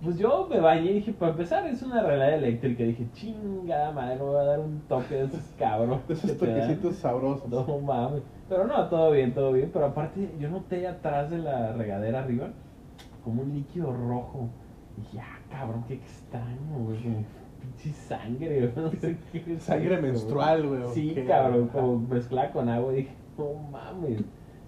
Pues 0.02 0.18
yo 0.18 0.48
me 0.50 0.58
bañé 0.58 0.90
y 0.90 0.94
dije, 0.94 1.12
para 1.12 1.30
empezar, 1.32 1.64
es 1.66 1.80
una 1.82 2.02
relay 2.02 2.34
eléctrica. 2.34 2.82
Dije, 2.82 3.06
chingada 3.12 3.92
madre, 3.92 4.16
me 4.16 4.22
voy 4.22 4.36
a 4.40 4.42
dar 4.44 4.58
un 4.60 4.80
toque 4.88 5.14
de 5.14 5.24
esos 5.26 5.40
cabros. 5.58 6.06
De 6.08 6.14
esos 6.14 6.36
toquecitos 6.36 6.96
sabrosos. 6.96 7.48
No 7.48 7.78
mames. 7.78 8.22
Pero 8.48 8.66
no, 8.66 8.88
todo 8.88 9.12
bien, 9.12 9.32
todo 9.32 9.52
bien. 9.52 9.70
Pero 9.72 9.86
aparte, 9.86 10.28
yo 10.40 10.48
noté 10.50 10.88
atrás 10.88 11.30
de 11.30 11.38
la 11.38 11.72
regadera 11.74 12.20
arriba 12.24 12.48
como 13.24 13.42
un 13.42 13.54
líquido 13.54 13.92
rojo. 13.92 14.48
Y 14.98 15.02
dije, 15.02 15.20
ah, 15.20 15.38
cabrón, 15.50 15.84
qué 15.86 15.94
extraño, 15.94 16.78
güey. 16.84 17.00
Como 17.00 17.24
pinche 17.60 17.92
sangre, 17.92 18.70
güey. 18.72 18.72
No 18.84 18.90
sé 18.90 19.16
qué 19.30 19.52
es 19.54 19.62
Sangre 19.62 19.94
esto, 19.94 20.06
menstrual, 20.06 20.66
güey, 20.66 20.82
¿o 20.82 20.88
Sí, 20.92 21.12
qué? 21.14 21.24
cabrón, 21.26 21.68
Ajá. 21.70 21.80
como 21.80 21.98
mezclada 22.00 22.50
con 22.50 22.68
agua. 22.68 22.92
Y 22.92 22.96
dije, 22.96 23.12
no 23.38 23.54
mames. 23.70 24.20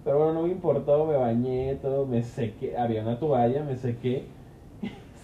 Pero 0.05 0.17
bueno, 0.19 0.33
no 0.33 0.41
me 0.43 0.53
importó, 0.53 1.05
me 1.05 1.17
bañé, 1.17 1.75
todo, 1.81 2.05
me 2.05 2.23
sequé. 2.23 2.77
Había 2.77 3.01
una 3.01 3.19
toalla, 3.19 3.63
me 3.63 3.75
sequé. 3.75 4.27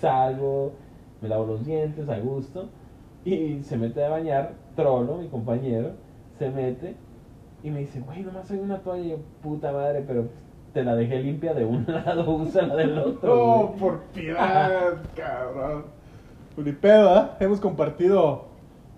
Salgo, 0.02 0.74
me 1.22 1.30
lavo 1.30 1.46
los 1.46 1.66
dientes 1.66 2.10
a 2.10 2.18
gusto. 2.20 2.70
Y 3.24 3.62
se 3.64 3.78
mete 3.78 4.04
a 4.04 4.10
bañar, 4.10 4.54
Trollo, 4.76 5.18
mi 5.18 5.28
compañero, 5.28 5.92
se 6.40 6.50
mete 6.50 6.96
y 7.64 7.70
me 7.70 7.82
dice, 7.82 8.00
güey, 8.00 8.24
nomás 8.24 8.50
hay 8.50 8.60
una 8.60 8.80
toalla. 8.80 9.04
Y 9.06 9.10
yo, 9.12 9.18
puta 9.44 9.72
madre, 9.72 10.04
pero 10.08 10.26
te 10.74 10.84
la 10.84 10.96
dejé 10.96 11.20
limpia 11.22 11.54
de 11.54 11.64
un 11.66 11.86
lado, 11.88 12.30
usa 12.32 12.64
la 12.64 12.76
del 12.76 12.98
otro. 12.98 13.36
No, 13.36 13.68
güey". 13.68 13.80
por 13.80 14.00
piedad, 14.14 14.98
cabrón. 15.16 15.86
Unipedo, 16.58 17.10
¿ah? 17.14 17.38
Hemos 17.40 17.60
compartido 17.60 18.46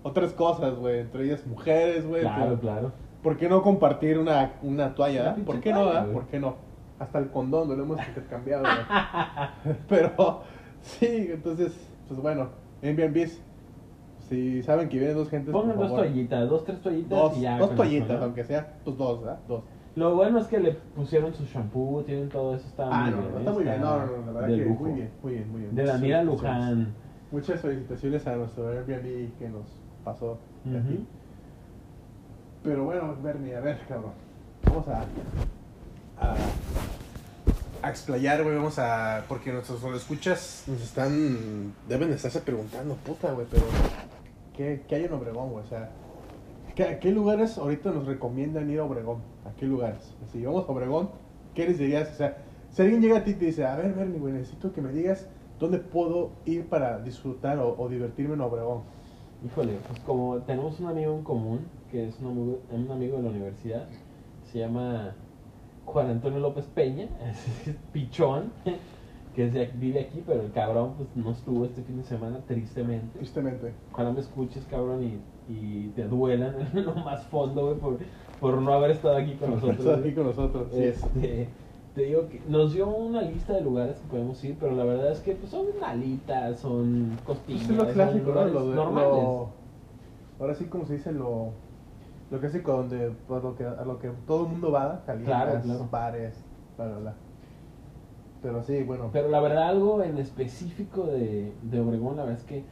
otras 0.03 0.31
cosas, 0.33 0.75
güey. 0.75 1.01
Entre 1.01 1.25
ellas 1.25 1.45
mujeres, 1.45 2.07
güey. 2.07 2.21
Claro, 2.21 2.45
pero- 2.45 2.59
claro. 2.59 2.91
¿Por 3.21 3.37
qué 3.37 3.47
no 3.47 3.61
compartir 3.61 4.17
una, 4.19 4.53
una 4.63 4.95
toalla? 4.95 5.21
Una 5.21 5.31
ah? 5.31 5.35
¿Por 5.45 5.59
qué 5.61 5.71
no? 5.71 5.83
toalla, 5.83 5.99
ah? 5.99 6.03
güey. 6.03 6.13
¿Por 6.13 6.27
qué 6.27 6.39
no? 6.39 6.55
Hasta 6.99 7.19
el 7.19 7.29
condón 7.29 7.67
lo 7.67 7.83
hemos 7.83 8.07
intercambiado. 8.07 8.63
güey. 9.63 9.75
Pero, 9.89 10.41
sí, 10.83 11.29
entonces, 11.31 11.73
pues 12.07 12.21
bueno, 12.21 12.49
Airbnbs. 12.81 13.39
Si 14.29 14.63
saben 14.63 14.87
que 14.87 14.97
vienen 14.97 15.17
dos 15.17 15.29
gentes, 15.29 15.51
Pongan 15.51 15.75
dos 15.77 15.87
favor, 15.89 16.05
toallitas, 16.05 16.49
dos, 16.49 16.63
tres 16.63 16.81
toallitas 16.81 17.09
Dos, 17.09 17.37
y 17.37 17.41
ya. 17.41 17.57
dos 17.59 17.75
toallitas, 17.75 18.09
eso, 18.09 18.17
¿no? 18.19 18.23
aunque 18.23 18.43
sea, 18.45 18.73
pues 18.85 18.97
dos, 18.97 19.19
¿verdad? 19.21 19.39
Dos. 19.47 19.63
Lo 19.95 20.15
bueno 20.15 20.39
es 20.39 20.47
que 20.47 20.59
le 20.59 20.71
pusieron 20.95 21.33
su 21.33 21.43
shampoo, 21.43 22.01
tienen 22.03 22.29
todo 22.29 22.55
eso, 22.55 22.65
está 22.65 22.87
Ah, 22.89 23.01
muy 23.03 23.11
no, 23.11 23.17
bien. 23.21 23.37
está 23.39 23.51
muy 23.51 23.63
bien. 23.63 23.81
No, 23.81 23.97
no, 23.99 24.05
no, 24.05 24.25
la 24.27 24.31
verdad 24.31 24.47
que 24.57 24.65
lujo. 24.65 24.83
muy 24.85 24.91
bien, 24.93 25.09
muy 25.21 25.33
bien, 25.33 25.51
muy 25.51 25.61
bien. 25.61 25.75
De 25.75 25.83
Daniela 25.85 26.19
felicitaciones. 26.21 26.67
Luján. 26.77 26.93
Muchas 27.31 27.61
felicitaciones 27.61 28.27
a 28.27 28.35
nuestro 28.37 28.69
Airbnb 28.69 29.37
que 29.37 29.49
nos 29.49 29.65
pasó 30.03 30.37
de 30.63 30.77
aquí. 30.79 31.05
Pero 32.63 32.85
bueno, 32.85 33.15
Bernie, 33.21 33.55
a 33.55 33.59
ver, 33.59 33.77
cabrón. 33.87 34.13
Vamos 34.65 34.87
a. 34.87 35.01
a, 35.01 36.35
a 37.83 37.89
explayar, 37.89 38.43
güey. 38.43 38.55
Vamos 38.55 38.79
a. 38.79 39.25
Porque 39.27 39.51
nuestros 39.51 39.83
escuchas 39.95 40.63
nos 40.67 40.81
están. 40.81 41.73
Deben 41.87 42.09
de 42.09 42.15
estarse 42.15 42.39
preguntando, 42.39 42.95
puta, 42.95 43.31
güey, 43.33 43.45
pero. 43.51 43.63
¿qué, 44.55 44.83
¿Qué 44.87 44.95
hay 44.95 45.03
en 45.05 45.13
Obregón, 45.13 45.51
güey? 45.51 45.65
O 45.65 45.67
sea, 45.67 45.91
¿qué, 46.75 46.83
¿a 46.83 46.99
qué 46.99 47.11
lugares 47.11 47.57
ahorita 47.57 47.91
nos 47.91 48.05
recomiendan 48.05 48.69
ir 48.69 48.79
a 48.79 48.85
Obregón? 48.85 49.21
¿A 49.45 49.55
qué 49.55 49.65
lugares? 49.65 50.15
Si 50.31 50.43
vamos 50.43 50.67
a 50.67 50.71
Obregón, 50.71 51.09
¿qué 51.53 51.67
les 51.67 51.77
dirías? 51.77 52.09
O 52.13 52.15
sea, 52.15 52.37
si 52.71 52.81
alguien 52.81 53.01
llega 53.01 53.19
a 53.19 53.23
ti 53.23 53.31
y 53.31 53.35
te 53.35 53.45
dice, 53.45 53.65
a 53.65 53.75
ver, 53.75 53.93
Bernie, 53.93 54.19
güey, 54.19 54.33
necesito 54.33 54.71
que 54.71 54.81
me 54.81 54.91
digas 54.91 55.27
dónde 55.59 55.79
puedo 55.79 56.31
ir 56.45 56.67
para 56.67 56.99
disfrutar 56.99 57.59
o, 57.59 57.87
divertirme 57.89 58.35
en 58.35 58.41
Obregón. 58.41 58.81
Híjole, 59.45 59.77
pues 59.87 59.99
como 59.99 60.37
tenemos 60.43 60.79
un 60.79 60.87
amigo 60.87 61.13
en 61.15 61.23
común, 61.23 61.59
que 61.91 62.07
es 62.07 62.17
un 62.21 62.59
un 62.71 62.91
amigo 62.91 63.17
de 63.17 63.23
la 63.23 63.29
universidad, 63.29 63.87
se 64.51 64.59
llama 64.59 65.15
Juan 65.85 66.09
Antonio 66.09 66.39
López 66.39 66.65
Peña, 66.73 67.07
pichón, 67.91 68.51
que 69.35 69.45
es 69.47 69.53
de 69.53 69.65
vive 69.75 69.99
aquí, 70.01 70.23
pero 70.25 70.41
el 70.41 70.51
cabrón 70.51 70.93
pues 70.97 71.09
no 71.15 71.31
estuvo 71.31 71.65
este 71.65 71.81
fin 71.83 71.97
de 71.97 72.03
semana, 72.03 72.39
tristemente. 72.47 73.17
Tristemente. 73.19 73.73
Ojalá 73.91 74.11
me 74.11 74.19
escuches, 74.19 74.65
cabrón, 74.69 75.03
y, 75.03 75.19
y 75.51 75.87
te 75.95 76.03
duelan 76.05 76.55
en 76.73 76.85
lo 76.85 76.95
más 76.95 77.25
fondo, 77.27 77.65
güey, 77.67 77.77
por, 77.77 77.97
por 78.39 78.61
no 78.61 78.73
haber 78.73 78.91
estado 78.91 79.17
aquí 79.17 79.33
con 79.35 79.51
nosotros. 79.51 79.83
Güey. 79.85 79.99
aquí 79.99 80.13
con 80.13 80.25
nosotros. 80.25 80.67
sí. 80.71 80.83
Este, 80.83 81.49
te 81.95 82.01
digo 82.05 82.27
que 82.27 82.41
nos 82.47 82.73
dio 82.73 82.87
una 82.87 83.21
lista 83.21 83.53
de 83.53 83.61
lugares 83.61 83.99
que 83.99 84.07
podemos 84.07 84.43
ir, 84.43 84.57
pero 84.59 84.75
la 84.75 84.83
verdad 84.83 85.11
es 85.11 85.19
que 85.19 85.33
pues, 85.35 85.51
son 85.51 85.67
alitas, 85.85 86.59
son 86.59 87.17
costillas, 87.23 87.67
Pues 87.67 87.69
es 87.69 87.77
lo 87.77 87.83
son 87.85 87.93
clásico, 87.93 88.31
¿no? 88.33 88.45
Lo 88.45 88.69
de- 88.69 88.75
normales. 88.75 89.09
lo- 89.13 89.49
ahora 90.39 90.55
sí, 90.55 90.65
como 90.65 90.85
se 90.85 90.93
dice, 90.93 91.11
lo, 91.11 91.51
lo 92.31 92.39
clásico 92.39 92.71
donde 92.73 93.11
pues, 93.27 93.43
lo 93.43 93.55
que, 93.55 93.65
a 93.65 93.83
lo 93.85 93.99
que 93.99 94.09
todo 94.27 94.45
el 94.45 94.51
mundo 94.51 94.71
va, 94.71 95.03
calientas, 95.05 95.43
Claro, 95.43 95.61
claro. 95.61 95.87
bares, 95.91 96.43
bla, 96.77 96.87
bla, 96.87 96.97
bla. 96.99 97.13
Pero 98.41 98.61
sí, 98.63 98.83
bueno. 98.83 99.09
Pero 99.13 99.29
la 99.29 99.39
verdad, 99.39 99.69
algo 99.69 100.03
en 100.03 100.17
específico 100.17 101.05
de, 101.05 101.53
de 101.61 101.79
Obregón, 101.79 102.17
la 102.17 102.23
verdad 102.23 102.39
es 102.39 102.45
que 102.45 102.63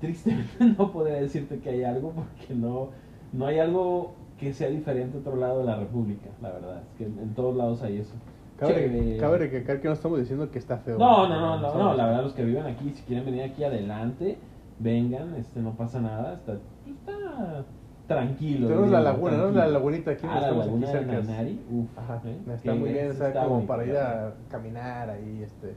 tristemente 0.00 0.64
no 0.78 0.90
podría 0.92 1.16
decirte 1.20 1.58
que 1.60 1.70
hay 1.70 1.84
algo 1.84 2.10
porque 2.12 2.54
no, 2.54 2.88
no 3.32 3.46
hay 3.46 3.58
algo 3.58 4.12
que 4.38 4.52
sea 4.52 4.68
diferente 4.68 5.16
a 5.18 5.20
otro 5.20 5.36
lado 5.36 5.60
de 5.60 5.64
la 5.66 5.76
República, 5.76 6.28
la 6.40 6.50
verdad. 6.50 6.82
Es 6.82 6.98
que 6.98 7.04
en, 7.06 7.18
en 7.18 7.34
todos 7.34 7.56
lados 7.56 7.82
hay 7.82 7.98
eso. 7.98 8.14
cabe, 8.58 9.14
eh, 9.14 9.16
cabe 9.18 9.38
recalcar 9.38 9.80
que 9.80 9.88
no 9.88 9.94
estamos 9.94 10.18
diciendo 10.18 10.50
que 10.50 10.58
está 10.58 10.78
feo. 10.78 10.98
No, 10.98 11.28
no, 11.28 11.40
no, 11.40 11.60
no, 11.60 11.74
no, 11.74 11.94
la 11.94 12.06
verdad 12.06 12.22
los 12.22 12.32
que 12.34 12.44
viven 12.44 12.64
aquí, 12.66 12.90
si 12.94 13.02
quieren 13.02 13.24
venir 13.24 13.42
aquí 13.42 13.64
adelante, 13.64 14.38
vengan, 14.78 15.34
este 15.36 15.60
no 15.60 15.72
pasa 15.72 16.00
nada, 16.00 16.34
está, 16.34 16.54
está 16.86 17.64
tranquilo. 18.08 18.66
Tenemos 18.68 18.90
la 18.90 19.00
laguna, 19.00 19.36
¿no? 19.36 19.50
La 19.52 19.68
lagunita 19.68 20.10
aquí, 20.10 20.26
Ah, 20.28 20.34
la 20.34 20.40
estamos 20.40 20.66
laguna 20.66 20.86
aquí 20.88 20.96
de 20.96 21.04
cerca. 21.04 21.20
Nanari, 21.22 21.60
uf, 21.70 21.98
Ajá, 21.98 22.22
¿eh? 22.24 22.38
está 22.54 22.74
muy 22.74 22.90
bien, 22.92 23.12
sea, 23.14 23.28
está 23.28 23.44
como 23.44 23.66
para 23.66 23.84
ir 23.86 23.96
a 23.96 24.34
caminar 24.50 25.10
ahí, 25.10 25.42
este, 25.44 25.74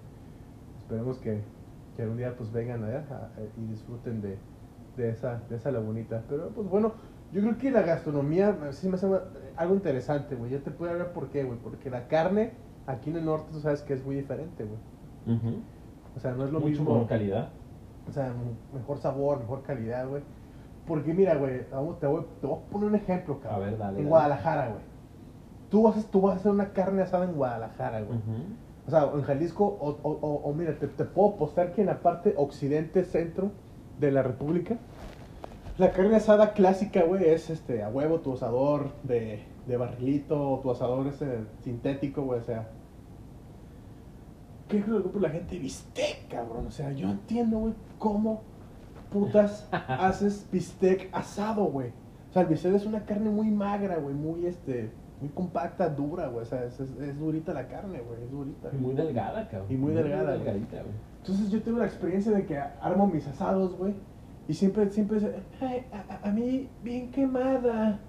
esperemos 0.80 1.18
que, 1.20 1.42
que 1.96 2.02
algún 2.02 2.18
día 2.18 2.34
pues 2.36 2.52
vengan 2.52 2.84
allá 2.84 3.04
y 3.58 3.66
disfruten 3.70 4.22
de, 4.22 4.38
de 4.98 5.10
esa, 5.10 5.42
de 5.50 5.58
esa 5.58 5.72
lagunita, 5.72 6.24
pero 6.30 6.50
pues 6.50 6.68
bueno, 6.70 6.94
yo 7.34 7.42
creo 7.42 7.58
que 7.58 7.70
la 7.70 7.82
gastronomía 7.82 8.50
eh, 8.50 8.74
sí 8.74 8.88
me 8.90 8.96
hace 8.96 9.08
algo 9.58 9.76
interesante, 9.76 10.36
güey, 10.36 10.52
ya 10.52 10.60
te 10.60 10.72
puedo 10.72 10.92
hablar 10.92 11.12
por 11.14 11.28
qué, 11.30 11.44
güey, 11.44 11.60
porque 11.60 11.90
la 11.90 12.08
carne 12.08 12.54
aquí 12.88 13.10
en 13.10 13.18
el 13.18 13.26
norte 13.26 13.50
tú 13.52 13.60
sabes 13.60 13.82
que 13.84 13.94
es 13.94 14.04
muy 14.06 14.16
diferente, 14.16 14.66
güey, 14.66 14.80
o 16.16 16.20
sea, 16.20 16.32
no 16.32 16.46
es 16.46 16.52
lo 16.52 16.60
Mucho 16.60 16.70
mismo, 16.72 16.94
mejor 16.94 17.08
calidad. 17.08 17.50
o 18.10 18.12
sea, 18.12 18.34
mejor 18.74 18.98
sabor, 18.98 19.40
mejor 19.40 19.62
calidad, 19.64 20.08
güey, 20.08 20.24
porque 20.88 21.14
mira, 21.14 21.36
güey, 21.36 21.62
vamos, 21.72 22.00
te 22.00 22.08
voy, 22.08 22.26
te 22.42 22.48
voy 22.48 22.58
a 22.58 22.70
poner 22.72 22.90
un 22.90 22.96
ejemplo, 22.96 23.36
A 23.40 23.44
cabrón, 23.50 23.62
ver, 23.72 23.78
dale. 23.78 23.90
en 23.92 23.96
dale. 23.98 24.10
Guadalajara, 24.10 24.68
güey, 24.70 24.82
tú 25.70 25.84
vas, 25.84 25.98
a- 25.98 26.12
tú 26.12 26.22
vas 26.22 26.34
a 26.34 26.40
hacer 26.40 26.52
una 26.52 26.70
carne 26.74 27.02
asada 27.04 27.26
en 27.26 27.34
Guadalajara, 27.34 28.02
güey, 28.02 28.20
o 28.88 28.90
sea, 28.90 29.10
en 29.14 29.22
Jalisco, 29.22 29.66
o, 29.66 29.90
o, 30.02 30.10
o, 30.12 30.36
o 30.50 30.54
mira, 30.54 30.78
te, 30.80 30.88
te 30.88 31.06
puedo 31.06 31.30
apostar 31.36 31.72
que 31.74 31.82
en 31.82 31.88
la 31.88 32.00
parte 32.02 32.34
occidente, 32.38 33.04
centro 33.04 33.52
de 34.00 34.12
la 34.12 34.24
República, 34.24 34.78
la 35.78 35.92
carne 35.92 36.16
asada 36.18 36.54
clásica, 36.54 37.04
güey, 37.04 37.26
es 37.26 37.50
este, 37.50 37.84
a 37.84 37.90
huevo, 37.90 38.20
tu 38.20 38.34
asador 38.34 38.90
de, 39.04 39.44
de 39.68 39.78
barrilito, 39.78 40.60
tu 40.62 40.72
asador 40.72 41.08
ese 41.08 41.40
sintético, 41.64 42.24
güey, 42.24 42.40
o 42.40 42.44
sea. 42.44 42.68
¿Qué 44.68 44.78
es 44.80 44.88
lo 44.88 45.12
que 45.12 45.20
la 45.20 45.30
gente? 45.30 45.60
Bistec, 45.60 46.28
cabrón. 46.30 46.68
O 46.68 46.72
sea, 46.72 46.92
yo 46.94 47.10
entiendo, 47.10 47.58
güey, 47.60 47.74
cómo 48.00 48.42
putas 49.12 49.68
haces 49.88 50.48
bistec 50.52 51.10
asado, 51.12 51.66
güey. 51.66 51.90
O 52.30 52.34
sea, 52.34 52.44
el 52.44 52.48
bistec 52.48 52.74
es 52.74 52.86
una 52.86 53.06
carne 53.06 53.30
muy 53.30 53.52
magra, 53.52 53.98
güey, 53.98 54.16
muy, 54.16 54.46
este, 54.46 54.90
muy 55.20 55.30
compacta, 55.30 55.90
dura, 55.90 56.28
güey. 56.28 56.44
O 56.44 56.46
sea, 56.46 56.64
es, 56.64 56.80
durita 57.20 57.54
la 57.54 57.68
carne, 57.68 58.00
güey, 58.00 58.24
es 58.24 58.32
durita. 58.32 58.70
Y 58.74 58.78
muy 58.78 58.96
delgada, 58.96 59.48
cabrón. 59.50 59.72
Y 59.72 59.76
muy 59.76 59.94
delgada, 59.94 60.36
güey. 60.36 60.38
delgadita, 60.40 60.82
güey. 60.82 60.96
Entonces 61.20 61.52
yo 61.52 61.62
tengo 61.62 61.78
la 61.80 61.86
experiencia 61.86 62.32
de 62.32 62.46
que 62.46 62.58
armo 62.58 63.06
mis 63.06 63.28
asados, 63.28 63.78
güey. 63.78 63.94
Y 64.48 64.54
siempre, 64.54 64.90
siempre 64.90 65.20
"Ay, 65.60 65.86
a, 66.24 66.30
mí 66.32 66.68
bien 66.84 67.12
quemada. 67.12 68.00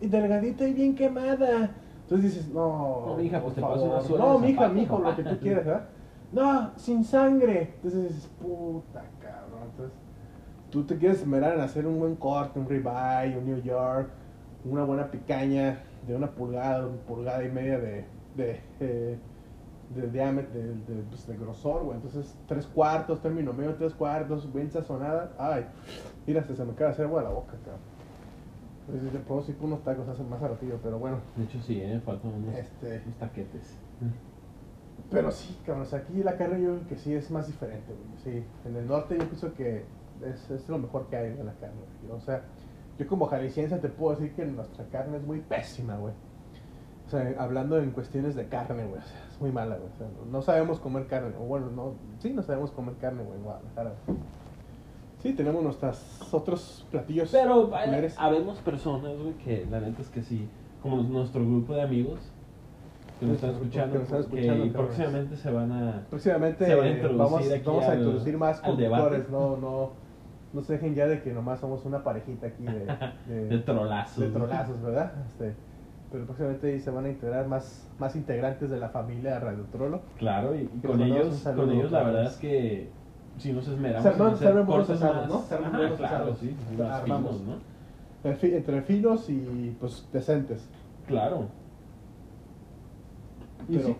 Y 0.00 0.08
delgadita 0.08 0.66
y 0.66 0.74
bien 0.74 0.94
quemada. 0.94 1.70
Entonces 2.02 2.34
dices, 2.34 2.48
no. 2.52 3.06
No, 3.06 3.16
mija, 3.16 3.40
pues 3.40 3.54
te 3.54 3.60
paso 3.60 3.84
una 3.84 4.00
favor". 4.00 4.06
suela 4.06 4.24
No, 4.24 4.38
mija, 4.38 4.68
mijo, 4.68 4.98
lo 4.98 5.16
que 5.16 5.22
tú 5.22 5.38
quieras, 5.38 5.64
¿verdad? 5.64 5.88
No, 6.32 6.70
sin 6.76 7.04
sangre. 7.04 7.74
Entonces 7.76 8.08
dices, 8.08 8.30
puta 8.40 9.04
cabrón. 9.20 9.68
Entonces, 9.70 9.98
tú 10.70 10.84
te 10.84 10.96
quieres 10.96 11.20
esmerar 11.20 11.54
en 11.54 11.60
hacer 11.60 11.86
un 11.86 11.98
buen 11.98 12.16
corte, 12.16 12.58
un 12.58 12.68
ribeye, 12.68 13.36
un 13.36 13.44
New 13.46 13.62
York, 13.62 14.08
una 14.64 14.84
buena 14.84 15.10
picaña 15.10 15.82
de 16.06 16.14
una 16.16 16.30
pulgada, 16.30 16.86
una 16.86 16.96
pulgada 17.02 17.44
y 17.44 17.50
media 17.50 17.78
de, 17.78 18.04
de, 18.36 18.60
eh, 18.80 19.18
de 19.94 20.10
diámetro, 20.10 20.52
de, 20.58 20.68
de, 20.74 21.02
pues, 21.08 21.26
de 21.26 21.36
grosor, 21.36 21.82
güey. 21.84 21.96
Entonces, 21.96 22.36
tres 22.46 22.66
cuartos, 22.66 23.20
término 23.20 23.52
medio, 23.52 23.74
tres 23.74 23.94
cuartos, 23.94 24.52
bien 24.52 24.70
sazonada. 24.70 25.32
Ay, 25.38 25.66
mira, 26.26 26.42
se, 26.44 26.52
me 26.64 26.72
acaba 26.72 26.86
de 26.88 26.92
hacer 26.92 27.06
agua 27.06 27.22
la 27.22 27.30
boca, 27.30 27.54
cabrón. 27.64 27.80
Entonces, 28.86 29.12
yo 29.12 29.20
puedo 29.20 29.44
ir 29.48 29.56
por 29.56 29.66
unos 29.66 29.82
tacos 29.84 30.08
hace 30.08 30.22
más 30.24 30.40
ratillo, 30.40 30.78
pero 30.82 30.98
bueno. 30.98 31.18
De 31.36 31.44
hecho, 31.44 31.60
sí, 31.62 31.80
¿eh? 31.80 32.00
Faltan 32.04 32.32
unos, 32.32 32.54
Este, 32.56 33.02
unos 33.04 33.18
taquetes. 33.18 33.76
pero 35.10 35.30
sí, 35.30 35.58
cabrón, 35.64 35.82
o 35.82 35.86
sea, 35.86 36.00
aquí 36.00 36.22
la 36.22 36.36
carne 36.36 36.62
yo 36.62 36.76
creo 36.76 36.88
que 36.88 36.96
sí 36.96 37.14
es 37.14 37.30
más 37.30 37.46
diferente, 37.46 37.92
güey. 37.92 38.18
Sí, 38.22 38.44
en 38.64 38.76
el 38.76 38.86
norte 38.86 39.16
yo 39.18 39.24
pienso 39.26 39.52
que 39.54 39.84
es, 40.24 40.50
es 40.50 40.68
lo 40.68 40.78
mejor 40.78 41.06
que 41.08 41.16
hay 41.16 41.26
en 41.38 41.46
la 41.46 41.52
carne, 41.54 41.80
güey. 42.06 42.16
O 42.16 42.20
sea, 42.20 42.42
yo 42.98 43.06
como 43.06 43.26
jalisciense 43.26 43.78
te 43.78 43.88
puedo 43.88 44.16
decir 44.16 44.34
que 44.34 44.44
nuestra 44.46 44.84
carne 44.86 45.16
es 45.18 45.24
muy 45.26 45.40
pésima, 45.40 45.96
güey. 45.96 46.12
O 47.06 47.10
sea, 47.10 47.34
hablando 47.38 47.78
en 47.78 47.90
cuestiones 47.90 48.34
de 48.36 48.46
carne, 48.46 48.84
güey, 48.84 49.00
o 49.00 49.04
sea, 49.04 49.26
es 49.30 49.40
muy 49.40 49.50
mala, 49.50 49.76
güey. 49.76 49.88
O 49.92 49.96
sea, 49.96 50.06
no 50.30 50.42
sabemos 50.42 50.78
comer 50.80 51.06
carne, 51.06 51.32
o 51.40 51.44
bueno, 51.44 51.70
no, 51.70 51.94
sí, 52.18 52.32
no 52.32 52.42
sabemos 52.42 52.70
comer 52.70 52.94
carne, 53.00 53.22
güey, 53.24 53.36
en 53.38 53.44
Guadalajara. 53.44 53.92
Sí, 55.22 55.34
tenemos 55.34 55.62
nuestros 55.62 56.32
otros 56.32 56.86
platillos. 56.90 57.30
Pero 57.30 57.54
hay- 57.74 57.86
populares. 57.86 58.16
habemos 58.18 58.58
personas, 58.60 59.18
güey, 59.18 59.34
que 59.34 59.66
la 59.70 59.80
neta 59.80 60.00
es 60.02 60.08
que 60.08 60.22
sí, 60.22 60.48
como 60.82 61.02
nuestro 61.02 61.44
grupo 61.44 61.74
de 61.74 61.82
amigos 61.82 62.20
que 63.18 63.26
nos 63.26 63.34
están 63.34 63.50
escuchando, 63.50 63.92
que 63.92 63.98
nos 63.98 64.04
están 64.12 64.18
que 64.18 64.24
escuchando, 64.40 64.72
cabrones. 64.72 64.72
próximamente 64.96 65.36
se 65.36 65.50
van 65.50 65.72
a... 65.72 66.06
Próximamente 66.08 66.64
Se 66.64 66.74
van 66.74 66.86
a 66.86 66.90
introducir 66.90 67.18
vamos, 67.18 67.64
vamos 67.66 67.84
a 67.84 67.92
al- 67.92 67.98
introducir 67.98 68.38
más 68.38 68.56
al 68.62 68.70
conductores, 68.70 69.10
debate. 69.28 69.30
no, 69.30 69.56
no, 69.58 69.90
no 70.52 70.62
se 70.62 70.72
dejen 70.74 70.94
ya 70.94 71.06
de 71.06 71.22
que 71.22 71.32
nomás 71.32 71.60
somos 71.60 71.84
una 71.84 72.02
parejita 72.02 72.48
aquí 72.48 72.64
de, 72.64 72.86
de, 73.32 73.48
De 73.48 73.58
trolazos. 73.58 74.18
de 74.24 74.30
trolazos, 74.30 74.82
¿verdad? 74.82 75.12
Este, 75.26 75.54
pero 76.10 76.24
próximamente 76.24 76.66
ahí 76.72 76.80
se 76.80 76.90
van 76.90 77.04
a 77.04 77.08
integrar 77.08 77.46
más, 77.46 77.88
más 77.98 78.16
integrantes 78.16 78.68
de 78.70 78.78
la 78.78 78.88
familia 78.88 79.38
Radio 79.38 79.64
Trolo. 79.70 80.00
Claro, 80.18 80.54
y, 80.56 80.66
con 80.84 81.00
ellos, 81.00 81.40
con 81.54 81.70
ellos 81.70 81.90
la 81.92 81.98
cabrones. 82.00 82.04
verdad 82.16 82.32
es 82.32 82.38
que 82.38 82.88
si 83.38 83.52
nos 83.52 83.68
esmeramos 83.68 84.02
Se 84.02 84.10
arman- 84.18 84.28
en 84.28 84.34
hacer 84.34 84.64
cortes 84.66 84.90
asados, 84.96 85.16
más- 85.16 85.28
¿no? 85.28 85.40
Se 85.42 85.54
arman 85.54 85.68
Ajá, 85.70 85.78
buenos 85.78 85.98
claro, 85.98 86.14
asados. 86.16 86.38
sí, 86.38 86.56
armamos. 86.82 87.36
finos, 87.36 87.40
¿no? 87.42 88.30
Entre 88.30 88.82
finos 88.82 89.30
y 89.30 89.76
pues 89.80 90.06
decentes. 90.12 90.68
Claro. 91.06 91.46
Y 93.68 93.78
sí, 93.78 93.96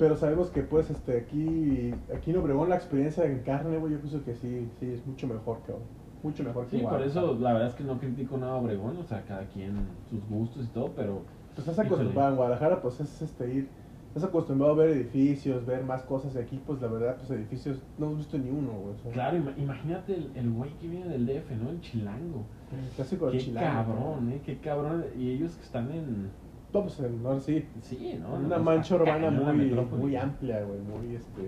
pero 0.00 0.16
sabemos 0.16 0.50
que 0.50 0.62
pues 0.62 0.90
este 0.90 1.18
aquí, 1.18 1.94
aquí 2.12 2.30
en 2.32 2.38
Obregón 2.38 2.68
la 2.70 2.74
experiencia 2.76 3.24
en 3.24 3.38
carne, 3.40 3.76
güey, 3.78 3.92
yo 3.92 3.98
pienso 4.00 4.24
que 4.24 4.34
sí, 4.34 4.66
sí 4.80 4.90
es 4.94 5.06
mucho 5.06 5.28
mejor, 5.28 5.58
cabrón. 5.60 5.84
Mucho 6.22 6.42
mejor 6.42 6.66
que 6.66 6.78
sí, 6.78 6.82
por 6.98 7.02
eso 7.02 7.38
la 7.40 7.52
verdad 7.52 7.68
es 7.68 7.74
que 7.76 7.84
no 7.84 7.98
critico 7.98 8.36
nada 8.36 8.52
a 8.54 8.56
Obregón, 8.56 8.96
o 8.98 9.04
sea, 9.04 9.22
cada 9.22 9.44
quien 9.44 9.72
sus 10.10 10.20
gustos 10.28 10.64
y 10.64 10.68
todo, 10.68 10.90
pero 10.96 11.22
Pues 11.54 11.68
estás 11.68 11.78
acostumbrado 11.86 12.30
en 12.30 12.36
Guadalajara, 12.36 12.82
pues 12.82 13.00
es 13.00 13.22
este 13.22 13.54
ir, 13.54 13.68
estás 14.08 14.24
acostumbrado 14.24 14.72
a 14.72 14.76
ver 14.76 14.90
edificios, 14.90 15.64
ver 15.66 15.82
más 15.84 16.02
cosas 16.02 16.34
de 16.34 16.40
aquí, 16.42 16.60
pues 16.66 16.80
la 16.82 16.88
verdad, 16.88 17.16
pues 17.16 17.30
edificios, 17.30 17.78
no 17.98 18.06
hemos 18.06 18.18
visto 18.18 18.36
ni 18.38 18.50
uno, 18.50 18.72
güey. 18.72 19.12
claro, 19.12 19.36
ima- 19.38 19.54
imagínate 19.56 20.14
el, 20.14 20.30
el 20.34 20.50
güey 20.50 20.70
que 20.80 20.88
viene 20.88 21.08
del 21.08 21.26
DF, 21.26 21.50
¿no? 21.62 21.70
El 21.70 21.80
chilango. 21.80 22.42
El 22.72 22.90
Qué 23.32 23.38
chilango, 23.38 23.92
cabrón, 23.92 24.28
¿no? 24.28 24.34
¿eh? 24.34 24.40
Qué 24.44 24.58
cabrón. 24.58 25.04
Y 25.18 25.30
ellos 25.30 25.52
que 25.56 25.62
están 25.62 25.90
en... 25.90 26.30
Pues 26.72 27.00
en 27.00 27.24
ahora 27.26 27.40
sí, 27.40 27.66
Sí, 27.82 28.18
¿no? 28.20 28.34
una 28.34 28.58
mancha 28.58 28.94
urbana 28.94 29.30
muy, 29.30 29.70
muy 29.98 30.16
amplia, 30.16 30.62
güey, 30.62 30.78
muy 30.80 31.16
este, 31.16 31.40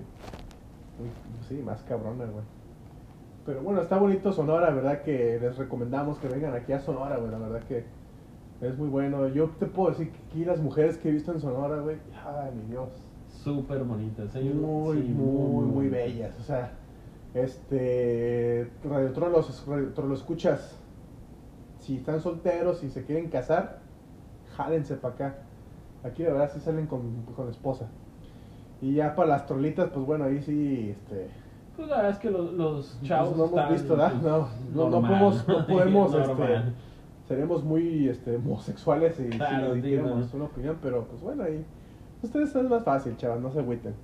muy, 0.98 1.08
sí, 1.48 1.62
más 1.62 1.82
cabrona, 1.84 2.24
güey. 2.24 2.44
Pero 3.46 3.62
bueno, 3.62 3.80
está 3.82 3.98
bonito 3.98 4.32
Sonora, 4.32 4.70
¿verdad? 4.70 5.02
Que 5.02 5.38
les 5.40 5.56
recomendamos 5.58 6.18
que 6.18 6.28
vengan 6.28 6.54
aquí 6.54 6.72
a 6.72 6.78
Sonora, 6.80 7.16
güey, 7.18 7.30
la 7.30 7.38
verdad 7.38 7.62
que 7.68 7.84
Es 8.60 8.78
muy 8.78 8.88
bueno. 8.88 9.26
Yo 9.28 9.48
te 9.58 9.66
puedo 9.66 9.90
decir 9.90 10.10
que 10.12 10.18
aquí 10.28 10.44
las 10.44 10.60
mujeres 10.60 10.96
que 10.98 11.08
he 11.08 11.12
visto 11.12 11.32
en 11.32 11.40
Sonora, 11.40 11.80
güey, 11.80 11.96
ay, 12.24 12.52
mi 12.54 12.70
Dios. 12.70 12.88
Súper 13.28 13.82
bonitas. 13.82 14.32
Un- 14.36 14.60
Muy, 14.62 15.02
sí, 15.02 15.08
muy, 15.08 15.64
muy 15.66 15.88
bellas. 15.88 16.38
O 16.38 16.42
sea, 16.44 16.72
este. 17.34 18.68
Radio 18.84 19.12
Trolos, 19.12 19.64
Radio 19.66 19.88
Trolos, 19.92 20.20
escuchas. 20.20 20.78
Si 21.78 21.96
están 21.96 22.20
solteros, 22.20 22.78
si 22.78 22.90
se 22.90 23.04
quieren 23.04 23.28
casar, 23.28 23.80
jálense 24.52 24.96
para 24.96 25.14
acá. 25.14 25.34
Aquí 26.04 26.22
de 26.22 26.32
verdad 26.32 26.50
sí 26.52 26.60
salen 26.60 26.86
con, 26.86 27.22
con 27.36 27.48
esposa. 27.48 27.88
Y 28.80 28.94
ya 28.94 29.14
para 29.14 29.28
las 29.28 29.46
trolitas, 29.46 29.90
pues 29.90 30.04
bueno, 30.04 30.24
ahí 30.24 30.42
sí, 30.42 30.90
este. 30.90 31.28
Pues 31.76 31.88
la 31.88 31.96
verdad 31.96 32.10
es 32.12 32.18
que 32.18 32.30
los, 32.30 32.52
los 32.52 32.96
pues 32.98 33.08
chavos. 33.08 33.36
no 33.36 33.46
hemos 33.46 33.70
visto, 33.70 33.96
¿verdad? 33.96 34.14
No, 34.14 34.48
no, 34.74 34.90
no 34.90 35.00
podemos, 35.00 35.48
no 35.48 35.66
podemos, 35.68 36.14
este, 36.14 36.62
seremos 37.28 37.64
muy 37.64 38.08
este, 38.08 38.36
homosexuales 38.36 39.18
y 39.20 39.30
Claro, 39.30 39.74
si 39.74 39.80
diéramos 39.80 40.34
una 40.34 40.44
opinión, 40.44 40.76
pero 40.82 41.04
pues 41.04 41.22
bueno, 41.22 41.44
ahí 41.44 41.64
ustedes 42.22 42.54
es 42.54 42.68
más 42.68 42.82
fácil, 42.82 43.16
chavas, 43.16 43.40
no 43.40 43.50
se 43.52 43.60
agüiten. 43.60 43.94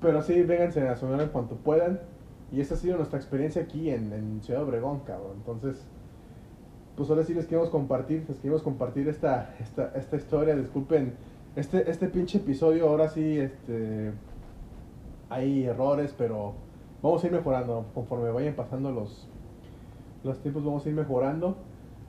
Pero 0.00 0.22
sí, 0.22 0.42
vénganse 0.42 0.86
a 0.86 0.94
Sonora 0.96 1.24
en 1.24 1.30
cuanto 1.30 1.56
puedan. 1.56 2.00
Y 2.52 2.60
esa 2.60 2.74
ha 2.74 2.76
sido 2.78 2.96
nuestra 2.96 3.18
experiencia 3.18 3.62
aquí 3.62 3.90
en, 3.90 4.12
en 4.12 4.40
Ciudad 4.42 4.62
Obregón, 4.62 5.00
cabrón. 5.00 5.32
Entonces, 5.36 5.86
pues 6.98 7.08
ahora 7.10 7.22
sí 7.22 7.32
les 7.32 7.46
queremos 7.46 7.70
compartir, 7.70 8.24
les 8.28 8.38
queremos 8.38 8.60
compartir 8.62 9.08
esta, 9.08 9.54
esta, 9.60 9.92
esta 9.94 10.16
historia. 10.16 10.56
Disculpen, 10.56 11.14
este, 11.54 11.88
este 11.88 12.08
pinche 12.08 12.38
episodio, 12.38 12.88
ahora 12.88 13.08
sí, 13.08 13.38
este, 13.38 14.10
hay 15.30 15.64
errores, 15.64 16.12
pero 16.18 16.54
vamos 17.00 17.22
a 17.22 17.26
ir 17.28 17.32
mejorando 17.32 17.86
conforme 17.94 18.30
vayan 18.30 18.54
pasando 18.54 18.90
los, 18.90 19.28
los 20.24 20.40
tiempos, 20.40 20.64
vamos 20.64 20.84
a 20.84 20.88
ir 20.88 20.96
mejorando. 20.96 21.56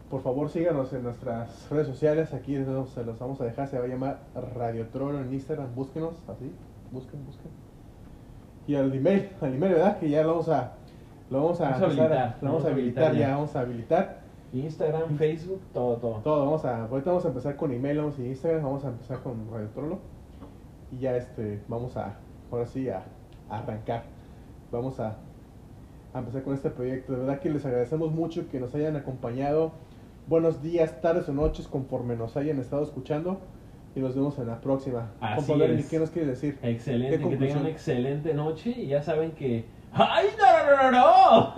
Por 0.09 0.23
favor, 0.23 0.49
síganos 0.49 0.91
en 0.93 1.03
nuestras 1.03 1.69
redes 1.69 1.85
sociales. 1.85 2.33
Aquí 2.33 2.55
se 2.55 3.03
los 3.03 3.19
vamos 3.19 3.39
a 3.41 3.45
dejar. 3.45 3.67
Se 3.67 3.77
va 3.77 3.85
a 3.85 3.87
llamar 3.87 4.21
Radio 4.55 4.87
Trono 4.87 5.21
en 5.21 5.31
Instagram. 5.31 5.67
Búsquenos 5.75 6.15
así. 6.27 6.51
Busquen, 6.91 7.23
busquen. 7.27 7.51
Y 8.65 8.73
al 8.73 8.91
email, 8.91 9.29
al 9.39 9.53
email, 9.53 9.73
¿verdad? 9.73 9.99
Que 9.99 10.09
ya 10.09 10.23
lo 10.23 10.29
vamos 10.29 10.49
a, 10.49 10.73
lo 11.29 11.43
vamos 11.43 11.61
a, 11.61 11.69
Vamos 11.69 11.81
a 11.81 11.85
habilitar, 11.85 12.37
lo 12.41 12.47
vamos 12.49 12.65
a 12.65 12.69
habilitar, 12.69 13.15
ya. 13.15 13.29
vamos 13.35 13.55
a 13.55 13.59
habilitar. 13.59 14.18
Instagram, 14.53 15.17
Facebook, 15.17 15.61
todo, 15.73 15.97
todo. 15.97 16.15
Todo, 16.23 16.45
vamos 16.45 16.65
a, 16.65 16.85
ahorita 16.85 17.11
vamos 17.11 17.25
a 17.25 17.27
empezar 17.29 17.55
con 17.55 17.71
email, 17.71 17.97
vamos 17.97 18.17
a 18.17 18.21
Instagram, 18.25 18.63
vamos 18.63 18.85
a 18.85 18.89
empezar 18.89 19.21
con 19.21 19.49
Radio 19.51 19.69
Trono. 19.69 19.99
Y 20.91 20.97
ya 20.99 21.15
este, 21.15 21.61
vamos 21.67 21.95
a, 21.97 22.17
ahora 22.51 22.65
sí, 22.65 22.89
a, 22.89 23.03
a 23.49 23.59
arrancar. 23.59 24.03
Vamos 24.71 24.99
a, 24.99 25.17
a 26.13 26.19
empezar 26.19 26.43
con 26.43 26.53
este 26.53 26.69
proyecto. 26.69 27.13
De 27.13 27.19
verdad 27.19 27.39
que 27.39 27.49
les 27.49 27.65
agradecemos 27.65 28.11
mucho 28.11 28.49
que 28.49 28.59
nos 28.59 28.73
hayan 28.73 28.95
acompañado. 28.95 29.71
Buenos 30.27 30.61
días, 30.61 31.01
tardes 31.01 31.29
o 31.29 31.33
noches 31.33 31.67
conforme 31.67 32.15
nos 32.15 32.37
hayan 32.37 32.59
estado 32.59 32.83
escuchando. 32.83 33.39
Y 33.95 33.99
nos 34.01 34.15
vemos 34.15 34.37
en 34.37 34.47
la 34.47 34.61
próxima. 34.61 35.11
Así 35.19 35.51
es. 35.51 35.89
¿Qué 35.89 35.99
nos 35.99 36.11
quiere 36.11 36.27
decir? 36.29 36.57
Excelente, 36.61 37.17
¿Qué 37.17 37.29
que 37.29 37.37
tengan 37.37 37.59
una 37.61 37.69
excelente 37.69 38.33
noche 38.33 38.69
y 38.71 38.87
ya 38.87 39.01
saben 39.01 39.31
que. 39.31 39.65
¡Ay, 39.93 40.27
no, 40.37 40.75
no, 40.75 40.91
no, 40.91 41.53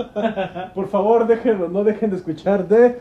no! 0.67 0.73
Por 0.73 0.87
favor, 0.89 1.27
déjenlo, 1.27 1.67
no 1.69 1.83
dejen 1.83 2.09
de 2.11 2.15
escuchar 2.17 2.67
de 2.67 2.99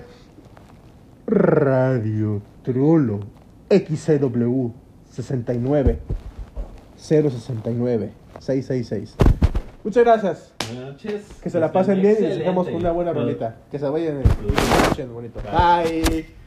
Radio 1.26 2.42
Trollo 2.62 3.20
XCW 3.70 4.70
69 5.10 6.00
069 6.96 8.12
666. 8.38 9.16
Muchas 9.84 10.04
gracias. 10.04 10.54
Buenas 10.66 10.92
noches. 10.92 11.22
Que 11.42 11.50
se 11.50 11.58
la 11.58 11.72
pasen 11.72 11.96
bien 12.00 12.06
y 12.08 12.10
excelente. 12.12 12.38
dejamos 12.40 12.66
con 12.66 12.76
una 12.76 12.92
buena 12.92 13.12
rolita. 13.12 13.56
Que 13.70 13.78
se 13.78 13.88
vayan 13.88 14.18
en 14.18 14.22
los- 14.24 15.12
bonito. 15.14 15.40
Bye. 15.42 16.02
Bye. 16.02 16.39